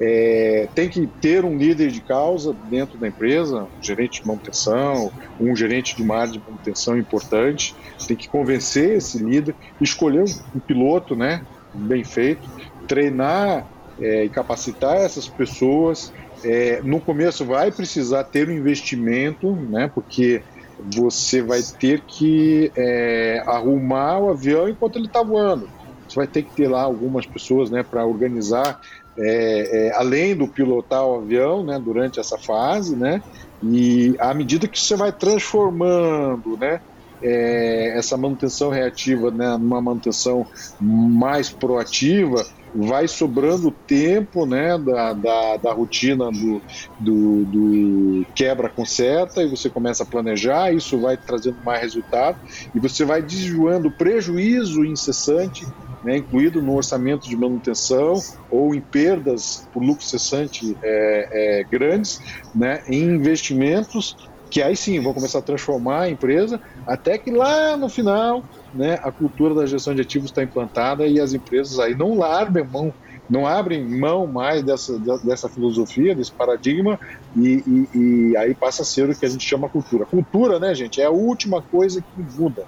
é, 0.00 0.66
tem 0.74 0.88
que 0.88 1.06
ter 1.06 1.44
um 1.44 1.58
líder 1.58 1.90
de 1.90 2.00
causa 2.00 2.56
dentro 2.70 2.96
da 2.96 3.06
empresa, 3.06 3.64
um 3.78 3.82
gerente 3.82 4.22
de 4.22 4.26
manutenção, 4.26 5.12
um 5.38 5.54
gerente 5.54 5.94
de 5.94 6.02
uma 6.02 6.16
área 6.16 6.32
de 6.32 6.40
manutenção 6.40 6.96
importante. 6.96 7.74
Tem 8.08 8.16
que 8.16 8.26
convencer 8.26 8.96
esse 8.96 9.18
líder, 9.18 9.54
escolher 9.78 10.24
um, 10.54 10.58
piloto, 10.58 11.14
né, 11.14 11.44
bem 11.74 12.02
feito, 12.02 12.48
treinar 12.88 13.66
é, 14.00 14.24
e 14.24 14.30
capacitar 14.30 14.96
essas 14.96 15.28
pessoas. 15.28 16.10
É, 16.42 16.80
no 16.82 16.98
começo 16.98 17.44
vai 17.44 17.70
precisar 17.70 18.24
ter 18.24 18.48
um 18.48 18.52
investimento, 18.52 19.54
né, 19.54 19.90
porque 19.94 20.42
você 20.90 21.42
vai 21.42 21.60
ter 21.78 22.00
que 22.00 22.72
é, 22.74 23.42
arrumar 23.46 24.18
o 24.18 24.30
avião 24.30 24.66
enquanto 24.66 24.96
ele 24.96 25.08
está 25.08 25.22
voando. 25.22 25.68
Você 26.08 26.16
vai 26.16 26.26
ter 26.26 26.42
que 26.42 26.52
ter 26.56 26.68
lá 26.68 26.82
algumas 26.82 27.24
pessoas 27.24 27.70
né, 27.70 27.84
para 27.84 28.04
organizar 28.04 28.80
é, 29.20 29.88
é, 29.88 29.96
além 29.96 30.34
do 30.34 30.48
pilotar 30.48 31.04
o 31.04 31.16
avião, 31.16 31.62
né, 31.62 31.78
durante 31.78 32.18
essa 32.18 32.38
fase, 32.38 32.96
né, 32.96 33.22
e 33.62 34.16
à 34.18 34.32
medida 34.32 34.66
que 34.66 34.80
você 34.80 34.96
vai 34.96 35.12
transformando, 35.12 36.56
né, 36.56 36.80
é, 37.22 37.98
essa 37.98 38.16
manutenção 38.16 38.70
reativa, 38.70 39.30
né, 39.30 39.56
numa 39.58 39.80
manutenção 39.80 40.46
mais 40.80 41.50
proativa, 41.50 42.46
vai 42.74 43.08
sobrando 43.08 43.70
tempo 43.70 44.46
né, 44.46 44.78
da, 44.78 45.12
da, 45.12 45.56
da 45.56 45.72
rotina 45.72 46.30
do, 46.30 46.62
do, 46.98 47.44
do 47.44 48.26
quebra-conserta 48.34 49.42
e 49.42 49.48
você 49.48 49.68
começa 49.68 50.04
a 50.04 50.06
planejar, 50.06 50.72
isso 50.72 50.98
vai 50.98 51.16
trazendo 51.16 51.58
mais 51.64 51.80
resultado 51.80 52.38
e 52.74 52.78
você 52.78 53.04
vai 53.04 53.20
desviando 53.20 53.90
prejuízo 53.90 54.84
incessante 54.84 55.66
né, 56.02 56.18
incluído 56.18 56.62
no 56.62 56.74
orçamento 56.74 57.28
de 57.28 57.36
manutenção 57.36 58.14
ou 58.50 58.74
em 58.74 58.80
perdas 58.80 59.68
por 59.72 59.82
lucro 59.82 60.04
cessante 60.04 60.76
é, 60.82 61.60
é, 61.60 61.64
grandes, 61.64 62.18
né, 62.54 62.82
em 62.88 63.02
investimentos 63.02 64.16
que 64.50 64.60
aí 64.60 64.76
sim 64.76 65.00
vão 65.00 65.14
começar 65.14 65.38
a 65.38 65.42
transformar 65.42 66.02
a 66.02 66.10
empresa, 66.10 66.60
até 66.84 67.16
que 67.16 67.30
lá 67.30 67.76
no 67.76 67.88
final 67.88 68.44
né, 68.74 68.98
a 69.02 69.12
cultura 69.12 69.54
da 69.54 69.64
gestão 69.64 69.94
de 69.94 70.00
ativos 70.00 70.30
está 70.30 70.42
implantada 70.42 71.06
e 71.06 71.20
as 71.20 71.32
empresas 71.32 71.78
aí 71.78 71.94
não 71.94 72.18
largam 72.18 72.64
mão, 72.64 72.94
não 73.28 73.46
abrem 73.46 73.84
mão 73.84 74.26
mais 74.26 74.64
dessa, 74.64 74.98
dessa 75.24 75.48
filosofia, 75.48 76.16
desse 76.16 76.32
paradigma, 76.32 76.98
e, 77.36 77.62
e, 77.94 77.98
e 77.98 78.36
aí 78.36 78.54
passa 78.54 78.82
a 78.82 78.84
ser 78.84 79.08
o 79.08 79.16
que 79.16 79.24
a 79.24 79.28
gente 79.28 79.46
chama 79.46 79.68
cultura. 79.68 80.04
Cultura, 80.04 80.58
né, 80.58 80.74
gente, 80.74 81.00
é 81.00 81.04
a 81.04 81.10
última 81.10 81.62
coisa 81.62 82.02
que 82.02 82.22
muda. 82.36 82.66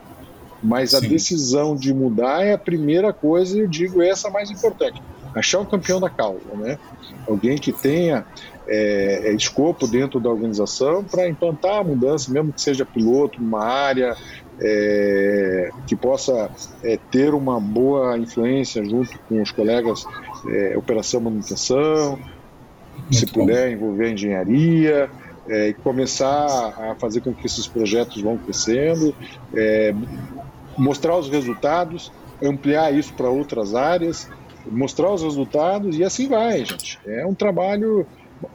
Mas 0.62 0.94
a 0.94 1.00
Sim. 1.00 1.08
decisão 1.08 1.74
de 1.74 1.92
mudar 1.92 2.44
é 2.44 2.52
a 2.52 2.58
primeira 2.58 3.12
coisa, 3.12 3.58
eu 3.58 3.66
digo, 3.66 4.00
essa 4.00 4.30
mais 4.30 4.50
importante. 4.50 5.02
Achar 5.34 5.58
um 5.60 5.64
campeão 5.64 5.98
da 5.98 6.10
causa, 6.10 6.40
né? 6.54 6.78
Alguém 7.26 7.56
que 7.56 7.72
tenha 7.72 8.24
é, 8.68 9.30
é 9.30 9.32
escopo 9.32 9.88
dentro 9.88 10.20
da 10.20 10.30
organização 10.30 11.02
para 11.02 11.28
implantar 11.28 11.78
a 11.78 11.84
mudança, 11.84 12.30
mesmo 12.30 12.52
que 12.52 12.60
seja 12.60 12.84
piloto 12.84 13.40
numa 13.42 13.64
área, 13.64 14.14
é, 14.60 15.70
que 15.86 15.96
possa 15.96 16.50
é, 16.84 16.98
ter 17.10 17.34
uma 17.34 17.58
boa 17.58 18.16
influência 18.18 18.84
junto 18.84 19.18
com 19.28 19.40
os 19.42 19.50
colegas 19.50 20.04
é, 20.48 20.76
operação 20.76 21.20
manutenção, 21.20 22.18
Muito 22.98 23.14
se 23.14 23.26
puder 23.26 23.72
envolver 23.72 24.06
a 24.06 24.10
engenharia, 24.10 25.10
é, 25.48 25.68
e 25.68 25.74
começar 25.74 26.46
a 26.46 26.94
fazer 26.94 27.20
com 27.20 27.32
que 27.32 27.46
esses 27.46 27.66
projetos 27.66 28.20
vão 28.22 28.38
crescendo, 28.38 29.14
é, 29.54 29.94
mostrar 30.76 31.16
os 31.16 31.28
resultados, 31.28 32.12
ampliar 32.42 32.92
isso 32.92 33.12
para 33.14 33.28
outras 33.28 33.74
áreas, 33.74 34.28
mostrar 34.66 35.12
os 35.12 35.22
resultados 35.22 35.96
e 35.96 36.04
assim 36.04 36.28
vai, 36.28 36.64
gente. 36.64 36.98
É 37.06 37.26
um 37.26 37.34
trabalho. 37.34 38.06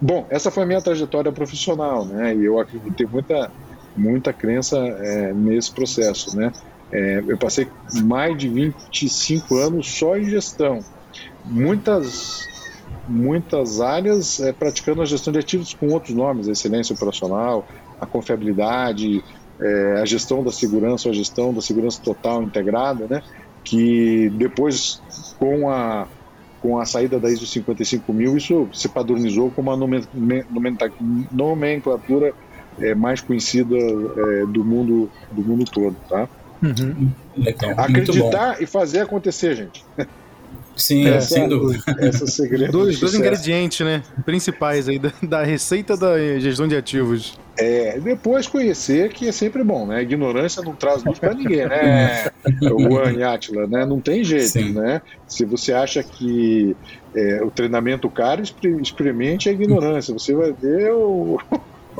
Bom, 0.01 0.25
essa 0.29 0.51
foi 0.51 0.63
a 0.63 0.65
minha 0.65 0.81
trajetória 0.81 1.31
profissional, 1.31 2.05
né? 2.05 2.35
E 2.35 2.45
eu 2.45 2.59
acreditei 2.59 3.05
muita, 3.05 3.51
muita 3.95 4.33
crença 4.33 4.77
é, 4.77 5.33
nesse 5.33 5.71
processo, 5.71 6.35
né? 6.35 6.51
É, 6.91 7.23
eu 7.27 7.37
passei 7.37 7.67
mais 8.03 8.37
de 8.37 8.47
25 8.47 9.57
anos 9.57 9.87
só 9.89 10.17
em 10.17 10.29
gestão. 10.29 10.79
Muitas, 11.45 12.47
muitas 13.07 13.81
áreas 13.81 14.39
é, 14.39 14.53
praticando 14.53 15.01
a 15.01 15.05
gestão 15.05 15.31
de 15.31 15.39
ativos 15.39 15.73
com 15.73 15.87
outros 15.87 16.15
nomes, 16.15 16.47
a 16.47 16.51
excelência 16.51 16.93
operacional, 16.93 17.65
a 17.99 18.05
confiabilidade, 18.05 19.23
é, 19.59 19.99
a 20.01 20.05
gestão 20.05 20.43
da 20.43 20.51
segurança, 20.51 21.09
a 21.09 21.13
gestão 21.13 21.53
da 21.53 21.61
segurança 21.61 22.01
total 22.03 22.43
integrada, 22.43 23.07
né? 23.09 23.23
que 23.63 24.29
depois, 24.35 25.01
com 25.37 25.69
a, 25.69 26.07
com 26.61 26.79
a 26.79 26.85
saída 26.85 27.19
da 27.19 27.29
ISO 27.29 27.45
55000, 27.45 28.37
isso 28.37 28.69
se 28.73 28.87
padronizou 28.87 29.51
como 29.51 29.73
uma 29.73 29.99
nomenclatura 31.31 32.33
é, 32.79 32.95
mais 32.95 33.19
conhecida 33.19 33.75
é, 33.75 34.45
do, 34.45 34.63
mundo, 34.63 35.09
do 35.31 35.41
mundo 35.41 35.65
todo. 35.65 35.95
Tá? 36.07 36.29
Uhum. 36.61 37.09
Legal. 37.35 37.71
Acreditar 37.77 38.61
e 38.61 38.65
fazer 38.65 39.01
acontecer, 39.01 39.55
gente. 39.55 39.83
Sim, 40.77 41.07
é, 41.07 41.19
sem 41.19 41.49
dúvida. 41.49 41.83
Essa 41.99 42.27
segredo 42.27 42.71
dois, 42.71 42.99
dois 42.99 43.15
ingredientes, 43.15 43.85
né? 43.85 44.03
Principais 44.25 44.87
aí 44.87 44.99
da, 44.99 45.11
da, 45.21 45.43
receita 45.43 45.97
da 45.97 46.17
gestão 46.39 46.67
de 46.67 46.75
ativos. 46.75 47.37
É, 47.57 47.99
depois 47.99 48.47
conhecer 48.47 49.09
que 49.09 49.27
é 49.27 49.31
sempre 49.31 49.63
bom, 49.63 49.87
né? 49.87 50.03
Ignorância 50.03 50.61
não 50.61 50.75
traz 50.75 51.03
luz 51.03 51.17
para 51.17 51.33
ninguém, 51.33 51.67
né? 51.67 52.29
o 52.71 52.79
Juan 52.79 53.13
e 53.13 53.23
Atila, 53.23 53.65
né? 53.65 53.85
Não 53.85 53.99
tem 53.99 54.23
jeito, 54.23 54.49
Sim. 54.49 54.73
né? 54.73 55.01
Se 55.27 55.43
você 55.43 55.73
acha 55.73 56.03
que 56.03 56.75
é, 57.15 57.43
o 57.43 57.49
treinamento 57.49 58.09
caro, 58.09 58.43
experimente 58.81 59.49
a 59.49 59.51
ignorância. 59.51 60.13
Você 60.13 60.33
vai 60.33 60.53
ver 60.53 60.91
o 60.93 61.39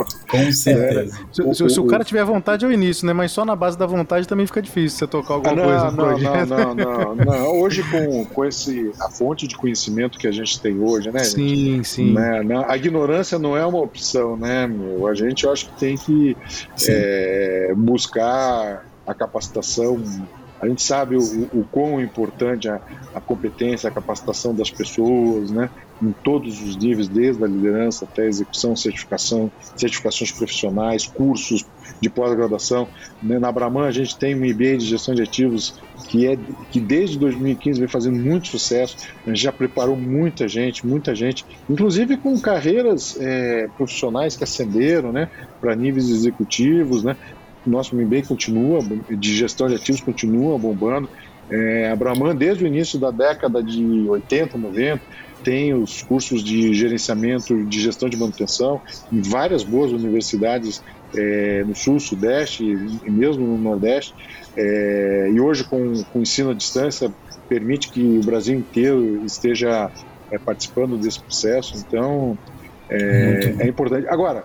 com 0.05 0.37
é. 0.37 0.51
certeza. 0.51 1.17
É, 1.39 1.53
se, 1.53 1.69
se, 1.69 1.79
o, 1.79 1.85
cara 1.85 2.03
tiver 2.03 2.23
vontade 2.23 2.63
é 2.63 2.67
o 2.67 2.71
início, 2.71 3.05
né? 3.05 3.13
Mas 3.13 3.31
só 3.31 3.43
na 3.43 3.55
base 3.55 3.77
da 3.77 3.85
vontade 3.85 4.27
também 4.27 4.45
fica 4.45 4.61
difícil 4.61 4.99
você 4.99 5.07
tocar 5.07 5.35
alguma 5.35 5.53
ah, 5.53 5.91
não, 5.91 6.05
coisa 6.05 6.45
não, 6.45 6.45
Não, 6.45 6.75
não, 6.75 7.15
não, 7.15 7.25
não. 7.25 7.59
Hoje, 7.59 7.83
com, 7.83 8.25
com 8.25 8.45
esse, 8.45 8.91
a 8.99 9.09
fonte 9.09 9.47
de 9.47 9.55
conhecimento 9.55 10.19
que 10.19 10.27
a 10.27 10.31
gente 10.31 10.59
tem 10.61 10.79
hoje, 10.79 11.11
né? 11.11 11.23
Sim, 11.23 11.77
gente? 11.77 11.87
sim. 11.87 12.13
Né? 12.13 12.65
A 12.67 12.77
ignorância 12.77 13.39
não 13.39 13.57
é 13.57 13.65
uma 13.65 13.79
opção, 13.79 14.37
né, 14.37 14.67
meu? 14.67 15.07
A 15.07 15.15
gente, 15.15 15.45
eu 15.45 15.51
acho 15.51 15.67
que 15.69 15.79
tem 15.79 15.97
que 15.97 16.37
é, 16.87 17.73
buscar 17.75 18.85
a 19.05 19.13
capacitação 19.13 20.03
a 20.59 20.67
gente 20.67 20.81
sabe 20.81 21.15
o, 21.15 21.21
o 21.53 21.63
quão 21.71 22.01
importante 22.01 22.67
a, 22.67 22.81
a 23.13 23.21
competência, 23.21 23.89
a 23.89 23.91
capacitação 23.91 24.55
das 24.55 24.71
pessoas, 24.71 25.51
né? 25.51 25.69
Em 26.01 26.11
todos 26.23 26.61
os 26.61 26.75
níveis, 26.75 27.07
desde 27.07 27.43
a 27.43 27.47
liderança 27.47 28.05
até 28.05 28.23
a 28.23 28.27
execução, 28.27 28.75
certificação, 28.75 29.51
certificações 29.75 30.31
profissionais, 30.31 31.05
cursos 31.05 31.65
de 31.99 32.09
pós-graduação. 32.09 32.87
Né? 33.21 33.39
Na 33.39 33.51
Brahman 33.51 33.85
a 33.85 33.91
gente 33.91 34.17
tem 34.17 34.35
um 34.35 34.39
MBA 34.39 34.77
de 34.77 34.85
gestão 34.85 35.15
de 35.15 35.21
ativos 35.21 35.75
que 36.07 36.25
é 36.25 36.37
que 36.71 36.79
desde 36.79 37.17
2015 37.19 37.79
vem 37.79 37.89
fazendo 37.89 38.17
muito 38.17 38.47
sucesso. 38.47 38.97
A 39.25 39.29
gente 39.29 39.41
já 39.41 39.51
preparou 39.51 39.95
muita 39.95 40.47
gente, 40.47 40.85
muita 40.85 41.13
gente, 41.13 41.45
inclusive 41.69 42.17
com 42.17 42.39
carreiras 42.39 43.17
é, 43.19 43.67
profissionais 43.75 44.37
que 44.37 44.43
ascenderam, 44.43 45.11
né, 45.11 45.29
para 45.59 45.75
níveis 45.75 46.09
executivos, 46.09 47.03
né, 47.03 47.17
nosso 47.65 47.95
MBA 47.95 48.23
continua, 48.23 48.79
de 49.09 49.35
gestão 49.35 49.67
de 49.67 49.75
ativos 49.75 50.01
continua 50.01 50.57
bombando. 50.57 51.09
É, 51.49 51.89
a 51.91 51.95
Brahman, 51.95 52.35
desde 52.35 52.63
o 52.63 52.67
início 52.67 52.99
da 52.99 53.11
década 53.11 53.63
de 53.63 54.05
80, 54.07 54.57
90, 54.57 55.01
tem 55.47 55.73
os 55.73 56.03
cursos 56.03 56.43
de 56.43 56.73
gerenciamento 56.73 57.63
de 57.63 57.79
gestão 57.79 58.09
de 58.09 58.17
manutenção 58.17 58.81
em 59.09 59.21
várias 59.21 59.63
boas 59.63 59.93
universidades 59.93 60.83
é, 61.15 61.63
no 61.65 61.73
Sul, 61.73 62.01
Sudeste 62.01 62.65
e 62.65 63.09
mesmo 63.09 63.47
no 63.47 63.57
Nordeste. 63.57 64.13
É, 64.57 65.29
e 65.33 65.39
hoje, 65.39 65.63
com, 65.63 66.03
com 66.11 66.21
ensino 66.21 66.49
à 66.49 66.53
distância, 66.53 67.09
permite 67.47 67.87
que 67.87 68.01
o 68.01 68.25
Brasil 68.25 68.59
inteiro 68.59 69.23
esteja 69.25 69.89
é, 70.29 70.37
participando 70.37 70.97
desse 70.97 71.21
processo. 71.21 71.77
Então, 71.77 72.37
é, 72.89 73.55
é 73.59 73.67
importante. 73.69 74.05
Agora, 74.09 74.43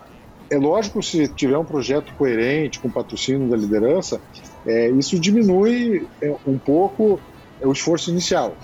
é 0.48 0.56
lógico, 0.56 1.02
se 1.02 1.26
tiver 1.26 1.58
um 1.58 1.64
projeto 1.64 2.14
coerente, 2.14 2.78
com 2.78 2.88
patrocínio 2.88 3.48
da 3.50 3.56
liderança, 3.56 4.20
é, 4.64 4.88
isso 4.90 5.18
diminui 5.18 6.06
é, 6.22 6.32
um 6.46 6.58
pouco 6.58 7.18
o 7.60 7.72
esforço 7.72 8.08
inicial, 8.08 8.56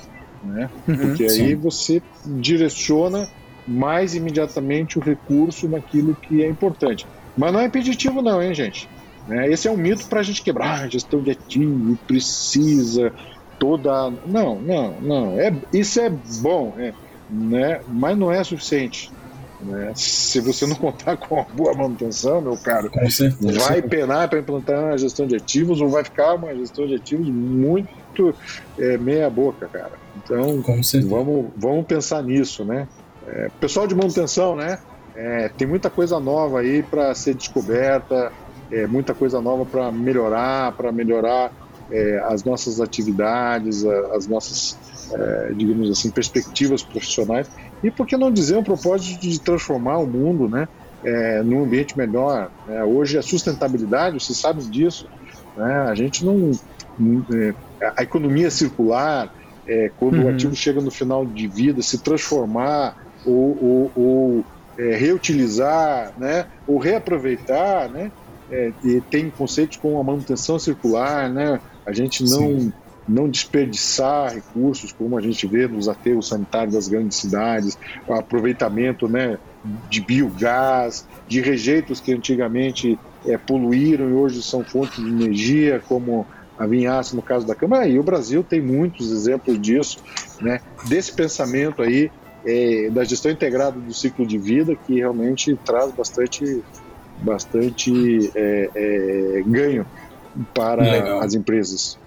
né? 0.43 0.70
Uhum, 0.86 0.97
Porque 0.97 1.24
aí 1.24 1.30
sim. 1.30 1.55
você 1.55 2.03
direciona 2.24 3.28
mais 3.66 4.14
imediatamente 4.14 4.99
o 4.99 5.03
recurso 5.03 5.68
naquilo 5.68 6.14
que 6.14 6.43
é 6.43 6.49
importante. 6.49 7.07
Mas 7.36 7.53
não 7.53 7.61
é 7.61 7.66
impeditivo 7.66 8.22
não, 8.22 8.43
hein, 8.43 8.55
gente? 8.55 8.89
Né? 9.28 9.51
Esse 9.51 9.68
é 9.68 9.70
um 9.70 9.76
mito 9.76 10.07
para 10.07 10.20
a 10.20 10.22
gente 10.22 10.43
quebrar. 10.43 10.84
Ah, 10.84 10.89
gestão 10.89 11.22
de 11.22 11.30
ativo 11.30 11.97
precisa 12.07 13.12
toda... 13.59 14.11
Não, 14.26 14.59
não, 14.59 14.95
não. 15.01 15.41
É, 15.41 15.55
isso 15.72 16.01
é 16.01 16.11
bom, 16.41 16.74
é, 16.78 16.95
né? 17.30 17.80
mas 17.86 18.16
não 18.16 18.32
é 18.32 18.43
suficiente. 18.43 19.12
Né? 19.61 19.93
Se 19.95 20.41
você 20.41 20.66
não 20.66 20.76
contar 20.76 21.16
com 21.16 21.34
uma 21.34 21.45
boa 21.53 21.74
manutenção, 21.74 22.41
meu 22.41 22.57
caro, 22.57 22.91
vai 23.66 23.82
penar 23.82 24.28
para 24.28 24.39
implantar 24.39 24.93
a 24.93 24.97
gestão 24.97 25.26
de 25.26 25.36
ativos 25.36 25.80
ou 25.80 25.89
vai 25.89 26.05
ficar 26.05 26.34
uma 26.34 26.55
gestão 26.55 26.86
de 26.86 26.95
ativos 26.95 27.28
muito 27.28 27.89
é, 28.79 28.99
meia 28.99 29.29
boca, 29.29 29.66
cara. 29.66 29.93
Então, 30.16 30.62
vamos, 31.09 31.47
vamos 31.57 31.87
pensar 31.87 32.23
nisso, 32.23 32.64
né? 32.64 32.89
É, 33.27 33.51
pessoal 33.61 33.87
de 33.87 33.95
manutenção, 33.95 34.57
né? 34.57 34.79
É, 35.14 35.49
tem 35.49 35.66
muita 35.66 35.91
coisa 35.91 36.21
nova 36.21 36.61
aí 36.61 36.83
para 36.83 37.14
ser 37.14 37.35
descoberta, 37.35 38.33
é, 38.71 38.87
muita 38.87 39.14
coisa 39.14 39.41
nova 39.41 39.64
para 39.64 39.91
melhorar, 39.91 40.73
para 40.73 40.93
melhorar 40.93 41.53
é, 41.91 42.23
as 42.27 42.45
nossas 42.45 42.81
atividades, 42.81 43.85
as 43.85 44.27
nossas, 44.27 44.79
é, 45.12 45.53
digamos 45.55 45.91
assim, 45.91 46.11
perspectivas 46.11 46.83
profissionais. 46.83 47.51
E 47.83 47.91
por 47.91 48.07
que 48.07 48.16
não 48.16 48.31
dizer 48.31 48.57
um 48.57 48.62
propósito 48.62 49.21
de 49.21 49.41
transformar 49.41 49.99
o 49.99 50.07
mundo, 50.07 50.49
né? 50.49 50.69
É, 51.05 51.43
num 51.43 51.62
ambiente 51.62 51.97
melhor. 51.97 52.51
Né? 52.66 52.83
Hoje 52.83 53.16
a 53.16 53.23
sustentabilidade, 53.23 54.19
vocês 54.21 54.37
sabem 54.37 54.69
disso, 54.69 55.09
né? 55.57 55.83
a 55.89 55.95
gente 55.95 56.25
não. 56.25 56.53
É, 57.34 57.55
a 57.96 58.03
economia 58.03 58.51
circular, 58.51 59.32
é, 59.66 59.90
quando 59.99 60.18
uhum. 60.18 60.26
o 60.26 60.28
ativo 60.28 60.55
chega 60.55 60.80
no 60.80 60.90
final 60.90 61.24
de 61.24 61.46
vida, 61.46 61.82
se 61.82 61.99
transformar 61.99 62.96
ou, 63.24 63.59
ou, 63.62 63.92
ou 63.94 64.44
é, 64.78 64.96
reutilizar, 64.96 66.12
né? 66.18 66.46
ou 66.66 66.78
reaproveitar, 66.78 67.88
né? 67.88 68.11
É, 68.51 68.72
tem 69.11 69.28
conceitos 69.28 69.76
como 69.76 69.99
a 69.99 70.05
manutenção 70.05 70.59
circular, 70.59 71.28
né? 71.28 71.61
a 71.84 71.92
gente 71.92 72.22
não. 72.22 72.61
Sim 72.61 72.72
não 73.09 73.28
desperdiçar 73.28 74.34
recursos, 74.34 74.92
como 74.92 75.16
a 75.16 75.20
gente 75.20 75.46
vê 75.46 75.66
nos 75.66 75.88
aterros 75.88 76.28
sanitários 76.28 76.74
das 76.74 76.88
grandes 76.88 77.16
cidades, 77.16 77.78
o 78.07 78.12
aproveitamento 78.12 79.09
né, 79.09 79.38
de 79.88 80.01
biogás, 80.01 81.07
de 81.26 81.40
rejeitos 81.40 82.01
que 82.01 82.12
antigamente 82.12 82.99
é, 83.26 83.38
poluíram 83.38 84.11
e 84.11 84.12
hoje 84.12 84.42
são 84.42 84.62
fontes 84.62 85.03
de 85.03 85.09
energia, 85.09 85.82
como 85.88 86.26
a 86.59 86.67
vinhaça 86.67 87.15
no 87.15 87.23
caso 87.23 87.47
da 87.47 87.55
Câmara. 87.55 87.87
E 87.87 87.99
o 87.99 88.03
Brasil 88.03 88.43
tem 88.43 88.61
muitos 88.61 89.13
exemplos 89.13 89.61
disso, 89.61 89.99
né, 90.41 90.61
desse 90.89 91.13
pensamento 91.13 91.83
aí 91.83 92.11
é, 92.45 92.91
da 92.91 93.05
gestão 93.05 93.31
integrada 93.31 93.79
do 93.79 93.93
ciclo 93.93 94.27
de 94.27 94.39
vida, 94.39 94.75
que 94.75 94.97
realmente 94.97 95.55
traz 95.65 95.93
bastante, 95.93 96.63
bastante 97.23 98.31
é, 98.35 98.71
é 98.75 99.43
ganho 99.47 99.87
para 100.55 100.83
Legal. 100.83 101.21
as 101.21 101.35
empresas 101.35 101.99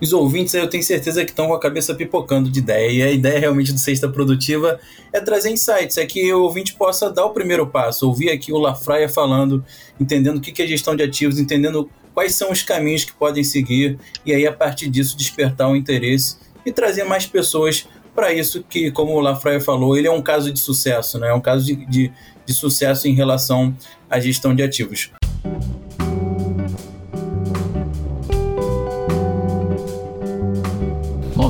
os 0.00 0.12
ouvintes 0.12 0.54
eu 0.54 0.68
tenho 0.68 0.82
certeza 0.82 1.24
que 1.24 1.30
estão 1.30 1.48
com 1.48 1.54
a 1.54 1.60
cabeça 1.60 1.94
pipocando 1.94 2.50
de 2.50 2.58
ideia. 2.58 2.90
E 2.90 3.02
a 3.02 3.10
ideia 3.10 3.38
realmente 3.38 3.72
do 3.72 3.78
Sexta 3.78 4.08
Produtiva 4.08 4.80
é 5.12 5.20
trazer 5.20 5.50
insights, 5.50 5.96
é 5.98 6.06
que 6.06 6.32
o 6.32 6.42
ouvinte 6.42 6.74
possa 6.74 7.10
dar 7.10 7.24
o 7.26 7.30
primeiro 7.30 7.66
passo, 7.66 8.06
ouvir 8.06 8.30
aqui 8.30 8.52
o 8.52 8.58
Lafraia 8.58 9.08
falando, 9.08 9.64
entendendo 10.00 10.38
o 10.38 10.40
que 10.40 10.62
é 10.62 10.66
gestão 10.66 10.96
de 10.96 11.02
ativos, 11.02 11.38
entendendo 11.38 11.90
quais 12.14 12.34
são 12.34 12.50
os 12.50 12.62
caminhos 12.62 13.04
que 13.04 13.12
podem 13.12 13.44
seguir, 13.44 13.98
e 14.24 14.34
aí 14.34 14.46
a 14.46 14.52
partir 14.52 14.88
disso 14.88 15.16
despertar 15.16 15.68
o 15.70 15.76
interesse 15.76 16.36
e 16.64 16.72
trazer 16.72 17.04
mais 17.04 17.26
pessoas 17.26 17.86
para 18.14 18.32
isso 18.32 18.64
que, 18.68 18.90
como 18.90 19.12
o 19.12 19.20
Lafraia 19.20 19.60
falou, 19.60 19.96
ele 19.96 20.08
é 20.08 20.10
um 20.10 20.22
caso 20.22 20.52
de 20.52 20.58
sucesso, 20.58 21.18
né? 21.18 21.28
é 21.28 21.34
um 21.34 21.40
caso 21.40 21.64
de, 21.64 21.86
de, 21.86 22.12
de 22.44 22.52
sucesso 22.52 23.08
em 23.08 23.14
relação 23.14 23.74
à 24.08 24.18
gestão 24.18 24.54
de 24.54 24.62
ativos. 24.62 25.10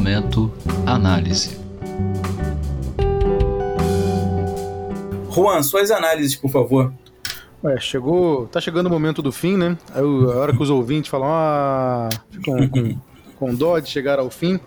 Momento 0.01 0.51
Análise. 0.87 1.61
Juan, 5.31 5.63
suas 5.63 5.91
análises, 5.91 6.35
por 6.35 6.51
favor. 6.51 6.91
Ué, 7.63 7.79
chegou. 7.79 8.47
Tá 8.47 8.63
chegando 8.63 8.87
o 8.87 8.91
momento 8.91 9.21
do 9.21 9.31
fim, 9.31 9.59
né? 9.59 9.77
Aí, 9.95 10.03
a 10.03 10.39
hora 10.39 10.57
que 10.57 10.63
os 10.63 10.71
ouvintes 10.71 11.11
falam, 11.11 11.29
ah, 11.31 12.09
ficam 12.31 12.67
com, 12.71 12.99
com 13.39 13.55
dó 13.55 13.79
de 13.79 13.91
chegar 13.91 14.19
ao 14.19 14.31
fim. 14.31 14.59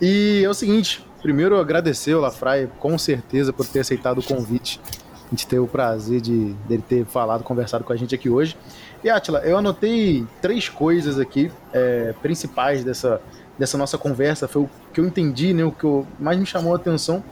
E 0.00 0.42
é 0.44 0.48
o 0.48 0.54
seguinte: 0.54 1.06
primeiro 1.22 1.60
agradecer 1.60 2.16
o 2.16 2.20
Lafraia, 2.20 2.68
com 2.80 2.98
certeza, 2.98 3.52
por 3.52 3.64
ter 3.64 3.80
aceitado 3.80 4.18
o 4.18 4.22
convite. 4.22 4.80
A 5.26 5.30
gente 5.30 5.46
ter 5.46 5.60
o 5.60 5.68
prazer 5.68 6.20
de 6.20 6.54
dele 6.68 6.82
ter 6.86 7.06
falado, 7.06 7.44
conversado 7.44 7.84
com 7.84 7.92
a 7.92 7.96
gente 7.96 8.16
aqui 8.16 8.28
hoje. 8.28 8.56
E 9.04 9.08
Atila, 9.08 9.38
eu 9.44 9.56
anotei 9.56 10.26
três 10.40 10.68
coisas 10.68 11.20
aqui 11.20 11.52
é, 11.72 12.14
principais 12.20 12.84
dessa, 12.84 13.20
dessa 13.62 13.78
nossa 13.78 13.96
conversa, 13.96 14.48
foi 14.48 14.62
o 14.62 14.70
que 14.92 14.98
eu 14.98 15.06
entendi, 15.06 15.54
né, 15.54 15.64
o 15.64 15.70
que 15.70 15.84
eu, 15.84 16.04
mais 16.18 16.36
me 16.36 16.44
chamou 16.44 16.72
a 16.72 16.76
atenção. 16.76 17.22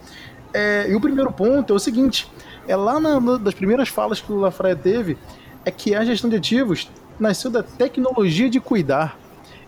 É, 0.53 0.89
e 0.89 0.95
o 0.95 1.01
primeiro 1.01 1.29
ponto 1.29 1.73
é 1.73 1.75
o 1.75 1.79
seguinte: 1.79 2.31
é 2.65 2.73
lá 2.73 3.01
na, 3.01 3.19
na, 3.19 3.37
das 3.37 3.53
primeiras 3.53 3.89
falas 3.89 4.21
que 4.21 4.31
o 4.31 4.39
Lafraia 4.39 4.75
teve, 4.75 5.17
é 5.65 5.71
que 5.71 5.93
a 5.93 6.05
gestão 6.05 6.29
de 6.29 6.37
ativos 6.37 6.89
nasceu 7.19 7.51
da 7.51 7.61
tecnologia 7.61 8.49
de 8.49 8.61
cuidar. 8.61 9.19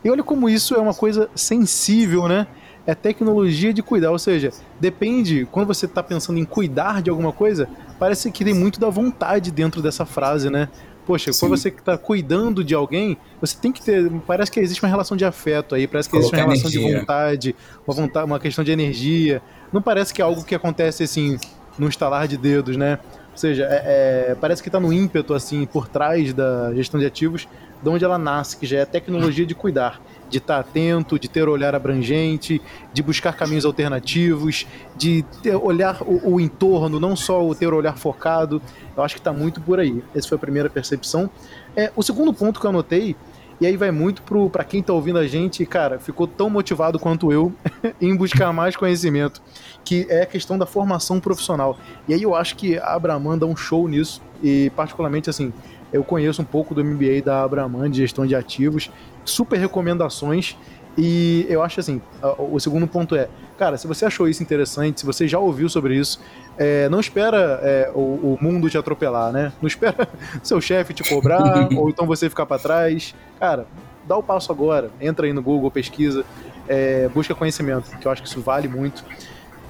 E 0.06 0.10
olha 0.10 0.24
como 0.24 0.50
isso 0.50 0.74
é 0.74 0.80
uma 0.80 0.94
coisa 0.94 1.30
sensível, 1.36 2.30
né? 2.30 2.48
É 2.88 2.96
tecnologia 2.96 3.74
de 3.74 3.84
cuidar, 3.84 4.12
ou 4.12 4.20
seja, 4.20 4.52
depende, 4.80 5.46
quando 5.52 5.68
você 5.68 5.86
está 5.86 6.02
pensando 6.02 6.40
em 6.40 6.46
cuidar 6.46 7.02
de 7.02 7.10
alguma 7.10 7.34
coisa, 7.34 7.68
parece 8.00 8.32
que 8.32 8.46
tem 8.46 8.54
muito 8.54 8.80
da 8.80 8.90
vontade 8.90 9.52
dentro 9.52 9.82
dessa 9.82 10.06
frase, 10.06 10.50
né? 10.50 10.70
Poxa, 11.06 11.34
Sim. 11.34 11.40
quando 11.40 11.58
você 11.58 11.70
está 11.70 11.98
cuidando 11.98 12.64
de 12.64 12.74
alguém, 12.74 13.18
você 13.42 13.58
tem 13.58 13.72
que 13.72 13.82
ter. 13.82 14.10
Parece 14.26 14.50
que 14.50 14.60
existe 14.60 14.82
uma 14.82 14.90
relação 14.90 15.18
de 15.18 15.26
afeto 15.26 15.76
aí, 15.76 15.86
parece 15.88 16.08
que 16.10 16.16
Colocar 16.16 16.38
existe 16.38 16.46
uma 16.46 16.54
relação 16.54 16.70
energia. 16.72 16.94
de 16.94 17.00
vontade, 17.00 17.56
uma 17.86 17.96
vontade, 17.96 18.26
uma 18.26 18.40
questão 18.40 18.64
de 18.64 18.72
energia. 18.72 19.42
Não 19.72 19.82
parece 19.82 20.14
que 20.14 20.22
é 20.22 20.26
algo 20.26 20.44
que 20.44 20.56
acontece 20.56 21.04
assim, 21.04 21.38
num 21.78 21.88
estalar 21.88 22.28
de 22.28 22.38
dedos, 22.38 22.78
né? 22.78 23.00
Ou 23.32 23.38
seja, 23.38 23.64
é, 23.70 24.30
é, 24.32 24.36
parece 24.36 24.62
que 24.62 24.70
está 24.70 24.80
no 24.80 24.94
ímpeto, 24.94 25.34
assim, 25.34 25.66
por 25.66 25.88
trás 25.88 26.34
da 26.34 26.74
gestão 26.76 27.00
de 27.00 27.06
ativos, 27.06 27.48
de 27.82 27.90
onde 27.90 28.06
ela 28.06 28.18
nasce, 28.18 28.56
que 28.56 28.66
já 28.66 28.78
é 28.78 28.82
a 28.84 28.86
tecnologia 28.86 29.46
de 29.46 29.56
cuidar 29.56 30.00
de 30.34 30.40
estar 30.40 30.60
atento, 30.60 31.20
de 31.20 31.30
ter 31.30 31.48
olhar 31.48 31.76
abrangente, 31.76 32.60
de 32.92 33.04
buscar 33.04 33.34
caminhos 33.34 33.66
alternativos, 33.66 34.66
de 34.98 35.24
ter, 35.44 35.56
olhar 35.56 36.02
o, 36.02 36.34
o, 36.34 36.42
entorno, 36.42 37.00
não 37.00 37.16
só 37.16 37.48
o 37.48 37.54
ter 37.54 37.72
olhar 37.72 37.96
focado. 37.96 38.62
Eu 38.98 39.04
acho 39.04 39.14
que 39.14 39.22
está 39.22 39.32
muito 39.32 39.62
por 39.62 39.80
aí. 39.80 40.04
Essa 40.14 40.28
foi 40.28 40.36
a 40.36 40.40
primeira 40.40 40.70
percepção. 40.70 41.30
É, 41.76 41.92
o 41.96 42.02
segundo 42.02 42.34
ponto 42.34 42.60
que 42.60 42.66
eu 42.66 42.72
anotei, 42.72 43.16
e 43.62 43.68
aí 43.68 43.78
vai 43.78 43.92
muito 43.92 44.24
para 44.50 44.64
quem 44.64 44.80
está 44.80 44.92
ouvindo 44.92 45.20
a 45.20 45.28
gente, 45.28 45.64
cara, 45.68 46.00
ficou 46.00 46.28
tão 46.28 46.50
motivado 46.50 46.98
quanto 46.98 47.32
eu 47.32 47.54
em 48.02 48.16
buscar 48.16 48.52
mais 48.52 48.76
conhecimento, 48.76 49.40
que 49.86 50.08
é 50.10 50.24
a 50.24 50.26
questão 50.26 50.58
da 50.58 50.66
formação 50.66 51.20
profissional. 51.20 51.78
E 52.08 52.14
aí 52.14 52.24
eu 52.24 52.34
acho 52.34 52.56
que 52.56 52.78
a 52.80 52.96
Abraman 52.96 53.38
dá 53.38 53.46
um 53.46 53.56
show 53.56 53.88
nisso, 53.88 54.20
e 54.42 54.72
particularmente 54.76 55.30
assim, 55.30 55.54
eu 55.94 56.04
conheço 56.04 56.42
um 56.42 56.46
pouco 56.46 56.74
do 56.74 56.84
MBA 56.84 57.22
da 57.24 57.44
Abraman 57.44 57.90
de 57.90 58.00
gestão 58.00 58.26
de 58.26 58.36
ativos, 58.36 58.90
super 59.26 59.58
recomendações. 59.60 60.58
E 60.96 61.46
eu 61.50 61.64
acho 61.64 61.80
assim, 61.80 62.00
o 62.38 62.60
segundo 62.60 62.88
ponto 62.88 63.16
é, 63.16 63.28
cara, 63.58 63.78
se 63.78 63.88
você 63.88 64.06
achou 64.06 64.28
isso 64.28 64.44
interessante, 64.44 65.00
se 65.00 65.06
você 65.06 65.28
já 65.28 65.40
ouviu 65.40 65.68
sobre 65.68 65.96
isso, 65.96 66.22
é, 66.56 66.88
não 66.88 67.00
espera 67.00 67.60
é, 67.64 67.92
o, 67.96 68.00
o, 68.00 68.38
mundo 68.40 68.70
te 68.70 68.78
atropelar, 68.78 69.32
né? 69.32 69.52
Não 69.60 69.68
espera 69.68 70.08
seu 70.44 70.62
chefe 70.62 70.94
te 70.94 71.04
cobrar, 71.04 71.68
ou 71.76 71.90
então 71.90 72.06
você 72.06 72.30
ficar 72.30 72.46
para 72.46 72.62
trás. 72.62 73.16
Cara, 73.40 73.66
dá 74.08 74.16
o 74.16 74.22
passo 74.22 74.52
agora, 74.52 74.92
entra 75.02 75.26
aí 75.26 75.34
no 75.34 75.42
Google, 75.42 75.72
pesquisa, 75.72 76.24
é, 76.68 77.10
busca 77.10 77.34
conhecimento, 77.34 77.98
que 77.98 78.08
eu 78.08 78.12
acho 78.12 78.22
que 78.22 78.28
isso 78.28 78.42
vale 78.42 78.68
muito. 78.68 79.04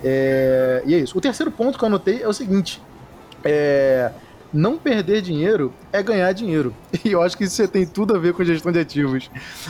É, 0.03 0.83
e 0.85 0.93
é 0.93 0.97
isso. 0.97 1.17
O 1.17 1.21
terceiro 1.21 1.51
ponto 1.51 1.77
que 1.77 1.83
eu 1.83 1.87
anotei 1.87 2.21
é 2.21 2.27
o 2.27 2.33
seguinte: 2.33 2.81
é, 3.43 4.11
não 4.53 4.77
perder 4.77 5.21
dinheiro 5.21 5.73
é 5.91 6.03
ganhar 6.03 6.31
dinheiro. 6.31 6.73
E 7.03 7.11
eu 7.11 7.21
acho 7.21 7.37
que 7.37 7.43
isso 7.43 7.67
tem 7.67 7.85
tudo 7.85 8.15
a 8.15 8.19
ver 8.19 8.33
com 8.33 8.43
gestão 8.43 8.71
de 8.71 8.79
ativos. 8.79 9.29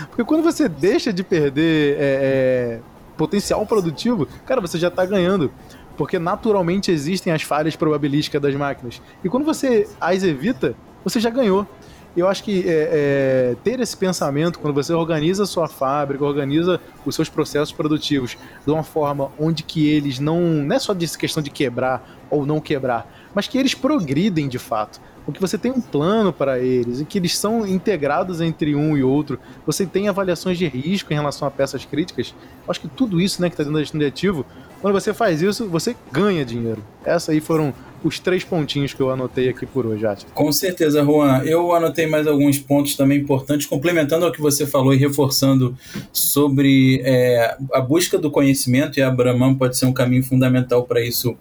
Porque 0.09 0.23
quando 0.23 0.43
você 0.43 0.69
deixa 0.69 1.11
de 1.11 1.23
perder 1.23 1.95
é, 1.97 1.99
é, 1.99 2.79
potencial 3.17 3.65
produtivo, 3.65 4.27
cara, 4.45 4.61
você 4.61 4.77
já 4.77 4.89
está 4.89 5.05
ganhando. 5.05 5.51
Porque 5.97 6.19
naturalmente 6.19 6.91
existem 6.91 7.31
as 7.33 7.41
falhas 7.41 7.75
probabilísticas 7.75 8.41
das 8.41 8.53
máquinas. 8.53 9.01
E 9.23 9.29
quando 9.29 9.45
você 9.45 9.87
as 9.99 10.23
evita, 10.23 10.75
você 11.03 11.19
já 11.19 11.29
ganhou. 11.29 11.67
Eu 12.15 12.27
acho 12.27 12.43
que 12.43 12.63
é, 12.67 12.89
é, 12.91 13.55
ter 13.63 13.79
esse 13.79 13.97
pensamento, 13.97 14.59
quando 14.59 14.73
você 14.73 14.93
organiza 14.93 15.43
a 15.43 15.45
sua 15.47 15.67
fábrica, 15.67 16.23
organiza 16.23 16.79
os 17.03 17.15
seus 17.15 17.27
processos 17.27 17.71
produtivos 17.71 18.37
de 18.63 18.71
uma 18.71 18.83
forma 18.83 19.31
onde 19.39 19.63
que 19.63 19.89
eles 19.89 20.19
não. 20.19 20.39
Não 20.39 20.75
é 20.75 20.79
só 20.79 20.93
de 20.93 21.07
questão 21.17 21.41
de 21.41 21.49
quebrar 21.49 22.07
ou 22.29 22.45
não 22.45 22.61
quebrar, 22.61 23.07
mas 23.33 23.47
que 23.47 23.57
eles 23.57 23.73
progridem 23.73 24.47
de 24.47 24.59
fato. 24.59 24.99
Porque 25.25 25.39
você 25.39 25.57
tem 25.57 25.71
um 25.71 25.79
plano 25.79 26.33
para 26.33 26.59
eles, 26.59 26.99
e 26.99 27.05
que 27.05 27.17
eles 27.17 27.37
são 27.37 27.65
integrados 27.65 28.41
entre 28.41 28.75
um 28.75 28.97
e 28.97 29.03
outro, 29.03 29.39
você 29.65 29.85
tem 29.85 30.09
avaliações 30.09 30.57
de 30.57 30.67
risco 30.67 31.13
em 31.13 31.15
relação 31.15 31.47
a 31.47 31.51
peças 31.51 31.85
críticas. 31.85 32.35
Acho 32.67 32.81
que 32.81 32.89
tudo 32.89 33.21
isso 33.21 33.41
né, 33.41 33.49
que 33.49 33.53
está 33.53 33.63
dentro 33.63 33.75
da 33.75 33.83
gestão 33.83 33.99
de 33.99 34.05
ativo, 34.05 34.45
quando 34.81 34.93
você 34.93 35.13
faz 35.13 35.41
isso, 35.41 35.69
você 35.69 35.95
ganha 36.11 36.43
dinheiro. 36.43 36.83
Essas 37.05 37.29
aí 37.29 37.39
foram 37.39 37.73
os 38.03 38.19
três 38.19 38.43
pontinhos 38.43 38.93
que 38.93 38.99
eu 38.99 39.09
anotei 39.09 39.47
aqui 39.47 39.65
por 39.65 39.85
hoje, 39.85 40.05
Ati. 40.05 40.25
Com 40.33 40.51
certeza, 40.51 41.01
Juan. 41.03 41.41
Eu 41.45 41.73
anotei 41.73 42.05
mais 42.05 42.27
alguns 42.27 42.59
pontos 42.59 42.95
também 42.95 43.19
importantes, 43.19 43.65
complementando 43.65 44.25
ao 44.25 44.31
que 44.31 44.41
você 44.41 44.67
falou 44.67 44.93
e 44.93 44.97
reforçando 44.97 45.75
sobre 46.11 47.01
é, 47.05 47.55
a 47.71 47.79
busca 47.79 48.17
do 48.17 48.29
conhecimento, 48.29 48.99
e 48.99 49.01
a 49.01 49.09
Brahman 49.09 49.55
pode 49.55 49.77
ser 49.77 49.85
um 49.85 49.93
caminho 49.93 50.23
fundamental 50.23 50.83
para 50.83 51.01
isso 51.01 51.37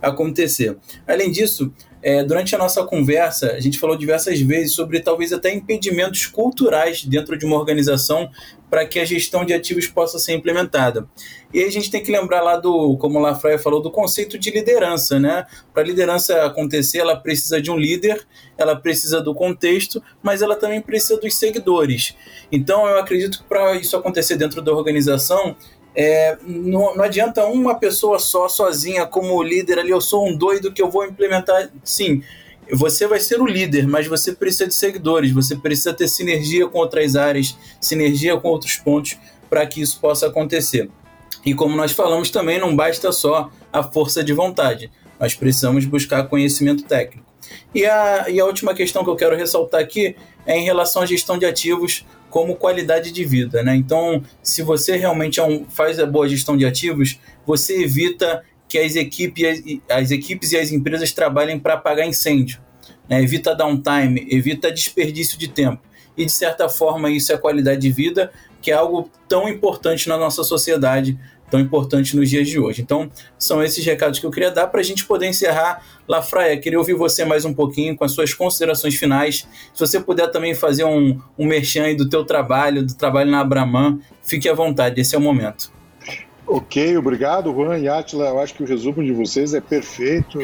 acontecer. 0.00 0.76
Além 1.06 1.30
disso, 1.30 1.72
é, 2.02 2.22
durante 2.22 2.54
a 2.54 2.58
nossa 2.58 2.84
conversa, 2.84 3.52
a 3.52 3.60
gente 3.60 3.80
falou 3.80 3.96
diversas 3.96 4.40
vezes 4.40 4.74
sobre 4.74 5.00
talvez 5.00 5.32
até 5.32 5.52
impedimentos 5.52 6.26
culturais 6.26 7.04
dentro 7.04 7.36
de 7.36 7.44
uma 7.44 7.56
organização 7.56 8.30
para 8.70 8.86
que 8.86 8.98
a 8.98 9.04
gestão 9.04 9.44
de 9.44 9.52
ativos 9.52 9.86
possa 9.86 10.18
ser 10.18 10.34
implementada. 10.34 11.08
E 11.52 11.62
a 11.64 11.70
gente 11.70 11.90
tem 11.90 12.02
que 12.02 12.12
lembrar 12.12 12.42
lá 12.42 12.56
do, 12.56 12.96
como 12.98 13.18
o 13.18 13.22
Lafraia 13.22 13.58
falou, 13.58 13.80
do 13.80 13.90
conceito 13.90 14.38
de 14.38 14.50
liderança, 14.50 15.18
né? 15.18 15.46
Para 15.72 15.82
a 15.82 15.86
liderança 15.86 16.44
acontecer, 16.44 16.98
ela 16.98 17.16
precisa 17.16 17.60
de 17.60 17.70
um 17.70 17.76
líder, 17.76 18.26
ela 18.58 18.76
precisa 18.76 19.20
do 19.20 19.34
contexto, 19.34 20.02
mas 20.22 20.42
ela 20.42 20.56
também 20.56 20.80
precisa 20.80 21.18
dos 21.18 21.36
seguidores. 21.36 22.14
Então 22.50 22.86
eu 22.86 22.98
acredito 22.98 23.38
que 23.38 23.44
para 23.44 23.74
isso 23.74 23.96
acontecer 23.96 24.36
dentro 24.36 24.60
da 24.62 24.72
organização, 24.72 25.56
é, 25.96 26.36
não, 26.42 26.94
não, 26.94 27.04
adianta 27.04 27.46
uma 27.46 27.74
pessoa 27.76 28.18
só, 28.18 28.48
sozinha, 28.48 29.06
como 29.06 29.42
líder 29.42 29.78
ali, 29.78 29.90
eu 29.90 30.00
sou 30.00 30.28
um 30.28 30.36
doido 30.36 30.70
que 30.70 30.82
eu 30.82 30.90
vou 30.90 31.06
implementar. 31.06 31.70
Sim, 31.82 32.22
você 32.70 33.06
vai 33.06 33.18
ser 33.18 33.40
o 33.40 33.46
líder, 33.46 33.86
mas 33.86 34.06
você 34.06 34.32
precisa 34.32 34.66
de 34.66 34.74
seguidores, 34.74 35.32
você 35.32 35.56
precisa 35.56 35.94
ter 35.94 36.06
sinergia 36.06 36.68
com 36.68 36.78
outras 36.78 37.16
áreas, 37.16 37.56
sinergia 37.80 38.36
com 38.38 38.48
outros 38.48 38.76
pontos 38.76 39.16
para 39.48 39.66
que 39.66 39.80
isso 39.80 39.98
possa 39.98 40.26
acontecer. 40.26 40.90
E 41.44 41.54
como 41.54 41.74
nós 41.74 41.92
falamos 41.92 42.28
também, 42.28 42.58
não 42.58 42.76
basta 42.76 43.10
só 43.10 43.50
a 43.72 43.82
força 43.82 44.22
de 44.22 44.34
vontade, 44.34 44.90
nós 45.18 45.34
precisamos 45.34 45.86
buscar 45.86 46.24
conhecimento 46.24 46.84
técnico. 46.84 47.24
E 47.74 47.86
a, 47.86 48.28
e 48.28 48.38
a 48.38 48.44
última 48.44 48.74
questão 48.74 49.02
que 49.02 49.08
eu 49.08 49.16
quero 49.16 49.34
ressaltar 49.34 49.80
aqui 49.80 50.14
é 50.44 50.58
em 50.58 50.64
relação 50.64 51.02
à 51.02 51.06
gestão 51.06 51.38
de 51.38 51.46
ativos 51.46 52.04
como 52.36 52.54
qualidade 52.54 53.12
de 53.12 53.24
vida, 53.24 53.62
né? 53.62 53.74
Então, 53.74 54.22
se 54.42 54.60
você 54.60 54.94
realmente 54.94 55.40
é 55.40 55.42
um, 55.42 55.64
faz 55.64 55.98
a 55.98 56.04
boa 56.04 56.28
gestão 56.28 56.54
de 56.54 56.66
ativos, 56.66 57.18
você 57.46 57.82
evita 57.82 58.44
que 58.68 58.76
as 58.76 58.94
equipes, 58.94 59.62
as 59.88 60.10
equipes 60.10 60.52
e 60.52 60.58
as 60.58 60.70
empresas 60.70 61.12
trabalhem 61.12 61.58
para 61.58 61.72
apagar 61.72 62.06
incêndio, 62.06 62.60
né? 63.08 63.22
evita 63.22 63.54
downtime, 63.54 64.26
evita 64.30 64.70
desperdício 64.70 65.38
de 65.38 65.48
tempo. 65.48 65.80
E 66.14 66.26
de 66.26 66.32
certa 66.32 66.68
forma 66.68 67.08
isso 67.08 67.32
é 67.32 67.38
qualidade 67.38 67.80
de 67.80 67.90
vida, 67.90 68.30
que 68.60 68.70
é 68.70 68.74
algo 68.74 69.10
tão 69.26 69.48
importante 69.48 70.06
na 70.06 70.18
nossa 70.18 70.44
sociedade, 70.44 71.18
tão 71.50 71.60
importante 71.60 72.16
nos 72.16 72.28
dias 72.28 72.48
de 72.48 72.58
hoje. 72.58 72.82
Então, 72.82 73.10
são 73.38 73.62
esses 73.62 73.84
recados 73.84 74.18
que 74.18 74.26
eu 74.26 74.30
queria 74.30 74.50
dar 74.50 74.66
para 74.66 74.80
a 74.80 74.84
gente 74.84 75.04
poder 75.04 75.26
encerrar. 75.26 75.82
Lafraia, 76.08 76.56
queria 76.58 76.78
ouvir 76.78 76.94
você 76.94 77.24
mais 77.24 77.44
um 77.44 77.54
pouquinho 77.54 77.96
com 77.96 78.04
as 78.04 78.12
suas 78.12 78.34
considerações 78.34 78.94
finais. 78.94 79.46
Se 79.72 79.80
você 79.80 80.00
puder 80.00 80.30
também 80.30 80.54
fazer 80.54 80.84
um, 80.84 81.20
um 81.38 81.46
merchan 81.46 81.94
do 81.94 82.08
teu 82.08 82.24
trabalho, 82.24 82.84
do 82.84 82.94
trabalho 82.94 83.30
na 83.30 83.40
Abraman, 83.40 83.98
fique 84.22 84.48
à 84.48 84.54
vontade, 84.54 85.00
esse 85.00 85.14
é 85.14 85.18
o 85.18 85.20
momento. 85.20 85.70
Ok, 86.48 86.96
obrigado, 86.96 87.52
Juan 87.52 87.76
e 87.76 87.88
Atila. 87.88 88.26
Eu 88.26 88.38
acho 88.38 88.54
que 88.54 88.62
o 88.62 88.66
resumo 88.66 89.02
de 89.02 89.12
vocês 89.12 89.52
é 89.52 89.60
perfeito, 89.60 90.38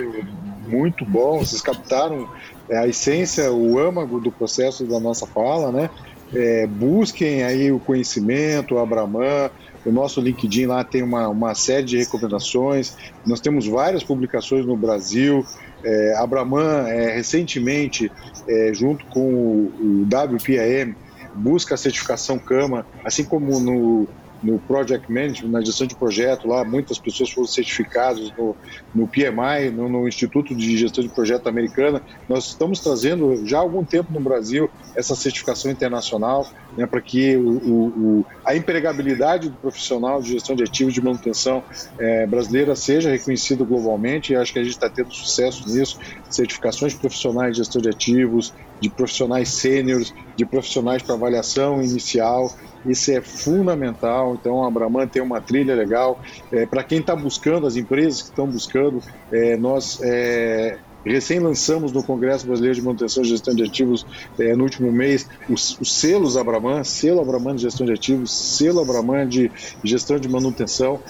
muito 0.66 1.04
bom. 1.04 1.38
Vocês 1.38 1.62
captaram 1.62 2.28
é, 2.68 2.76
a 2.76 2.88
essência, 2.88 3.52
o 3.52 3.78
âmago 3.78 4.18
do 4.18 4.32
processo 4.32 4.84
da 4.84 4.98
nossa 4.98 5.26
fala, 5.26 5.70
né? 5.70 5.90
É, 6.34 6.66
busquem 6.66 7.44
aí 7.44 7.70
o 7.70 7.78
conhecimento, 7.78 8.74
o 8.74 8.78
Abraman, 8.78 9.50
o 9.84 9.90
nosso 9.90 10.20
LinkedIn 10.20 10.66
lá 10.66 10.84
tem 10.84 11.02
uma, 11.02 11.28
uma 11.28 11.54
série 11.54 11.84
de 11.84 11.98
recomendações. 11.98 12.96
Nós 13.26 13.40
temos 13.40 13.66
várias 13.66 14.02
publicações 14.02 14.64
no 14.64 14.76
Brasil. 14.76 15.44
É, 15.84 16.14
a 16.16 16.26
Braman, 16.26 16.88
é, 16.88 17.14
recentemente, 17.14 18.10
é, 18.48 18.72
junto 18.72 19.04
com 19.06 19.20
o, 19.20 19.72
o 19.80 20.02
WPAM, 20.04 20.94
busca 21.34 21.74
a 21.74 21.78
certificação 21.78 22.38
CAMA, 22.38 22.86
assim 23.04 23.24
como 23.24 23.58
no 23.58 24.08
no 24.42 24.58
Project 24.58 25.10
Management, 25.10 25.50
na 25.50 25.60
gestão 25.60 25.86
de 25.86 25.94
projeto, 25.94 26.48
lá 26.48 26.64
muitas 26.64 26.98
pessoas 26.98 27.30
foram 27.30 27.46
certificadas 27.46 28.32
no, 28.36 28.56
no 28.94 29.06
PMI, 29.06 29.70
no, 29.72 29.88
no, 29.88 30.08
Instituto 30.08 30.54
de 30.54 30.76
Gestão 30.76 31.04
de 31.04 31.10
Projeto 31.10 31.48
Americana. 31.48 32.02
Nós 32.28 32.48
estamos 32.48 32.80
trazendo 32.80 33.46
já 33.46 33.58
há 33.58 33.60
algum 33.60 33.84
tempo 33.84 34.12
no 34.12 34.20
Brasil 34.20 34.68
essa 34.96 35.14
certificação 35.14 35.70
internacional, 35.70 36.50
né, 36.76 36.86
para 36.86 37.00
que 37.00 37.36
o, 37.36 37.50
o, 37.50 38.26
a 38.44 38.56
empregabilidade 38.56 39.48
do 39.48 39.56
profissional 39.56 40.20
de 40.20 40.32
gestão 40.32 40.56
de 40.56 40.62
ativos 40.62 40.94
de 40.94 41.02
manutenção 41.02 41.62
é, 41.98 42.26
brasileira 42.26 42.74
seja 42.74 43.10
reconhecida 43.10 43.64
globalmente, 43.64 44.32
e 44.32 44.36
acho 44.36 44.52
que 44.52 44.58
a 44.58 44.62
gente 44.64 44.74
está 44.74 44.88
tendo 44.88 45.12
sucesso 45.12 45.68
nisso, 45.68 45.98
certificações 46.30 46.94
profissionais 46.94 47.52
de 47.52 47.58
gestão 47.58 47.80
de 47.80 47.88
ativos, 47.88 48.52
de 48.80 48.88
profissionais 48.90 49.48
sêniores, 49.48 50.12
de 50.36 50.44
profissionais 50.44 51.02
para 51.02 51.14
avaliação 51.14 51.82
inicial, 51.82 52.52
isso 52.84 53.12
é 53.12 53.20
fundamental. 53.20 54.34
Então, 54.34 54.64
a 54.64 54.70
Brahman 54.70 55.06
tem 55.06 55.22
uma 55.22 55.40
trilha 55.40 55.74
legal. 55.74 56.20
É, 56.50 56.66
Para 56.66 56.82
quem 56.82 56.98
está 56.98 57.14
buscando, 57.14 57.66
as 57.66 57.76
empresas 57.76 58.22
que 58.22 58.28
estão 58.28 58.46
buscando, 58.46 59.00
é, 59.30 59.56
nós 59.56 60.00
é, 60.02 60.78
Recém 61.04 61.40
lançamos 61.40 61.92
no 61.92 62.02
Congresso 62.02 62.46
Brasileiro 62.46 62.76
de 62.76 62.82
Manutenção 62.82 63.22
e 63.22 63.26
Gestão 63.26 63.54
de 63.54 63.64
Ativos 63.64 64.06
é, 64.38 64.54
no 64.54 64.64
último 64.64 64.92
mês 64.92 65.28
os, 65.48 65.78
os 65.80 65.92
selos 65.92 66.36
Abraman, 66.36 66.84
selo 66.84 67.20
Abraman 67.20 67.56
de 67.56 67.62
Gestão 67.62 67.86
de 67.86 67.92
Ativos, 67.92 68.30
selo 68.30 68.80
Abraman 68.80 69.28
de 69.28 69.50
Gestão 69.82 70.18
de 70.18 70.28
Manutenção, 70.28 71.00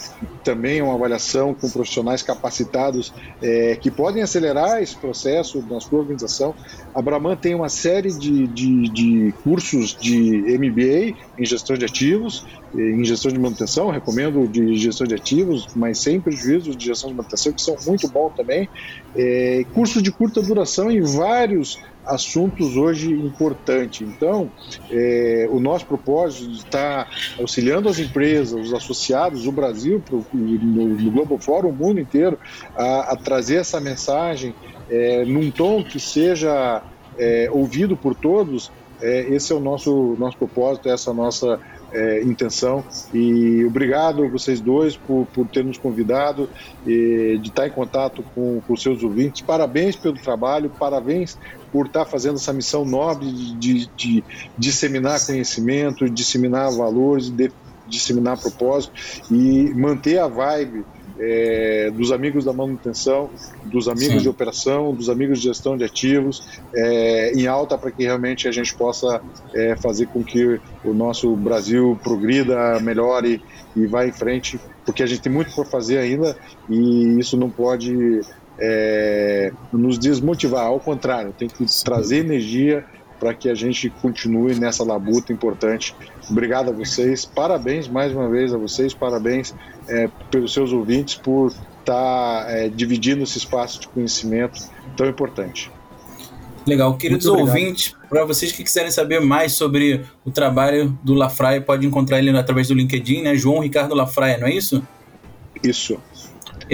também 0.43 0.81
uma 0.81 0.95
avaliação 0.95 1.55
com 1.55 1.69
profissionais 1.69 2.23
capacitados 2.23 3.13
é, 3.43 3.77
que 3.77 3.91
podem 3.91 4.23
acelerar 4.23 4.83
esse 4.83 4.97
processo 4.97 5.63
na 5.69 5.81
sua 5.81 6.01
organização. 6.01 6.55
Abraman 6.95 7.37
tem 7.37 7.55
uma 7.55 7.69
série 7.69 8.13
de, 8.13 8.47
de, 8.47 8.89
de 8.89 9.35
cursos 9.43 9.97
de 9.99 10.59
MBA 10.59 11.17
em 11.39 11.45
gestão 11.45 11.77
de 11.77 11.85
ativos, 11.85 12.47
em 12.75 13.05
gestão 13.05 13.31
de 13.31 13.39
manutenção, 13.39 13.91
recomendo 13.91 14.47
de 14.49 14.77
gestão 14.77 15.07
de 15.07 15.15
ativos, 15.15 15.69
mas 15.75 15.99
sem 15.99 16.21
prejuízo 16.21 16.75
de 16.75 16.87
gestão 16.87 17.11
de 17.11 17.17
manutenção, 17.17 17.53
que 17.53 17.61
são 17.61 17.77
muito 17.87 18.09
bons 18.09 18.33
também. 18.35 18.69
É, 19.15 19.65
cursos 19.83 20.01
de 20.01 20.13
curta 20.13 20.41
duração 20.41 20.93
em 20.93 21.01
vários 21.01 21.83
assuntos 22.07 22.77
hoje 22.77 23.11
importantes. 23.11 24.07
Então, 24.07 24.49
é, 24.89 25.49
o 25.51 25.59
nosso 25.59 25.85
propósito 25.87 26.49
de 26.49 26.59
estar 26.59 27.11
auxiliando 27.37 27.89
as 27.89 27.99
empresas, 27.99 28.69
os 28.69 28.73
associados, 28.73 29.45
o 29.45 29.51
Brasil, 29.51 30.01
pro, 30.01 30.25
no, 30.33 30.89
no 30.91 31.11
Global 31.11 31.37
Forum, 31.37 31.71
o 31.71 31.73
mundo 31.73 31.99
inteiro, 31.99 32.39
a, 32.77 33.13
a 33.13 33.17
trazer 33.17 33.57
essa 33.57 33.81
mensagem 33.81 34.55
é, 34.89 35.25
num 35.25 35.51
tom 35.51 35.83
que 35.83 35.99
seja 35.99 36.81
é, 37.19 37.49
ouvido 37.51 37.97
por 37.97 38.15
todos, 38.15 38.71
esse 39.01 39.53
é 39.53 39.57
o 39.57 39.59
nosso, 39.59 40.15
nosso 40.17 40.37
propósito, 40.37 40.89
essa 40.89 41.11
é 41.11 41.13
a 41.13 41.17
nossa 41.17 41.59
é, 41.93 42.23
intenção. 42.23 42.85
E 43.13 43.65
obrigado 43.65 44.29
vocês 44.29 44.61
dois 44.61 44.97
por, 44.97 45.27
por 45.33 45.47
ter 45.49 45.65
nos 45.65 45.79
convidado, 45.79 46.49
e, 46.87 47.39
de 47.41 47.49
estar 47.49 47.67
em 47.67 47.71
contato 47.71 48.25
com, 48.35 48.61
com 48.67 48.77
seus 48.77 49.03
ouvintes. 49.03 49.43
Parabéns 49.43 49.97
pelo 49.97 50.15
trabalho, 50.15 50.71
parabéns 50.79 51.39
por 51.71 51.87
estar 51.87 52.05
fazendo 52.05 52.37
essa 52.37 52.53
missão 52.53 52.85
nobre 52.85 53.31
de, 53.31 53.55
de, 53.55 53.87
de 53.97 54.25
disseminar 54.59 55.25
conhecimento, 55.25 56.09
disseminar 56.09 56.71
valores, 56.73 57.31
de, 57.31 57.51
disseminar 57.87 58.39
propósito 58.39 58.93
e 59.31 59.73
manter 59.75 60.19
a 60.19 60.27
vibe 60.27 60.85
é, 61.25 61.89
dos 61.93 62.11
amigos 62.11 62.45
da 62.45 62.53
manutenção, 62.53 63.31
dos 63.65 63.87
amigos 63.87 64.15
Sim. 64.15 64.23
de 64.23 64.29
operação, 64.29 64.93
dos 64.93 65.09
amigos 65.09 65.39
de 65.41 65.45
gestão 65.45 65.77
de 65.77 65.85
ativos, 65.85 66.61
é, 66.75 67.33
em 67.33 67.47
alta 67.47 67.79
para 67.79 67.93
que 67.93 68.03
realmente 68.03 68.49
a 68.49 68.53
gente 68.53 68.75
possa 68.75 69.23
é, 69.55 69.77
fazer 69.77 70.07
com 70.07 70.25
que 70.25 70.61
o 70.85 70.93
nosso 70.93 71.35
Brasil 71.37 71.99
progrida, 72.03 72.81
melhore 72.81 73.41
e 73.77 73.87
vá 73.87 74.05
em 74.05 74.13
frente, 74.13 74.59
porque 74.85 75.03
a 75.03 75.07
gente 75.07 75.23
tem 75.23 75.33
muito 75.33 75.55
por 75.55 75.65
fazer 75.67 75.99
ainda 75.99 76.37
e 76.69 77.19
isso 77.21 77.37
não 77.37 77.49
pode 77.49 78.21
é, 78.59 79.53
nos 79.73 79.99
desmotivar, 79.99 80.67
ao 80.67 80.81
contrário, 80.81 81.33
tem 81.33 81.49
que 81.49 81.65
trazer 81.85 82.19
energia 82.19 82.85
para 83.23 83.33
que 83.33 83.49
a 83.49 83.55
gente 83.55 83.89
continue 83.89 84.53
nessa 84.57 84.83
labuta 84.83 85.33
importante. 85.33 85.95
Obrigado 86.29 86.71
a 86.71 86.73
vocês, 86.73 87.25
parabéns 87.25 87.87
mais 87.87 88.13
uma 88.13 88.29
vez 88.29 88.53
a 88.53 88.59
vocês, 88.59 88.93
parabéns 88.93 89.55
é, 89.89 90.09
pelos 90.29 90.53
seus 90.53 90.73
ouvintes 90.73 91.15
por 91.15 91.53
estar 91.53 91.85
tá, 91.85 92.47
é, 92.49 92.69
dividindo 92.69 93.23
esse 93.23 93.39
espaço 93.39 93.81
de 93.81 93.87
conhecimento 93.87 94.61
tão 94.97 95.07
importante. 95.07 95.71
Legal. 96.67 96.97
Queridos 96.97 97.27
ouvintes, 97.27 97.95
para 98.09 98.25
vocês 98.25 98.51
que 98.51 98.65
quiserem 98.65 98.91
saber 98.91 99.21
mais 99.21 99.53
sobre 99.53 100.05
o 100.25 100.33
trabalho 100.33 100.99
do 101.05 101.15
Lafraia, 101.15 101.61
pode 101.61 101.87
encontrar 101.87 102.19
ele 102.19 102.37
através 102.37 102.67
do 102.67 102.75
LinkedIn, 102.75 103.23
né? 103.23 103.37
João 103.37 103.61
Ricardo 103.61 103.95
Lafraia, 103.95 104.37
não 104.39 104.49
é 104.49 104.53
isso? 104.53 104.83
Isso. 105.63 105.97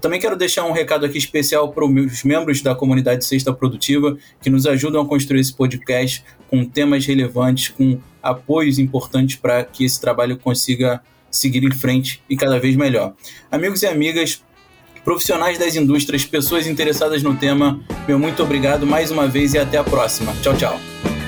Também 0.00 0.18
quero 0.18 0.36
deixar 0.36 0.64
um 0.64 0.72
recado 0.72 1.06
aqui 1.06 1.18
especial 1.18 1.72
para 1.72 1.84
os 1.84 2.24
membros 2.24 2.60
da 2.60 2.74
comunidade 2.74 3.24
Sexta 3.24 3.52
Produtiva 3.52 4.16
que 4.40 4.50
nos 4.50 4.66
ajudam 4.66 5.02
a 5.02 5.06
construir 5.06 5.40
esse 5.40 5.54
podcast 5.54 6.24
com 6.48 6.64
temas 6.64 7.06
relevantes, 7.06 7.68
com 7.68 8.00
apoios 8.22 8.78
importantes 8.78 9.36
para 9.36 9.62
que 9.64 9.84
esse 9.84 10.00
trabalho 10.00 10.36
consiga 10.38 11.00
seguir 11.30 11.62
em 11.64 11.70
frente 11.70 12.22
e 12.28 12.36
cada 12.36 12.58
vez 12.58 12.74
melhor. 12.74 13.14
Amigos 13.50 13.82
e 13.82 13.86
amigas, 13.86 14.42
profissionais 15.04 15.58
das 15.58 15.76
indústrias, 15.76 16.24
pessoas 16.24 16.66
interessadas 16.66 17.22
no 17.22 17.36
tema, 17.36 17.80
meu 18.06 18.18
muito 18.18 18.42
obrigado 18.42 18.86
mais 18.86 19.10
uma 19.10 19.28
vez 19.28 19.54
e 19.54 19.58
até 19.58 19.78
a 19.78 19.84
próxima. 19.84 20.34
Tchau, 20.42 20.56
tchau. 20.56 21.21